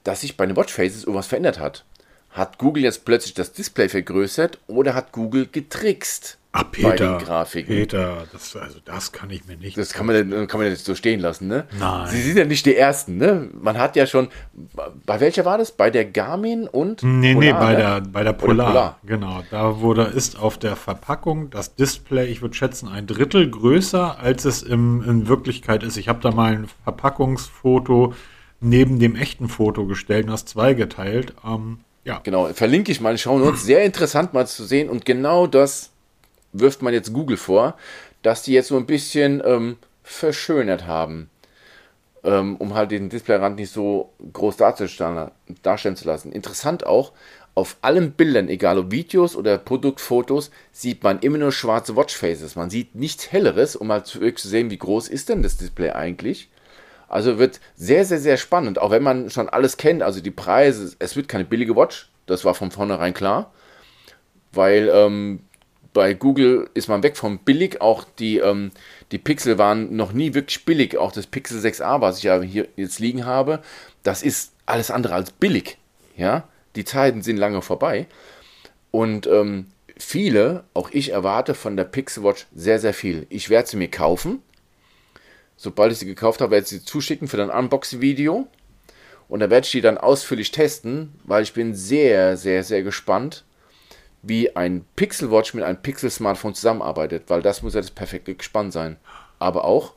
[0.04, 1.84] dass sich bei den Watchfaces irgendwas verändert hat.
[2.30, 6.38] Hat Google jetzt plötzlich das Display vergrößert oder hat Google getrickst?
[6.58, 7.18] Ah, Peter,
[7.52, 9.78] Peter, das, also das kann ich mir nicht.
[9.78, 11.66] Das kann man, kann man nicht so stehen lassen, ne?
[11.78, 12.08] Nein.
[12.08, 13.50] Sie sind ja nicht die Ersten, ne?
[13.60, 14.30] Man hat ja schon,
[15.06, 15.74] bei welcher war das?
[15.74, 17.78] Bei der Garmin und Nee, Polar, nee, bei ne?
[17.78, 19.00] der, bei der Polar, Polar.
[19.06, 24.18] Genau, da wurde, ist auf der Verpackung das Display, ich würde schätzen, ein Drittel größer,
[24.18, 25.98] als es im, in Wirklichkeit ist.
[25.98, 28.14] Ich habe da mal ein Verpackungsfoto
[28.62, 31.34] neben dem echten Foto gestellt und das zweigeteilt.
[31.46, 32.22] Ähm, ja.
[32.24, 33.66] Genau, verlinke ich mal, schauen uns.
[33.66, 35.92] Sehr interessant mal zu sehen und genau das
[36.60, 37.78] wirft man jetzt Google vor,
[38.22, 41.30] dass die jetzt so ein bisschen ähm, verschönert haben,
[42.24, 45.32] ähm, um halt den Displayrand nicht so groß darstellen,
[45.64, 46.32] darstellen zu lassen.
[46.32, 47.12] Interessant auch,
[47.56, 52.58] auf allen Bildern, egal ob Videos oder Produktfotos, sieht man immer nur schwarze Watchfaces.
[52.58, 56.50] Man sieht nichts Helleres, um zu, zu sehen, wie groß ist denn das Display eigentlich.
[57.08, 60.96] Also wird sehr, sehr, sehr spannend, auch wenn man schon alles kennt, also die Preise,
[61.00, 63.54] es wird keine billige Watch, das war von vornherein klar,
[64.52, 65.40] weil ähm,
[65.96, 67.80] bei Google ist man weg vom billig.
[67.80, 68.72] Auch die, ähm,
[69.14, 70.98] die Pixel waren noch nie wirklich billig.
[70.98, 73.64] Auch das Pixel 6a, was ich ja hier jetzt liegen habe,
[74.04, 75.78] das ist alles andere als billig.
[76.18, 78.08] Ja, die Zeiten sind lange vorbei.
[78.92, 79.68] Und ähm,
[79.98, 83.26] viele, auch ich erwarte von der Pixel Watch sehr, sehr viel.
[83.30, 84.42] Ich werde sie mir kaufen.
[85.56, 88.48] Sobald ich sie gekauft habe, werde ich sie zuschicken für ein Unboxing-Video.
[89.30, 93.46] Und da werde ich die dann ausführlich testen, weil ich bin sehr, sehr, sehr gespannt,
[94.26, 98.34] wie ein Pixel Watch mit einem Pixel Smartphone zusammenarbeitet, weil das muss ja das perfekte
[98.36, 98.98] Gespann sein.
[99.40, 99.94] Aber auch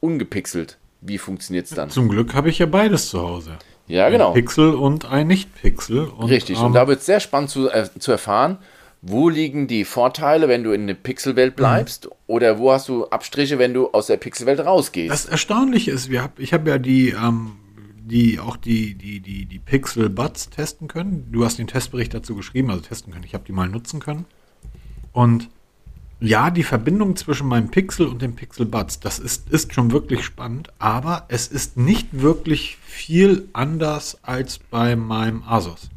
[0.00, 0.78] ungepixelt.
[1.00, 1.90] Wie funktioniert es dann?
[1.90, 3.58] Zum Glück habe ich ja beides zu Hause.
[3.88, 4.28] Ja, genau.
[4.28, 6.10] Ein Pixel und ein Nicht-Pixel.
[6.22, 6.58] Richtig.
[6.58, 8.58] Ähm, und da wird es sehr spannend zu, äh, zu erfahren,
[9.00, 12.06] wo liegen die Vorteile, wenn du in der Pixelwelt bleibst?
[12.06, 12.10] Mhm.
[12.28, 15.12] Oder wo hast du Abstriche, wenn du aus der Pixelwelt rausgehst?
[15.12, 17.52] Das Erstaunliche ist, wir hab, ich habe ja die ähm,
[18.06, 21.28] die auch die, die, die, die Pixel Buds testen können.
[21.30, 23.24] Du hast den Testbericht dazu geschrieben, also testen können.
[23.24, 24.26] Ich habe die mal nutzen können.
[25.12, 25.48] Und
[26.20, 30.24] ja, die Verbindung zwischen meinem Pixel und dem Pixel Buds, das ist, ist schon wirklich
[30.24, 35.90] spannend, aber es ist nicht wirklich viel anders als bei meinem Asus.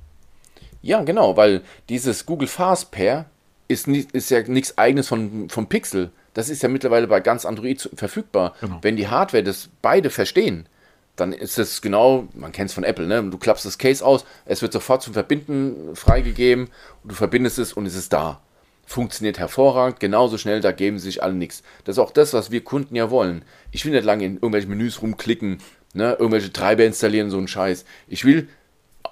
[0.81, 3.25] Ja, genau, weil dieses Google Fast Pair
[3.67, 6.11] ist, nicht, ist ja nichts eigenes von, vom Pixel.
[6.33, 8.55] Das ist ja mittlerweile bei ganz Android verfügbar.
[8.61, 8.79] Genau.
[8.81, 10.67] Wenn die Hardware das beide verstehen,
[11.15, 13.23] dann ist es genau, man kennt es von Apple, ne?
[13.29, 16.65] Du klappst das Case aus, es wird sofort zum Verbinden freigegeben
[17.03, 18.41] und du verbindest es und es ist da.
[18.85, 21.63] funktioniert hervorragend, genauso schnell, da geben sich alle nichts.
[21.83, 23.43] Das ist auch das, was wir Kunden ja wollen.
[23.71, 25.57] Ich will nicht lange in irgendwelchen Menüs rumklicken,
[25.93, 27.85] ne, irgendwelche Treiber installieren, so ein Scheiß.
[28.07, 28.47] Ich will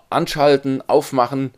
[0.10, 1.52] anschalten, aufmachen,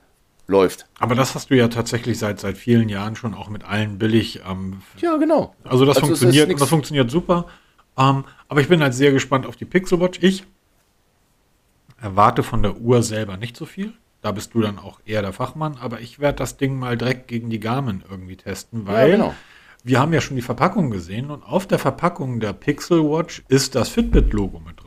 [0.47, 0.85] läuft.
[0.99, 4.41] Aber das hast du ja tatsächlich seit, seit vielen Jahren schon auch mit allen billig.
[4.49, 5.55] Ähm, ja, genau.
[5.63, 7.47] Also das, also funktioniert, das funktioniert super.
[7.97, 10.19] Ähm, aber ich bin halt sehr gespannt auf die Pixel Watch.
[10.21, 10.45] Ich
[11.99, 13.93] erwarte von der Uhr selber nicht so viel.
[14.21, 17.27] Da bist du dann auch eher der Fachmann, aber ich werde das Ding mal direkt
[17.27, 19.35] gegen die Garmin irgendwie testen, weil ja, genau.
[19.83, 23.75] wir haben ja schon die Verpackung gesehen und auf der Verpackung der Pixel Watch ist
[23.75, 24.84] das Fitbit-Logo mit drauf.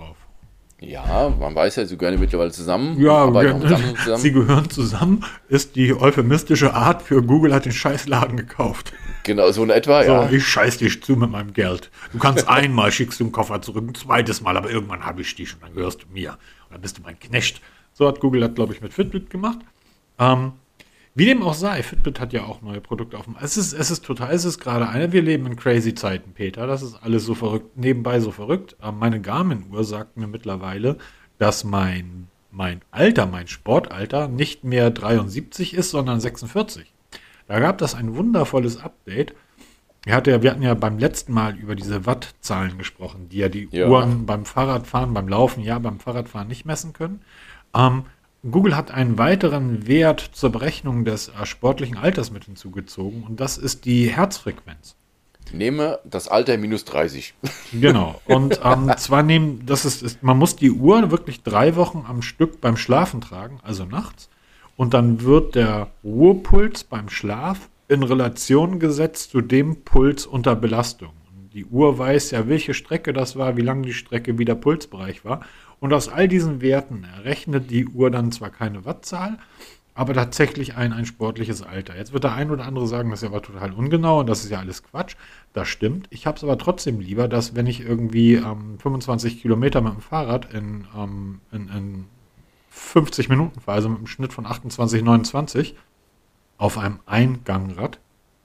[0.80, 3.00] Ja, man weiß ja, sie gehören ja mittlerweile zusammen.
[3.00, 3.26] Ja,
[3.60, 4.16] zusammen.
[4.16, 8.92] sie gehören zusammen, ist die euphemistische Art für Google hat den Scheißladen gekauft.
[9.24, 10.30] Genau, so in etwa, so, ja.
[10.30, 11.90] Ich scheiß dich zu mit meinem Geld.
[12.12, 15.34] Du kannst einmal schickst du einen Koffer zurück, ein zweites Mal, aber irgendwann habe ich
[15.34, 16.30] dich und dann gehörst du mir.
[16.30, 17.60] Und dann bist du mein Knecht.
[17.92, 19.58] So hat Google das, glaube ich, mit Fitbit gemacht.
[20.20, 20.52] Ähm,
[21.18, 23.34] wie dem auch sei, Fitbit hat ja auch neue Produkte auf dem.
[23.42, 25.12] Es ist, es ist total, es ist gerade eine.
[25.12, 26.68] Wir leben in crazy Zeiten, Peter.
[26.68, 28.76] Das ist alles so verrückt, nebenbei so verrückt.
[28.92, 30.96] Meine Garmin-Uhr sagt mir mittlerweile,
[31.38, 36.94] dass mein, mein Alter, mein Sportalter nicht mehr 73 ist, sondern 46.
[37.48, 39.34] Da gab das ein wundervolles Update.
[40.04, 43.66] Wir, hatte, wir hatten ja beim letzten Mal über diese Wattzahlen gesprochen, die ja die
[43.72, 43.88] ja.
[43.88, 47.22] Uhren beim Fahrradfahren, beim Laufen, ja, beim Fahrradfahren nicht messen können.
[47.74, 48.04] Ähm,
[48.48, 53.58] Google hat einen weiteren Wert zur Berechnung des äh, sportlichen Alters mit hinzugezogen und das
[53.58, 54.96] ist die Herzfrequenz.
[55.52, 57.34] Nehme das Alter minus 30.
[57.72, 58.20] Genau.
[58.26, 62.22] Und ähm, zwar nehmen, das ist, ist, man muss die Uhr wirklich drei Wochen am
[62.22, 64.28] Stück beim Schlafen tragen, also nachts.
[64.76, 71.10] Und dann wird der Ruhepuls beim Schlaf in Relation gesetzt zu dem Puls unter Belastung.
[71.52, 75.24] Die Uhr weiß ja, welche Strecke das war, wie lang die Strecke, wie der Pulsbereich
[75.24, 75.40] war.
[75.80, 79.38] Und aus all diesen Werten errechnet die Uhr dann zwar keine Wattzahl,
[79.94, 81.96] aber tatsächlich ein, ein sportliches Alter.
[81.96, 84.50] Jetzt wird der ein oder andere sagen, das ist aber total ungenau und das ist
[84.50, 85.16] ja alles Quatsch.
[85.52, 86.06] Das stimmt.
[86.10, 90.00] Ich habe es aber trotzdem lieber, dass wenn ich irgendwie ähm, 25 Kilometer mit dem
[90.00, 92.04] Fahrrad in, ähm, in, in
[92.70, 95.74] 50 Minuten fahre, also mit einem Schnitt von 28, 29
[96.58, 97.98] auf einem Eingangrad,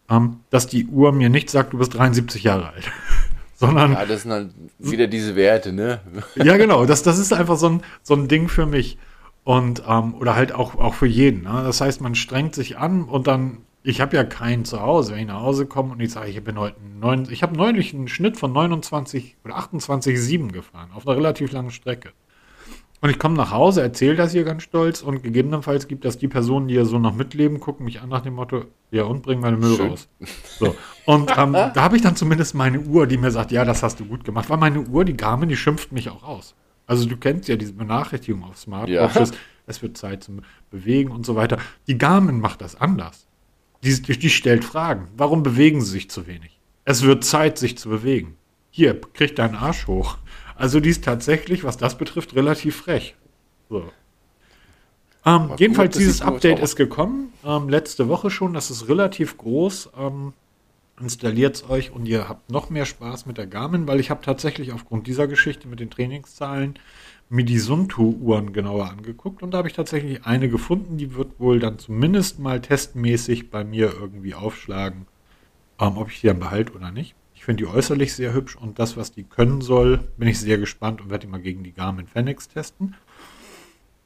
[0.10, 2.92] ähm, dass die Uhr mir nicht sagt, du bist 73 Jahre alt.
[3.64, 3.94] sondern.
[3.94, 4.50] Ja, das sind halt
[4.80, 6.00] wieder diese Werte, ne?
[6.36, 6.86] ja, genau.
[6.86, 8.98] Das, das ist einfach so ein, so ein Ding für mich.
[9.44, 11.44] Und, ähm, oder halt auch, auch für jeden.
[11.44, 11.64] Ne?
[11.66, 15.14] Das heißt, man strengt sich an und dann, ich habe ja keinen zu Hause.
[15.14, 17.94] Wenn ich nach Hause komme und ich sage, ich bin heute neun, ich habe neulich
[17.94, 22.12] einen Schnitt von 29 oder 28,7 gefahren, auf einer relativ langen Strecke.
[23.04, 26.30] Und ich komme nach Hause, erzähle das hier ganz stolz und gegebenenfalls gibt das die
[26.30, 29.42] Personen, die ja so noch mitleben, gucken mich an nach dem Motto, ja und bring
[29.42, 29.90] meine Müll Schön.
[29.90, 30.08] raus.
[30.58, 30.74] So.
[31.06, 34.00] Und ähm, da habe ich dann zumindest meine Uhr, die mir sagt, ja, das hast
[34.00, 34.50] du gut gemacht.
[34.50, 36.56] Weil meine Uhr, die Garmin, die schimpft mich auch aus.
[36.88, 39.36] Also du kennst ja diese Benachrichtigung auf Smartwatches, ja.
[39.68, 40.40] es wird Zeit zum
[40.72, 41.58] Bewegen und so weiter.
[41.88, 43.28] Die Garmin macht das anders.
[43.84, 45.10] Die, die stellt Fragen.
[45.18, 46.58] Warum bewegen sie sich zu wenig?
[46.86, 48.38] Es wird Zeit, sich zu bewegen.
[48.70, 50.20] Hier, krieg deinen Arsch hoch.
[50.56, 53.16] Also die ist tatsächlich, was das betrifft, relativ frech.
[53.70, 53.90] So.
[55.26, 58.54] Ähm, jedenfalls, gut, dieses Update ist gekommen, ähm, letzte Woche schon.
[58.54, 59.92] Das ist relativ groß.
[59.98, 60.34] Ähm,
[61.00, 64.22] installiert es euch und ihr habt noch mehr Spaß mit der Garmin, weil ich habe
[64.24, 66.76] tatsächlich aufgrund dieser Geschichte mit den Trainingszahlen
[67.30, 71.60] mir die Suntu-Uhren genauer angeguckt und da habe ich tatsächlich eine gefunden, die wird wohl
[71.60, 75.08] dann zumindest mal testmäßig bei mir irgendwie aufschlagen,
[75.80, 77.16] ähm, ob ich die dann behalte oder nicht.
[77.44, 80.58] Ich finde die äußerlich sehr hübsch und das, was die können soll, bin ich sehr
[80.58, 82.96] gespannt und werde die mal gegen die Garmin Fenix testen.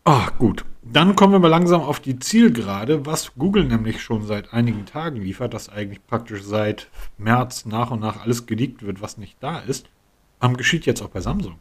[0.05, 0.65] Ah, gut.
[0.81, 5.21] Dann kommen wir mal langsam auf die Zielgerade, was Google nämlich schon seit einigen Tagen
[5.21, 6.87] liefert, dass eigentlich praktisch seit
[7.19, 9.85] März nach und nach alles geleakt wird, was nicht da ist.
[10.41, 11.59] Ähm, geschieht jetzt auch bei Samsung.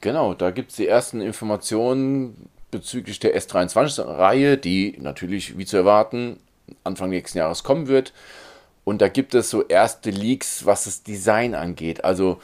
[0.00, 6.38] Genau, da gibt es die ersten Informationen bezüglich der S23-Reihe, die natürlich, wie zu erwarten,
[6.84, 8.12] Anfang nächsten Jahres kommen wird.
[8.84, 12.04] Und da gibt es so erste Leaks, was das Design angeht.
[12.04, 12.40] Also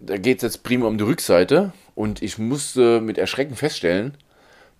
[0.00, 1.72] da geht es jetzt prima um die Rückseite.
[1.94, 4.16] Und ich musste mit Erschrecken feststellen,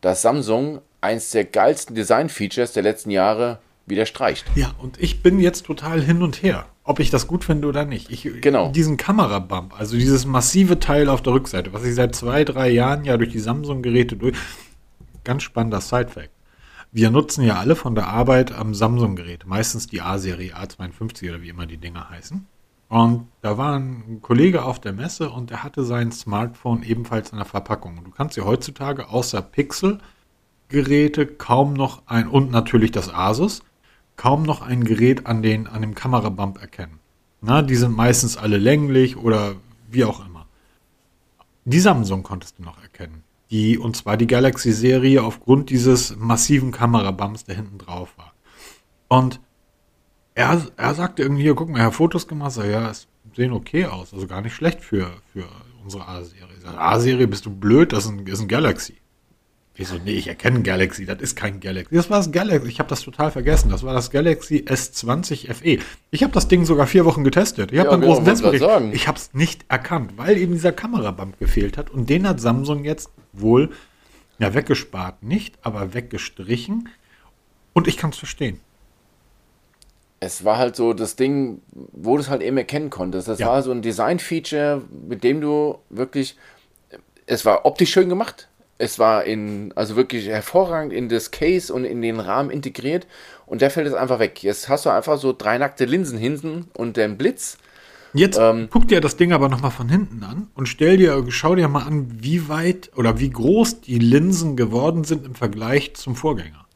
[0.00, 4.44] dass Samsung eins der geilsten Design-Features der letzten Jahre wieder streicht.
[4.54, 7.84] Ja, und ich bin jetzt total hin und her, ob ich das gut finde oder
[7.84, 8.10] nicht.
[8.10, 8.70] Ich, genau.
[8.70, 13.04] Diesen Kamerabump, also dieses massive Teil auf der Rückseite, was ich seit zwei, drei Jahren
[13.04, 14.36] ja durch die Samsung-Geräte durch.
[15.24, 16.30] Ganz spannender Side-Fact.
[16.94, 21.48] Wir nutzen ja alle von der Arbeit am Samsung-Gerät, meistens die A-Serie A52 oder wie
[21.48, 22.46] immer die Dinger heißen.
[22.90, 27.38] Und da war ein Kollege auf der Messe und der hatte sein Smartphone ebenfalls in
[27.38, 28.04] der Verpackung.
[28.04, 33.62] Du kannst ja heutzutage außer Pixel-Geräte kaum noch ein, und natürlich das Asus,
[34.16, 36.98] kaum noch ein Gerät an, den, an dem Kamerabump erkennen.
[37.40, 39.54] Na, die sind meistens alle länglich oder
[39.90, 40.44] wie auch immer.
[41.64, 43.21] Die Samsung konntest du noch erkennen
[43.52, 48.32] die, und zwar die Galaxy-Serie aufgrund dieses massiven Kamerabums, der hinten drauf war.
[49.08, 49.40] Und
[50.34, 53.52] er, er sagte irgendwie, hier, guck mal, er hat Fotos gemacht, sag, ja, es sehen
[53.52, 55.44] okay aus, also gar nicht schlecht für, für
[55.84, 56.48] unsere A-Serie.
[56.64, 59.01] A-Serie, bist du blöd, das ist ein, ist ein Galaxy.
[59.74, 61.94] Ich so, nee, ich erkenne Galaxy, das ist kein Galaxy.
[61.94, 63.70] Das war das Galaxy, ich habe das total vergessen.
[63.70, 65.78] Das war das Galaxy S20 FE.
[66.10, 67.72] Ich habe das Ding sogar vier Wochen getestet.
[67.72, 68.64] Ich habe Ja, einen großen Testbericht.
[68.92, 71.88] Ich habe es nicht erkannt, weil eben dieser Kamerabump gefehlt hat.
[71.88, 73.70] Und den hat Samsung jetzt wohl,
[74.38, 76.90] ja, weggespart nicht, aber weggestrichen.
[77.72, 78.60] Und ich kann es verstehen.
[80.20, 83.26] Es war halt so das Ding, wo du es halt eben erkennen konntest.
[83.26, 83.46] Das Ja.
[83.48, 86.36] war so ein Design-Feature, mit dem du wirklich,
[87.26, 88.48] es war optisch schön gemacht.
[88.82, 93.06] Es war in, also wirklich hervorragend in das Case und in den Rahmen integriert.
[93.46, 94.42] Und der fällt jetzt einfach weg.
[94.42, 97.58] Jetzt hast du einfach so drei nackte Linsen hinten und den Blitz.
[98.12, 101.54] Jetzt Ähm, guck dir das Ding aber nochmal von hinten an und stell dir, schau
[101.54, 106.16] dir mal an, wie weit oder wie groß die Linsen geworden sind im Vergleich zum
[106.16, 106.66] Vorgänger.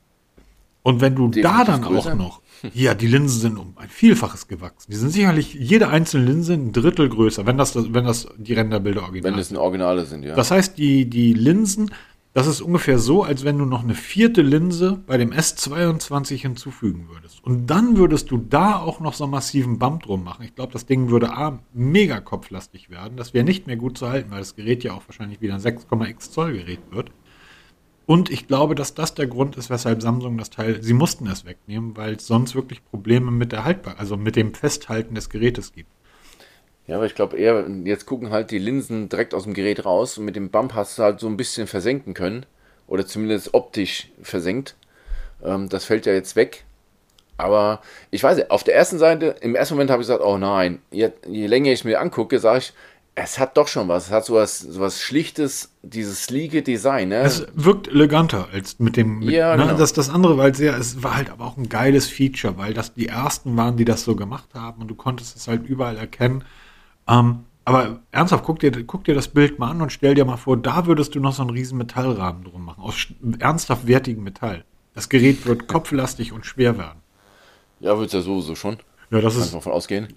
[0.85, 2.12] Und wenn du da dann größer.
[2.12, 2.41] auch noch,
[2.74, 4.91] ja, die Linsen sind um ein Vielfaches gewachsen.
[4.91, 9.03] Die sind sicherlich jede einzelne Linse ein Drittel größer, wenn das, wenn das die Renderbilder
[9.03, 10.35] original Wenn das ein Originale sind, ja.
[10.35, 11.91] das heißt, die, die Linsen,
[12.37, 17.09] das ist ungefähr so, als wenn du noch eine vierte Linse bei dem S22 hinzufügen
[17.09, 17.43] würdest.
[17.43, 20.45] Und dann würdest du da auch noch so einen massiven Bump drum machen.
[20.45, 23.16] Ich glaube, das Ding würde A, mega kopflastig werden.
[23.16, 25.61] Das wäre nicht mehr gut zu halten, weil das Gerät ja auch wahrscheinlich wieder ein
[25.61, 27.11] 6,x Zoll Gerät wird.
[28.07, 31.45] Und ich glaube, dass das der Grund ist, weshalb Samsung das Teil, sie mussten es
[31.45, 35.73] wegnehmen, weil es sonst wirklich Probleme mit der Haltbarkeit, also mit dem Festhalten des Gerätes
[35.73, 35.91] gibt.
[36.87, 40.19] Ja, aber ich glaube eher, jetzt gucken halt die Linsen direkt aus dem Gerät raus
[40.19, 42.47] und mit dem Bump hast du halt so ein bisschen versenken können.
[42.87, 44.77] Oder zumindest optisch versenkt.
[45.43, 46.65] Ähm, das fällt ja jetzt weg.
[47.37, 50.81] Aber ich weiß auf der ersten Seite, im ersten Moment habe ich gesagt, oh nein,
[50.91, 52.73] je, je länger ich mir angucke, sage ich,
[53.19, 54.07] es hat doch schon was.
[54.07, 57.09] Es hat sowas, sowas Schlichtes, dieses sleeke Design.
[57.09, 57.17] Ne?
[57.23, 59.21] Es wirkt eleganter als mit dem.
[59.21, 59.79] Mit, Ja, ne, genau.
[59.79, 62.93] das, das andere, weil sehr, es war halt aber auch ein geiles Feature, weil das
[62.93, 66.45] die ersten waren, die das so gemacht haben und du konntest es halt überall erkennen.
[67.09, 70.37] Ähm, aber ernsthaft, guck dir, guck dir das Bild mal an und stell dir mal
[70.37, 74.65] vor, da würdest du noch so einen riesen Metallrahmen drum machen, aus ernsthaft wertigem Metall.
[74.95, 77.01] Das Gerät wird kopflastig und schwer werden.
[77.81, 78.77] ja, wird es ja sowieso schon.
[79.11, 80.09] Ja, das Kannst ist, davon ausgehen.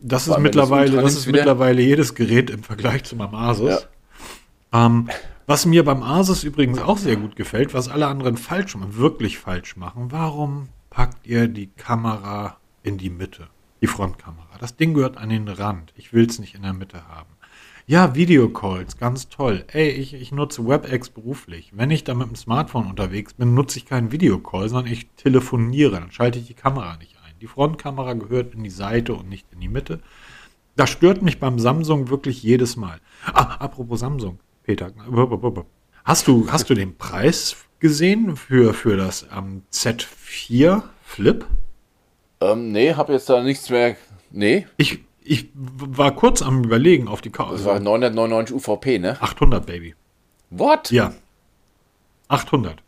[0.00, 1.38] Das ist mittlerweile, das ist wieder.
[1.38, 3.88] mittlerweile jedes Gerät im Vergleich zu meinem Asus.
[4.72, 5.08] Ähm,
[5.46, 9.38] was mir beim Asus übrigens auch sehr gut gefällt, was alle anderen falsch machen, wirklich
[9.38, 13.48] falsch machen, warum packt ihr die Kamera in die Mitte?
[13.80, 14.58] Die Frontkamera.
[14.58, 15.92] Das Ding gehört an den Rand.
[15.96, 17.28] Ich will es nicht in der Mitte haben.
[17.88, 19.64] Ja, Videocalls, ganz toll.
[19.68, 21.70] Ey, ich, ich nutze WebEx beruflich.
[21.72, 25.92] Wenn ich da mit dem Smartphone unterwegs bin, nutze ich keinen Videocall, sondern ich telefoniere.
[25.92, 27.15] Dann schalte ich die Kamera nicht.
[27.40, 30.00] Die Frontkamera gehört in die Seite und nicht in die Mitte.
[30.74, 33.00] Das stört mich beim Samsung wirklich jedes Mal.
[33.24, 34.92] Ah, apropos Samsung, Peter.
[36.04, 41.46] Hast du, hast du den Preis gesehen für, für das ähm, Z4 Flip?
[42.40, 43.96] Ähm, nee, habe jetzt da nichts mehr.
[44.30, 47.64] Nee, Ich, ich war kurz am überlegen auf die das Karte.
[47.64, 49.16] war 999 UVP, ne?
[49.20, 49.94] 800, Baby.
[50.50, 50.90] What?
[50.90, 51.12] Ja.
[52.28, 52.82] 800.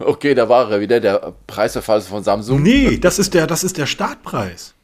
[0.00, 2.62] Okay, da war er wieder, der Preisverfall von Samsung.
[2.62, 4.74] Nee, das ist der, das ist der Startpreis.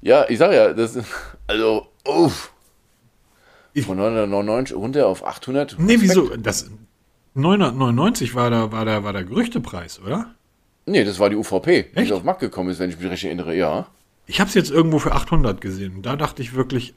[0.00, 1.06] Ja, ich sag ja, das ist,
[1.46, 2.52] also, uff.
[3.84, 5.76] Von 999 runter auf 800.
[5.78, 6.02] Nee, Respekt.
[6.02, 6.36] wieso?
[6.36, 6.70] Das
[7.34, 10.30] 999 war der, war der, war der Gerüchtepreis, oder?
[10.86, 12.12] Nee, das war die UVP, die Echt?
[12.12, 13.86] auf den Markt gekommen ist, wenn ich mich richtig erinnere, ja.
[14.26, 16.02] Ich habe es jetzt irgendwo für 800 gesehen.
[16.02, 16.94] Da dachte ich wirklich,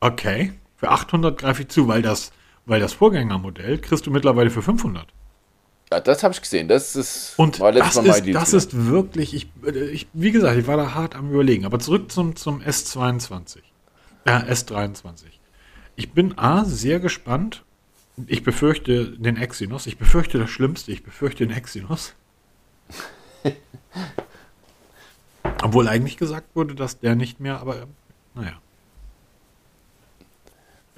[0.00, 2.32] okay, für 800 greife ich zu, weil das,
[2.66, 5.06] weil das Vorgängermodell kriegst du mittlerweile für 500.
[5.90, 6.68] ja das habe ich gesehen.
[6.68, 10.58] Das ist, Und war das, Mal ist, das ist wirklich, ich, äh, ich, wie gesagt,
[10.58, 11.64] ich war da hart am überlegen.
[11.64, 13.58] Aber zurück zum, zum S22.
[14.24, 15.24] Äh, S23.
[15.96, 17.64] Ich bin A, sehr gespannt.
[18.26, 19.86] Ich befürchte den Exynos.
[19.86, 20.92] Ich befürchte das Schlimmste.
[20.92, 22.14] Ich befürchte den Exynos.
[25.62, 27.86] Obwohl eigentlich gesagt wurde, dass der nicht mehr, aber
[28.34, 28.60] naja.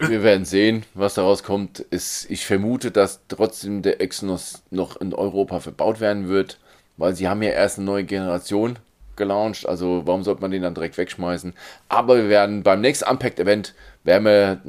[0.00, 1.80] Wir werden sehen, was daraus kommt.
[1.80, 6.58] Ist, ich vermute, dass trotzdem der Exynos noch in Europa verbaut werden wird,
[6.96, 8.78] weil sie haben ja erst eine neue Generation
[9.16, 9.68] gelauncht.
[9.68, 11.52] Also warum sollte man den dann direkt wegschmeißen?
[11.88, 13.74] Aber wir werden beim nächsten Unpacked-Event
[14.04, 14.60] werden wir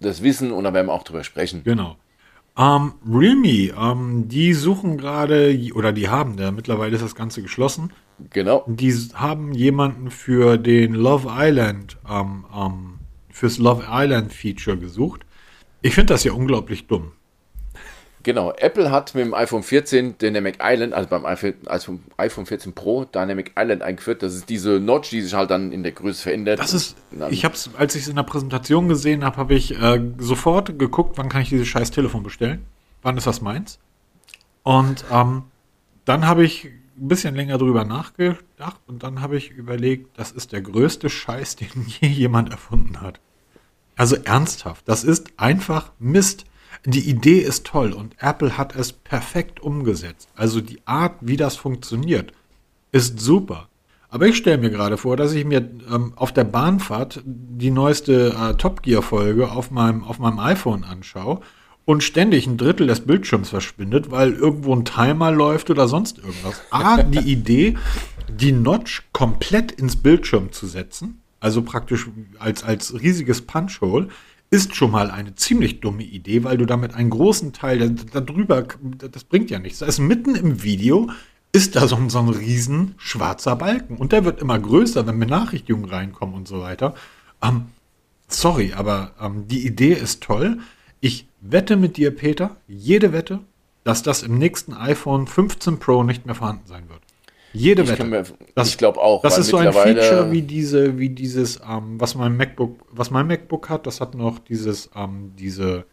[0.00, 1.62] das wissen und dann werden wir auch drüber sprechen.
[1.64, 1.96] Genau.
[2.58, 7.92] Ähm, Realme, ähm, die suchen gerade, oder die haben, da mittlerweile ist das Ganze geschlossen.
[8.30, 8.64] Genau.
[8.66, 12.98] Die haben jemanden für den Love Island, ähm, ähm,
[13.32, 15.22] fürs Love Island Feature gesucht.
[15.80, 17.12] Ich finde das ja unglaublich dumm.
[18.24, 22.72] Genau, Apple hat mit dem iPhone 14 Dynamic Island, also beim iPhone, also iPhone 14
[22.72, 24.22] Pro Dynamic Island eingeführt.
[24.22, 26.60] Das ist diese Notch, die sich halt dann in der Größe verändert.
[26.60, 26.96] Das ist,
[27.30, 30.78] ich habe es, als ich es in der Präsentation gesehen habe, habe ich äh, sofort
[30.78, 32.64] geguckt, wann kann ich dieses scheiß Telefon bestellen?
[33.02, 33.80] Wann ist das meins?
[34.62, 35.42] Und ähm,
[36.04, 36.70] dann habe ich
[37.02, 41.56] ein bisschen länger drüber nachgedacht und dann habe ich überlegt, das ist der größte Scheiß,
[41.56, 41.68] den
[42.00, 43.20] je jemand erfunden hat.
[43.96, 46.44] Also ernsthaft, das ist einfach Mist.
[46.86, 50.28] Die Idee ist toll und Apple hat es perfekt umgesetzt.
[50.34, 52.32] Also die Art, wie das funktioniert,
[52.92, 53.68] ist super.
[54.08, 58.34] Aber ich stelle mir gerade vor, dass ich mir ähm, auf der Bahnfahrt die neueste
[58.34, 61.40] äh, Top Gear Folge auf meinem, auf meinem iPhone anschaue
[61.92, 66.60] und ständig ein Drittel des Bildschirms verschwindet, weil irgendwo ein Timer läuft oder sonst irgendwas.
[66.70, 67.76] A, die Idee,
[68.28, 72.08] die Notch komplett ins Bildschirm zu setzen, also praktisch
[72.38, 74.08] als, als riesiges Punchhole,
[74.50, 78.66] ist schon mal eine ziemlich dumme Idee, weil du damit einen großen Teil darüber,
[79.10, 79.78] das bringt ja nichts.
[79.78, 81.10] Da ist mitten im Video,
[81.52, 85.90] ist da so, so ein riesen schwarzer Balken und der wird immer größer, wenn Benachrichtigungen
[85.90, 86.94] reinkommen und so weiter.
[87.42, 87.66] Ähm,
[88.28, 90.58] sorry, aber ähm, die Idee ist toll.
[91.04, 93.40] Ich wette mit dir, Peter, jede Wette,
[93.84, 97.00] dass das im nächsten iPhone 15 Pro nicht mehr vorhanden sein wird.
[97.52, 98.04] Jede Ich, Wette.
[98.04, 98.24] mir,
[98.54, 99.20] Das- ich glaube auch.
[99.22, 103.26] Das ist so ein Feature wie diese, wie dieses, ähm, was mein MacBook, was mein
[103.26, 105.84] MacBook hat, das hat noch dieses, ähm, diese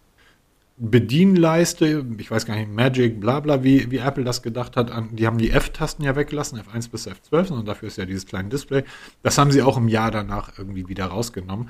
[0.77, 4.90] Bedienleiste, ich weiß gar nicht, Magic, bla bla, wie, wie Apple das gedacht hat.
[5.11, 8.48] Die haben die F-Tasten ja weggelassen, F1 bis F12, und dafür ist ja dieses kleine
[8.48, 8.84] Display.
[9.23, 11.69] Das haben sie auch im Jahr danach irgendwie wieder rausgenommen.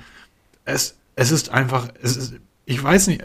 [0.64, 2.34] Es, es ist einfach, es ist,
[2.64, 3.22] ich weiß nicht,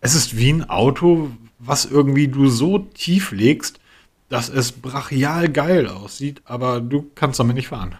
[0.00, 3.80] es ist wie ein Auto, was irgendwie du so tief legst,
[4.28, 7.96] dass es brachial geil aussieht, aber du kannst damit nicht fahren.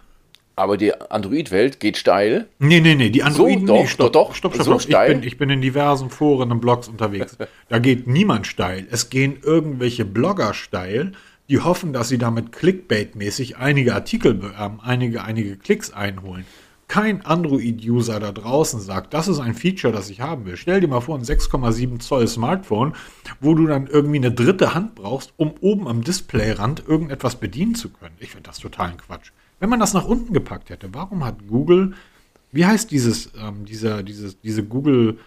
[0.55, 2.47] Aber die Android-Welt geht steil.
[2.59, 4.81] Nee, nee, nee, die Androiden, doch, nee, stopp, doch, doch, stopp, stopp, so stopp.
[4.81, 5.11] steil?
[5.11, 7.37] Ich, bin, ich bin in diversen Foren und Blogs unterwegs.
[7.69, 8.85] Da geht niemand steil.
[8.91, 11.13] Es gehen irgendwelche Blogger steil,
[11.49, 16.45] die hoffen, dass sie damit Clickbait-mäßig einige Artikel, ähm, einige, einige Klicks einholen.
[16.91, 20.57] Kein Android-User da draußen sagt, das ist ein Feature, das ich haben will.
[20.57, 22.95] Stell dir mal vor, ein 6,7 Zoll Smartphone,
[23.39, 27.91] wo du dann irgendwie eine dritte Hand brauchst, um oben am Displayrand irgendetwas bedienen zu
[27.91, 28.15] können.
[28.19, 29.31] Ich finde das totalen Quatsch.
[29.61, 31.93] Wenn man das nach unten gepackt hätte, warum hat Google,
[32.51, 35.17] wie heißt dieses, ähm, dieser, dieses, diese Google,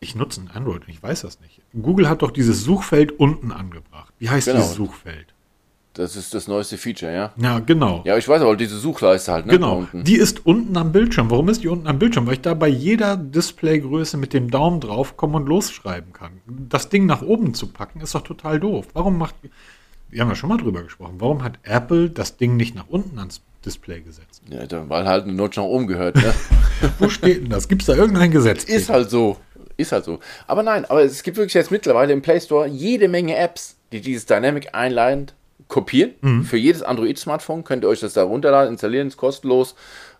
[0.00, 1.60] ich nutze ein Android, ich weiß das nicht.
[1.82, 4.14] Google hat doch dieses Suchfeld unten angebracht.
[4.18, 4.60] Wie heißt Genau.
[4.60, 5.34] dieses Suchfeld?
[5.98, 7.32] Das ist das neueste Feature, ja.
[7.42, 8.02] Ja, genau.
[8.04, 9.54] Ja, ich weiß aber, diese Suchleiste halt, ne?
[9.54, 11.28] Genau, die ist unten am Bildschirm.
[11.28, 12.24] Warum ist die unten am Bildschirm?
[12.28, 16.40] Weil ich da bei jeder Displaygröße mit dem Daumen drauf kommen und losschreiben kann.
[16.46, 18.86] Das Ding nach oben zu packen, ist doch total doof.
[18.92, 19.34] Warum macht,
[20.08, 23.18] wir haben ja schon mal drüber gesprochen, warum hat Apple das Ding nicht nach unten
[23.18, 24.42] ans Display gesetzt?
[24.48, 26.32] Ja, weil halt eine Notch nach oben gehört, ne?
[27.00, 27.66] Wo steht denn das?
[27.66, 28.62] Gibt es da irgendein Gesetz?
[28.62, 29.36] Ist halt so.
[29.76, 30.20] Ist halt so.
[30.46, 34.00] Aber nein, aber es gibt wirklich jetzt mittlerweile im Play Store jede Menge Apps, die
[34.00, 35.34] dieses Dynamic Island
[35.68, 36.14] kopieren.
[36.22, 36.44] Mhm.
[36.44, 39.74] Für jedes Android-Smartphone könnt ihr euch das da runterladen, installieren, ist kostenlos.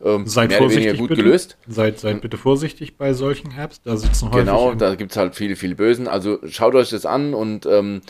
[0.04, 1.22] Ähm, Seid vorsichtig gut bitte.
[1.22, 1.56] gelöst.
[1.66, 3.80] Seid, seid bitte vorsichtig bei solchen Apps.
[3.82, 6.06] Da sitzen häufig Genau, da gibt es halt viele, viele Bösen.
[6.06, 8.02] Also schaut euch das an und ähm,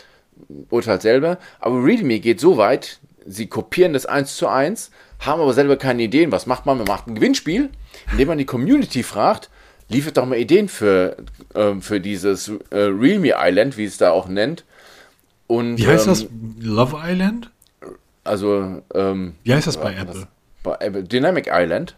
[0.68, 1.38] urteilt selber.
[1.60, 4.90] Aber ReadMe geht so weit, sie kopieren das eins zu eins,
[5.20, 6.32] haben aber selber keine Ideen.
[6.32, 6.78] Was macht man?
[6.78, 7.70] Man macht ein Gewinnspiel,
[8.10, 9.48] indem man die Community fragt,
[9.88, 11.16] liefert doch mal Ideen für,
[11.54, 14.64] ähm, für dieses äh, ReadMe Island, wie es da auch nennt.
[15.48, 16.26] Und, Wie heißt ähm, das?
[16.60, 17.50] Love Island?
[18.22, 20.28] Also, ähm, Wie heißt das bei was- Apple?
[20.62, 21.02] Bei Apple.
[21.02, 21.96] Dynamic Island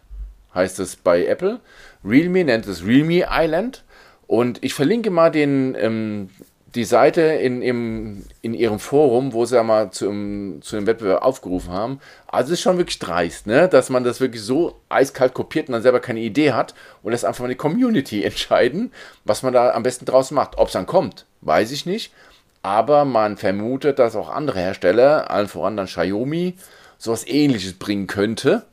[0.54, 1.60] heißt es bei Apple.
[2.04, 3.84] Realme nennt es Realme Island.
[4.26, 6.30] Und ich verlinke mal den, ähm,
[6.76, 11.22] die Seite in, im, in ihrem Forum, wo sie ja mal zum, zu dem Wettbewerb
[11.22, 11.98] aufgerufen haben.
[12.28, 13.68] Also es ist schon wirklich dreist, ne?
[13.68, 17.24] dass man das wirklich so eiskalt kopiert und dann selber keine Idee hat und lässt
[17.24, 18.92] einfach mal die Community entscheiden,
[19.24, 20.58] was man da am besten draus macht.
[20.58, 22.12] Ob es dann kommt, weiß ich nicht.
[22.62, 26.54] Aber man vermutet, dass auch andere Hersteller, allen voran dann Xiaomi,
[26.98, 28.64] sowas ähnliches bringen könnte.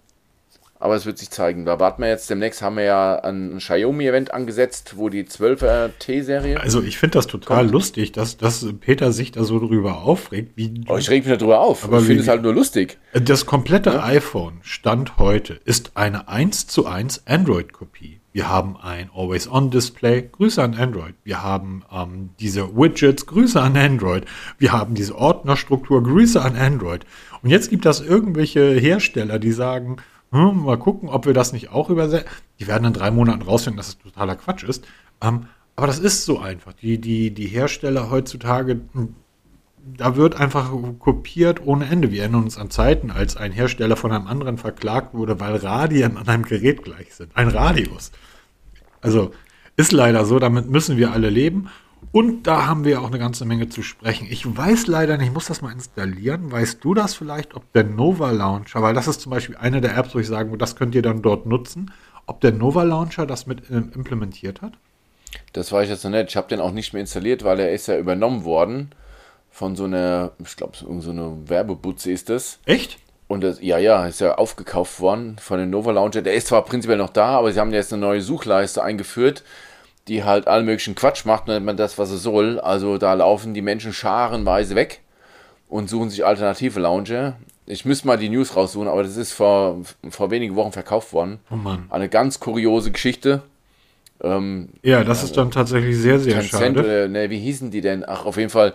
[0.80, 1.66] Aber es wird sich zeigen.
[1.66, 2.30] Da warten wir jetzt.
[2.30, 6.60] Demnächst haben wir ja ein Xiaomi-Event angesetzt, wo die 12er T-Serie.
[6.60, 10.52] Also ich finde das total lustig, dass, dass Peter sich da so drüber aufregt.
[10.56, 11.84] Wie, Oh, ich reg mich darüber auf.
[11.84, 13.00] Aber ich finde es halt nur lustig.
[13.14, 18.20] Das komplette iPhone Stand heute ist eine 1 zu 1 Android-Kopie.
[18.34, 21.16] Wir haben ein Always-On-Display, Grüße an Android.
[21.24, 24.26] Wir haben ähm, diese Widgets, Grüße an Android.
[24.58, 27.06] Wir haben diese Ordnerstruktur, Grüße an Android.
[27.42, 29.98] Und jetzt gibt es irgendwelche Hersteller, die sagen,
[30.32, 32.30] hm, mal gucken, ob wir das nicht auch übersetzen.
[32.60, 34.86] Die werden in drei Monaten rausfinden, dass es totaler Quatsch ist.
[35.22, 36.74] Ähm, aber das ist so einfach.
[36.74, 39.16] Die, die, die Hersteller heutzutage, hm,
[39.96, 42.12] da wird einfach kopiert ohne Ende.
[42.12, 46.18] Wir erinnern uns an Zeiten, als ein Hersteller von einem anderen verklagt wurde, weil Radien
[46.18, 47.36] an einem Gerät gleich sind.
[47.36, 48.12] Ein Radius.
[49.02, 49.32] Also
[49.76, 51.70] ist leider so, damit müssen wir alle leben.
[52.12, 54.28] Und da haben wir auch eine ganze Menge zu sprechen.
[54.30, 56.52] Ich weiß leider nicht, ich muss das mal installieren.
[56.52, 59.98] Weißt du das vielleicht, ob der Nova Launcher, weil das ist zum Beispiel eine der
[59.98, 61.92] Apps, wo ich sagen würde, das könnt ihr dann dort nutzen,
[62.26, 64.74] ob der Nova Launcher das mit ähm, implementiert hat?
[65.54, 66.30] Das weiß ich jetzt noch nicht.
[66.30, 68.92] Ich habe den auch nicht mehr installiert, weil er ist ja übernommen worden
[69.58, 72.60] von so einer, ich glaube, so eine Werbebutze ist das.
[72.68, 73.00] Echt?
[73.28, 76.22] Und das, ja, ja, ist ja aufgekauft worden von den Nova Launcher.
[76.22, 79.42] Der ist zwar prinzipiell noch da, aber sie haben jetzt eine neue Suchleiste eingeführt,
[80.08, 82.60] die halt allen möglichen Quatsch macht, nennt man das, was es soll.
[82.60, 85.02] Also da laufen die Menschen scharenweise weg
[85.70, 87.38] und suchen sich alternative Launcher.
[87.66, 91.40] Ich müsste mal die News raussuchen, aber das ist vor, vor wenigen Wochen verkauft worden.
[91.50, 91.88] Oh Mann.
[91.90, 93.42] Eine ganz kuriose Geschichte.
[94.22, 96.80] Ähm, ja, das ist dann tatsächlich sehr, sehr Tencent, schade.
[96.80, 98.04] Oder, ne, wie hießen die denn?
[98.08, 98.74] Ach, auf jeden Fall,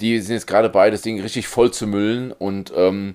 [0.00, 3.14] die sind jetzt gerade bei, das Ding richtig voll zu müllen und ähm,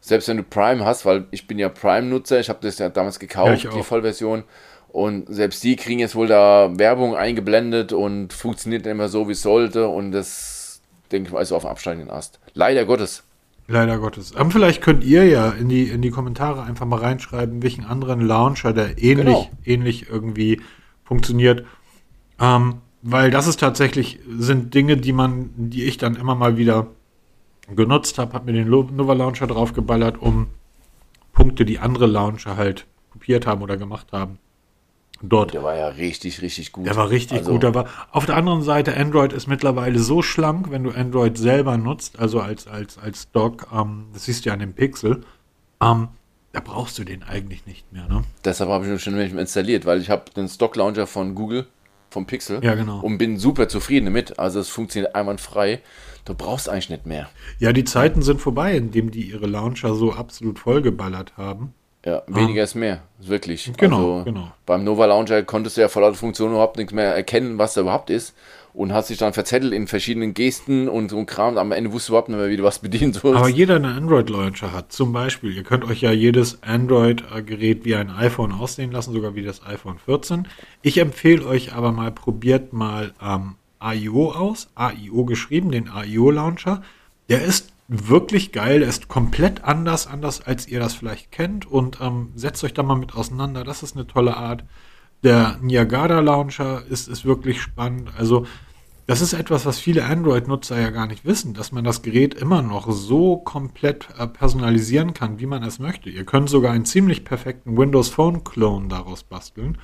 [0.00, 3.18] selbst wenn du Prime hast, weil ich bin ja Prime-Nutzer, ich habe das ja damals
[3.18, 4.44] gekauft, ja, die Vollversion,
[4.88, 9.32] und selbst die kriegen jetzt wohl da Werbung eingeblendet und funktioniert nicht immer so, wie
[9.32, 12.38] es sollte und das, denke ich mal, ist auf absteigenden Ast.
[12.52, 13.24] Leider Gottes.
[13.66, 14.36] Leider Gottes.
[14.36, 18.20] Aber vielleicht könnt ihr ja in die, in die Kommentare einfach mal reinschreiben, welchen anderen
[18.20, 19.50] Launcher, der ähnlich, genau.
[19.64, 20.60] ähnlich irgendwie
[21.02, 21.64] funktioniert.
[22.38, 26.86] Ähm, weil das ist tatsächlich, sind Dinge, die man, die ich dann immer mal wieder
[27.68, 30.46] genutzt habe, habe mir den Nova Launcher draufgeballert, um
[31.34, 34.38] Punkte, die andere Launcher halt kopiert haben oder gemacht haben.
[35.20, 35.52] Dort.
[35.52, 36.86] Der war ja richtig, richtig gut.
[36.86, 37.64] Der war richtig also, gut.
[37.66, 42.18] Aber auf der anderen Seite, Android ist mittlerweile so schlank, wenn du Android selber nutzt,
[42.18, 45.24] also als, als, als Dock, ähm, das siehst du ja an dem Pixel,
[45.82, 46.08] ähm,
[46.52, 48.08] da brauchst du den eigentlich nicht mehr.
[48.08, 48.24] Ne?
[48.44, 51.66] Deshalb habe ich ihn schon installiert, weil ich habe den Stock Launcher von Google,
[52.14, 53.00] vom Pixel, ja, genau.
[53.00, 54.38] und bin super zufrieden damit.
[54.38, 55.80] Also es funktioniert einwandfrei.
[56.24, 57.28] Du brauchst eigentlich nicht mehr.
[57.58, 61.74] Ja, die Zeiten sind vorbei, in denen die ihre Launcher so absolut vollgeballert haben.
[62.06, 62.64] Ja, weniger ah.
[62.64, 63.72] ist mehr, wirklich.
[63.76, 64.52] Genau, also, genau.
[64.66, 67.80] Beim Nova Launcher konntest du ja vor lauter Funktion überhaupt nichts mehr erkennen, was da
[67.80, 68.34] überhaupt ist.
[68.74, 71.58] Und hast dich dann verzettelt in verschiedenen Gesten und so Kram.
[71.58, 73.38] Am Ende wusstest du überhaupt nicht mehr, wie du was bedienen sollst.
[73.38, 74.90] Aber jeder einen Android-Launcher hat.
[74.90, 79.44] Zum Beispiel, ihr könnt euch ja jedes Android-Gerät wie ein iPhone aussehen lassen, sogar wie
[79.44, 80.48] das iPhone 14.
[80.82, 84.68] Ich empfehle euch aber mal, probiert mal ähm, AIO aus.
[84.74, 86.82] AIO geschrieben, den AIO-Launcher.
[87.28, 88.82] Der ist wirklich geil.
[88.82, 91.64] Er ist komplett anders, anders als ihr das vielleicht kennt.
[91.64, 93.62] Und ähm, setzt euch da mal mit auseinander.
[93.62, 94.64] Das ist eine tolle Art.
[95.22, 98.10] Der Niagara Launcher ist, ist wirklich spannend.
[98.18, 98.46] Also,
[99.06, 102.62] das ist etwas, was viele Android-Nutzer ja gar nicht wissen, dass man das Gerät immer
[102.62, 106.08] noch so komplett äh, personalisieren kann, wie man es möchte.
[106.08, 109.78] Ihr könnt sogar einen ziemlich perfekten Windows Phone Clone daraus basteln.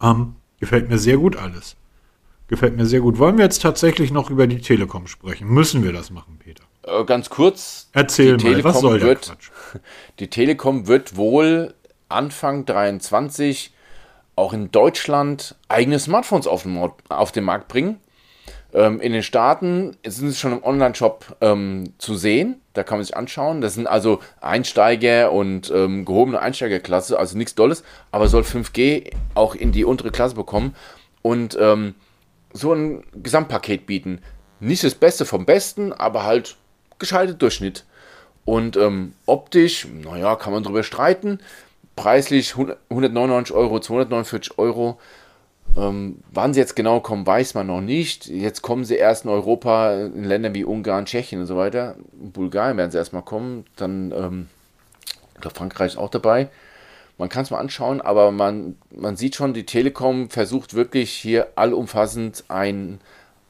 [0.00, 1.76] Ähm, gefällt mir sehr gut alles.
[2.46, 3.18] Gefällt mir sehr gut.
[3.18, 5.48] Wollen wir jetzt tatsächlich noch über die Telekom sprechen?
[5.48, 6.64] Müssen wir das machen, Peter?
[6.82, 7.88] Äh, ganz kurz.
[7.92, 9.50] Erzähl mal, Telekom was soll der wird, Quatsch?
[10.18, 11.74] Die Telekom wird wohl
[12.08, 13.72] Anfang 23
[14.36, 18.00] auch in Deutschland eigene Smartphones auf den, auf den Markt bringen.
[18.72, 22.60] Ähm, in den Staaten sind es schon im Online-Shop ähm, zu sehen.
[22.72, 23.60] Da kann man sich anschauen.
[23.60, 27.82] Das sind also Einsteiger und ähm, gehobene Einsteigerklasse, also nichts Dolles,
[28.12, 30.76] aber soll 5G auch in die untere Klasse bekommen
[31.22, 31.94] und ähm,
[32.52, 34.20] so ein Gesamtpaket bieten.
[34.60, 36.56] Nicht das Beste vom Besten, aber halt
[36.98, 37.84] gescheiter Durchschnitt.
[38.44, 41.40] Und ähm, optisch, naja, kann man drüber streiten.
[41.96, 44.98] Preislich 199 Euro, 249 Euro.
[45.76, 48.26] Ähm, wann sie jetzt genau kommen, weiß man noch nicht.
[48.26, 51.96] Jetzt kommen sie erst in Europa, in Ländern wie Ungarn, Tschechien und so weiter.
[52.20, 53.64] In Bulgarien werden sie erstmal kommen.
[53.76, 54.48] Dann, ähm,
[55.34, 56.48] ich glaube, Frankreich ist auch dabei.
[57.18, 61.48] Man kann es mal anschauen, aber man, man sieht schon, die Telekom versucht wirklich hier
[61.54, 62.98] allumfassend ein,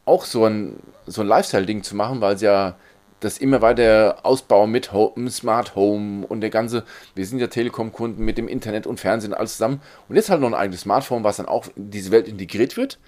[0.04, 0.76] auch so ein,
[1.06, 2.74] so ein Lifestyle-Ding zu machen, weil sie ja
[3.20, 6.84] das immer weiter ausbauen mit Home, Smart Home und der ganze,
[7.14, 9.80] wir sind ja Telekom-Kunden mit dem Internet und Fernsehen alles zusammen.
[10.08, 12.98] Und jetzt halt noch ein eigenes Smartphone, was dann auch in diese Welt integriert wird.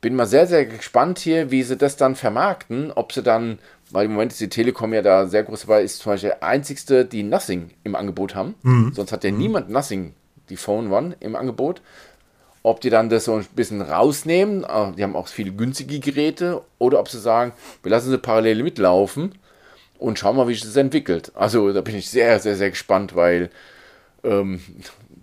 [0.00, 3.58] Bin mal sehr, sehr gespannt hier, wie sie das dann vermarkten, ob sie dann,
[3.90, 6.42] weil im Moment ist die Telekom ja da sehr groß dabei, ist zum Beispiel der
[6.42, 8.54] einzigste, die Nothing im Angebot haben.
[8.62, 8.92] Mhm.
[8.94, 9.38] Sonst hat ja mhm.
[9.38, 10.14] niemand Nothing,
[10.50, 11.80] die Phone One im Angebot.
[12.62, 16.62] Ob die dann das so ein bisschen rausnehmen, ah, die haben auch viele günstige Geräte,
[16.78, 17.52] oder ob sie sagen,
[17.82, 19.34] wir lassen sie parallel mitlaufen
[19.98, 21.32] und schauen mal, wie sich das entwickelt.
[21.34, 23.50] Also da bin ich sehr, sehr, sehr gespannt, weil
[24.22, 24.60] ähm,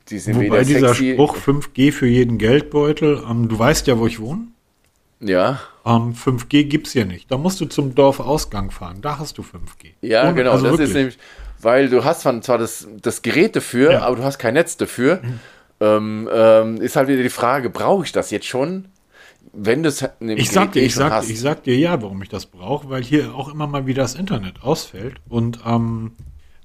[0.09, 4.19] die sind Wobei dieser Spruch 5G für jeden Geldbeutel, ähm, du weißt ja, wo ich
[4.19, 4.47] wohne.
[5.19, 5.59] Ja.
[5.85, 7.31] Ähm, 5G gibt es hier nicht.
[7.31, 9.01] Da musst du zum Dorfausgang fahren.
[9.01, 9.91] Da hast du 5G.
[10.01, 10.51] Ja, Ohne, genau.
[10.51, 10.89] Also das wirklich.
[10.89, 11.17] ist nämlich,
[11.61, 14.01] weil du hast zwar das, das Gerät dafür, ja.
[14.01, 15.21] aber du hast kein Netz dafür.
[15.21, 15.39] Mhm.
[15.79, 18.85] Ähm, ähm, ist halt wieder die Frage, brauche ich das jetzt schon?
[19.53, 21.29] Wenn das ich sag dir, ich sag, hast.
[21.29, 24.15] ich sag dir ja, warum ich das brauche, weil hier auch immer mal wieder das
[24.15, 26.13] Internet ausfällt und ähm,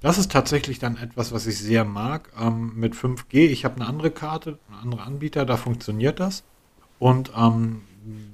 [0.01, 3.49] das ist tatsächlich dann etwas, was ich sehr mag ähm, mit 5G.
[3.49, 6.45] Ich habe eine andere Karte, einen anderen Anbieter, da funktioniert das.
[6.99, 7.83] Und ähm,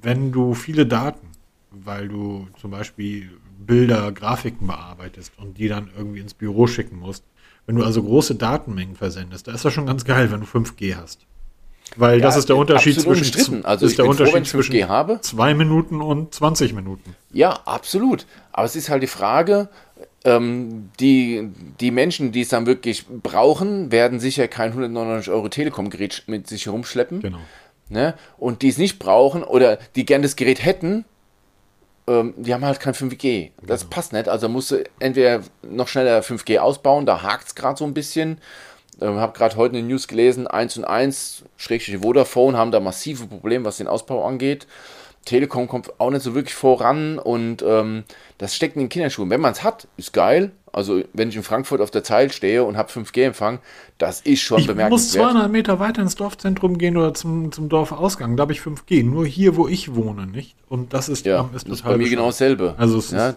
[0.02, 1.28] wenn du viele Daten,
[1.70, 7.24] weil du zum Beispiel Bilder, Grafiken bearbeitest und die dann irgendwie ins Büro schicken musst,
[7.66, 10.96] wenn du also große Datenmengen versendest, da ist das schon ganz geil, wenn du 5G
[10.96, 11.26] hast.
[11.96, 13.64] Weil Ja, das ist der Unterschied zwischen.
[13.64, 15.20] Also ist der froh, Unterschied 5G zwischen habe.
[15.20, 17.14] zwei Minuten und 20 Minuten.
[17.32, 18.26] Ja, absolut.
[18.52, 19.68] Aber es ist halt die Frage,
[20.24, 21.48] ähm, die,
[21.80, 26.66] die Menschen, die es dann wirklich brauchen, werden sicher kein 199 Euro Telekom-Gerät mit sich
[26.66, 27.20] herumschleppen.
[27.20, 27.38] Genau.
[27.88, 28.14] Ne?
[28.38, 31.04] Und die es nicht brauchen oder die gern das Gerät hätten,
[32.06, 33.50] ähm, die haben halt kein 5G.
[33.62, 33.90] Das Genau.
[33.90, 34.28] passt nicht.
[34.28, 38.38] Also musst du entweder noch schneller 5G ausbauen, da hakt es gerade so ein bisschen.
[38.96, 42.80] Ich ähm, habe gerade heute eine News gelesen, 1 und 1, Schrägstrich Vodafone, haben da
[42.80, 44.66] massive Probleme, was den Ausbau angeht.
[45.24, 48.04] Telekom kommt auch nicht so wirklich voran und ähm,
[48.38, 49.30] das steckt in den Kinderschuhen.
[49.30, 50.50] Wenn man es hat, ist geil.
[50.72, 53.60] Also wenn ich in Frankfurt auf der Zeil stehe und habe 5G-Empfang,
[53.98, 55.30] das ist schon Ich muss bemerkenswert.
[55.30, 58.36] 200 Meter weiter ins Dorfzentrum gehen oder zum, zum Dorfausgang.
[58.36, 59.04] Da habe ich 5G.
[59.04, 60.56] Nur hier, wo ich wohne, nicht.
[60.68, 62.74] Und das ist, ja, ähm, ist das ist bei mir genau dasselbe.
[62.78, 63.36] Also es ja, ist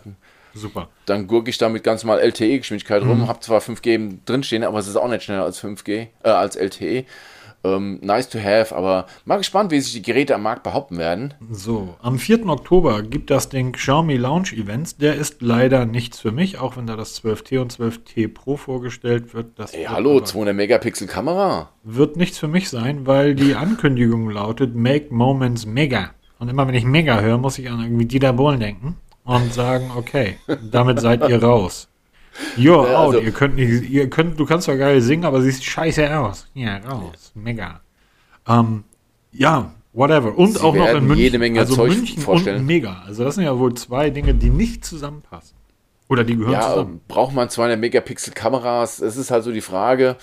[0.56, 0.90] super.
[1.06, 3.10] dann gurke ich da mit ganz normal LTE-Geschwindigkeit Mhm.
[3.10, 6.56] rum, habe zwar 5G drinstehen, aber es ist auch nicht schneller als 5G, äh, als
[6.56, 7.06] LTE.
[7.64, 11.34] Ähm, nice to have, aber mal gespannt, wie sich die Geräte am Markt behaupten werden.
[11.50, 12.46] So, am 4.
[12.48, 14.98] Oktober gibt das den Xiaomi Launch Events.
[14.98, 19.34] Der ist leider nichts für mich, auch wenn da das 12T und 12T Pro vorgestellt
[19.34, 19.58] wird.
[19.58, 21.70] Das Ey, wird hallo, aber- 200 Megapixel Kamera.
[21.84, 26.12] wird nichts für mich sein, weil die Ankündigung lautet Make Moments Mega.
[26.38, 29.92] Und immer wenn ich Mega höre, muss ich an irgendwie Dieter Bohlen denken und sagen,
[29.98, 30.38] okay,
[30.72, 31.88] damit seid ihr raus.
[32.58, 33.16] You're Ja, out.
[33.16, 36.48] also- ihr könnt nicht, ihr könnt, du kannst zwar geil singen, aber siehst scheiße aus.
[36.54, 37.32] Ja, raus.
[37.36, 37.82] Mega.
[38.48, 38.84] Ähm,
[39.32, 40.38] ja, whatever.
[40.38, 41.18] Und Sie auch noch in München.
[41.18, 42.60] jede Menge also Zeug München vorstellen.
[42.60, 43.04] und Mega.
[43.06, 45.56] Also das sind ja wohl zwei Dinge, die nicht zusammenpassen.
[46.08, 47.02] Oder die gehören Ja, zusammen.
[47.08, 48.98] braucht man 200 Megapixel Kameras?
[48.98, 50.18] Das ist halt so die Frage.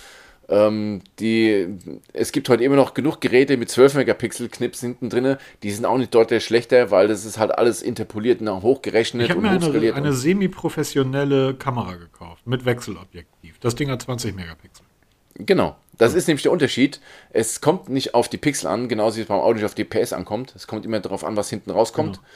[0.52, 1.66] Ähm, die,
[2.12, 5.38] es gibt heute immer noch genug Geräte mit 12 Megapixel Knips hinten drin.
[5.62, 9.24] Die sind auch nicht deutlich schlechter, weil das ist halt alles interpoliert und auch hochgerechnet
[9.24, 13.58] Ich habe mir eine, eine semi-professionelle Kamera gekauft mit Wechselobjektiv.
[13.60, 14.84] Das Ding hat 20 Megapixel.
[15.36, 15.74] Genau.
[15.96, 17.00] Das ist nämlich der Unterschied.
[17.30, 19.84] Es kommt nicht auf die Pixel an, genauso wie es beim Audio nicht auf die
[19.84, 20.52] PS ankommt.
[20.54, 22.16] Es kommt immer darauf an, was hinten rauskommt.
[22.16, 22.28] Genau.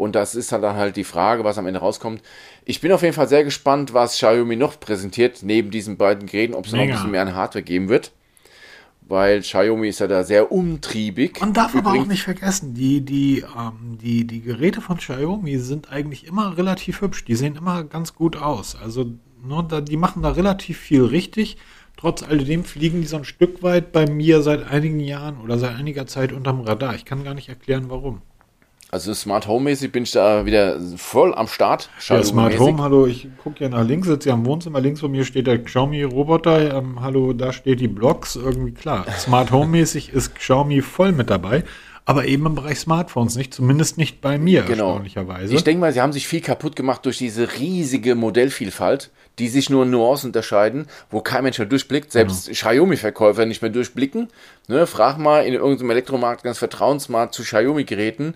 [0.00, 2.22] Und das ist halt dann halt die Frage, was am Ende rauskommt.
[2.64, 6.54] Ich bin auf jeden Fall sehr gespannt, was Xiaomi noch präsentiert, neben diesen beiden Geräten,
[6.54, 8.10] ob es noch ein bisschen mehr an Hardware geben wird.
[9.02, 11.38] Weil Xiaomi ist ja da sehr umtriebig.
[11.40, 15.58] Man darf aber auch Übrigens- nicht vergessen, die, die, ähm, die, die Geräte von Xiaomi
[15.58, 17.26] sind eigentlich immer relativ hübsch.
[17.26, 18.76] Die sehen immer ganz gut aus.
[18.76, 19.04] Also
[19.44, 21.58] ne, da, die machen da relativ viel richtig.
[21.98, 25.76] Trotz alledem fliegen die so ein Stück weit bei mir seit einigen Jahren oder seit
[25.76, 26.94] einiger Zeit unterm Radar.
[26.94, 28.22] Ich kann gar nicht erklären, warum.
[28.92, 31.88] Also Smart Home mäßig bin ich da wieder voll am Start.
[32.08, 32.58] Ja, Smart.
[32.58, 35.46] Home, hallo, ich gucke hier nach links, sitze hier am Wohnzimmer, links von mir steht
[35.46, 39.06] der Xiaomi-Roboter, ähm, hallo, da steht die Blocks, irgendwie klar.
[39.18, 41.62] Smart Home-mäßig ist Xiaomi voll mit dabei,
[42.04, 44.86] aber eben im Bereich Smartphones nicht, zumindest nicht bei mir, Genau.
[44.88, 45.54] erstaunlicherweise.
[45.54, 49.70] Ich denke mal, sie haben sich viel kaputt gemacht durch diese riesige Modellvielfalt, die sich
[49.70, 54.28] nur in Nuancen unterscheiden, wo kein Mensch mehr durchblickt, selbst Xiaomi-Verkäufer nicht mehr durchblicken.
[54.66, 58.34] Ne, frag mal in irgendeinem Elektromarkt ganz vertrauensmarkt zu Xiaomi-Geräten,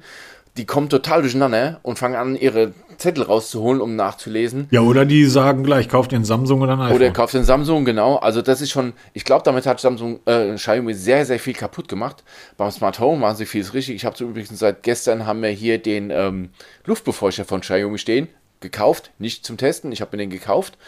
[0.57, 4.69] die kommen total durcheinander und fangen an, ihre Zettel rauszuholen, um nachzulesen.
[4.71, 6.97] ja, oder die sagen gleich, kauf den Samsung oder ein iPhone.
[6.97, 8.17] Oder kauft den Samsung, genau.
[8.17, 11.89] Also das ist schon, ich glaube, damit hat Samsung, äh, Xiaomi sehr, sehr viel kaputt
[11.89, 12.23] gemacht.
[12.57, 13.97] Beim Smart Home machen sie vieles richtig.
[13.97, 16.51] Ich habe so übrigens seit gestern haben wir hier den ähm,
[16.85, 18.29] Luftbefeuchter von Xiaomi stehen,
[18.61, 19.91] gekauft, nicht zum Testen.
[19.91, 20.79] Ich habe mir den gekauft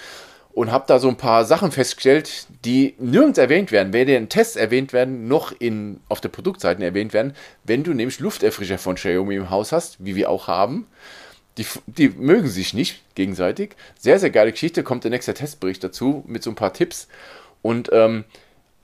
[0.56, 4.56] und habe da so ein paar Sachen festgestellt, die nirgends erwähnt werden, weder in Tests
[4.56, 7.34] erwähnt werden, noch in, auf der Produktseite erwähnt werden,
[7.64, 10.86] wenn du nämlich Lufterfrischer von Xiaomi im Haus hast, wie wir auch haben.
[11.58, 13.76] Die, die mögen sich nicht gegenseitig.
[13.98, 14.82] Sehr, sehr geile Geschichte.
[14.82, 17.08] Kommt der nächste Testbericht dazu mit so ein paar Tipps.
[17.60, 18.24] Und ähm,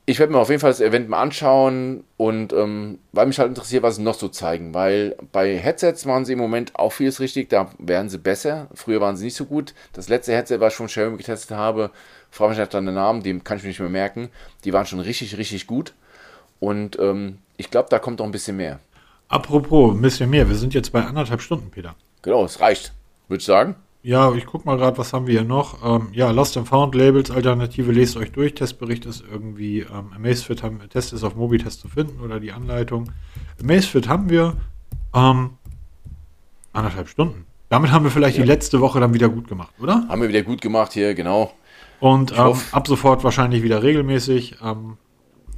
[0.05, 3.49] ich werde mir auf jeden Fall das Event mal anschauen und ähm, weil mich halt
[3.49, 4.75] interessiert, was sie noch so zeigen.
[4.75, 7.51] Weil bei Headsets machen sie im Moment auch vieles richtig.
[7.51, 8.69] Da werden sie besser.
[8.75, 9.75] Früher waren sie nicht so gut.
[9.93, 11.93] Das letzte Headset, was ich von Xiaomi getestet habe,
[12.31, 14.29] frage mich nach den Namen, den kann ich mir nicht mehr merken.
[14.65, 15.95] Die waren schon richtig, richtig gut.
[16.59, 18.81] Und ähm, ich glaube, da kommt noch ein bisschen mehr.
[19.29, 21.95] Apropos, ein bisschen mehr, wir sind jetzt bei anderthalb Stunden, Peter.
[22.23, 22.93] Genau, es reicht,
[23.29, 23.77] würde ich sagen.
[24.05, 25.79] Ja, ich guck mal gerade, was haben wir hier noch.
[25.85, 28.55] Ähm, ja, Lost and Found Labels, Alternative, lest euch durch.
[28.55, 33.13] Testbericht ist irgendwie, ähm, Amazfit haben, Test ist auf Mobitest zu finden oder die Anleitung.
[33.63, 34.57] Amazfit haben wir
[35.15, 35.51] ähm,
[36.73, 37.47] anderthalb Stunden.
[37.69, 38.43] Damit haben wir vielleicht Ja.
[38.43, 40.05] die letzte Woche dann wieder gut gemacht, oder?
[40.09, 41.53] Haben wir wieder gut gemacht hier, genau.
[42.01, 44.57] Und ähm, ab sofort wahrscheinlich wieder regelmäßig.
[44.65, 44.97] Ähm,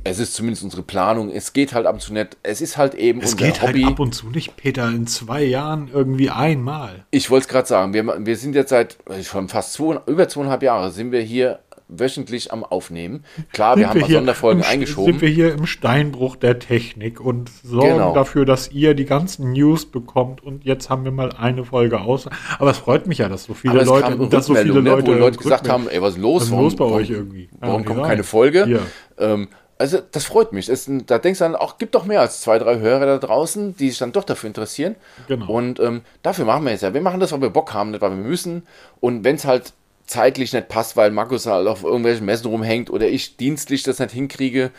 [0.06, 1.30] Es ist zumindest unsere Planung.
[1.30, 2.36] Es geht halt ab und zu nicht.
[2.42, 3.82] Es ist halt eben es unser geht Hobby.
[3.82, 7.06] halt ab und zu nicht, Peter, in zwei Jahren irgendwie einmal.
[7.10, 7.94] ich wollte es gerade sagen.
[7.94, 11.60] Wir, wir sind jetzt seit äh, schon fast zwei, über zweieinhalb Jahre sind wir hier
[11.88, 13.24] wöchentlich am Aufnehmen.
[13.52, 15.12] Klar, wir Sind haben mal hier Sonderfolgen im, eingeschoben.
[15.12, 18.14] Sind wir hier im Steinbruch der Technik und sorgen Genau.
[18.14, 22.26] dafür, dass ihr die ganzen News bekommt und jetzt haben wir mal eine Folge aus.
[22.58, 25.12] Aber es freut mich ja, dass so viele Leute, dass so viele Leute, ne, wo
[25.18, 26.42] Leute gesagt haben, ey, was ist los?
[26.44, 27.48] Was ist los bei euch irgendwie?
[27.60, 28.24] Warum Ja, kommt keine.
[28.24, 28.80] Folge?
[29.18, 29.48] Ähm,
[29.78, 30.66] Also das freut mich.
[30.66, 33.76] Das, da denkst du dann auch, gibt doch mehr als zwei, drei Hörer da draußen,
[33.76, 34.94] die sich dann doch dafür interessieren.
[35.26, 35.50] Genau.
[35.50, 36.94] Und ähm, dafür machen wir es ja.
[36.94, 38.62] Wir machen das, weil wir Bock haben, nicht weil wir müssen.
[39.00, 39.72] Und wenn es halt
[40.06, 44.12] zeitlich nicht passt, weil Markus halt auf irgendwelchen Messen rumhängt oder ich dienstlich das nicht
[44.12, 44.70] hinkriege,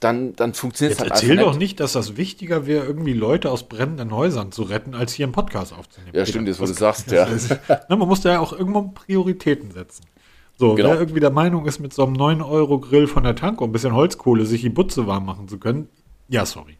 [0.00, 3.12] dann, dann funktioniert es Jetzt halt erzähl einfach doch nicht, dass das wichtiger wäre, irgendwie
[3.12, 6.12] Leute aus brennenden Häusern zu retten, als hier einen Podcast aufzunehmen.
[6.14, 7.28] Ja, stimmt, das, was du sagst, ja.
[7.88, 10.04] man muss da ja auch irgendwo Prioritäten setzen.
[10.58, 10.90] So, Genau.
[10.90, 13.94] wer irgendwie der Meinung ist, mit so einem 9-Euro-Grill von der Tanke und ein bisschen
[13.94, 15.88] Holzkohle sich die Butze warm machen zu können,
[16.28, 16.76] ja, sorry.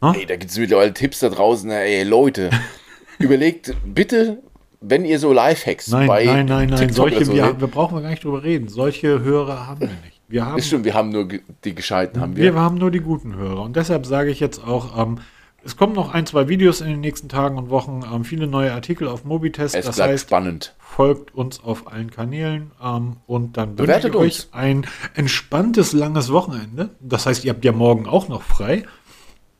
[0.00, 1.70] Ey, da gibt es mittlerweile Tipps da draußen.
[1.70, 2.50] Ey, Leute,
[3.18, 4.38] überlegt bitte,
[4.80, 7.96] wenn ihr so Lifehacks Nein, bei nein, nein, nein, TikTok solche, so wir, wir brauchen
[7.96, 8.68] wir gar nicht drüber reden.
[8.68, 10.20] Solche Hörer haben wir nicht.
[10.28, 11.28] Wir haben, Ist stimmt, wir haben nur
[11.64, 12.60] die Gescheiten, haben wir wir.
[12.60, 13.62] haben nur die guten Hörer.
[13.62, 15.18] Und deshalb sage ich jetzt auch, ähm,
[15.64, 18.72] es kommen noch ein, zwei Videos in den nächsten Tagen und Wochen, ähm, viele neue
[18.72, 19.74] Artikel auf Mobitest.
[19.74, 20.74] Es das bleibt heißt, spannend.
[20.78, 24.48] folgt uns auf allen Kanälen ähm, und dann wünsche ich Bewertet euch uns.
[24.52, 26.90] ein entspanntes, langes Wochenende.
[27.00, 28.84] Das heißt, ihr habt ja morgen auch noch frei.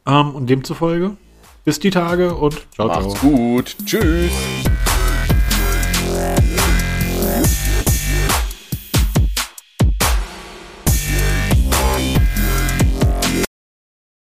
[0.07, 1.17] Ähm, und demzufolge
[1.65, 3.03] bis die Tage und ciao, ciao.
[3.03, 3.77] Macht's gut.
[3.85, 4.33] Tschüss.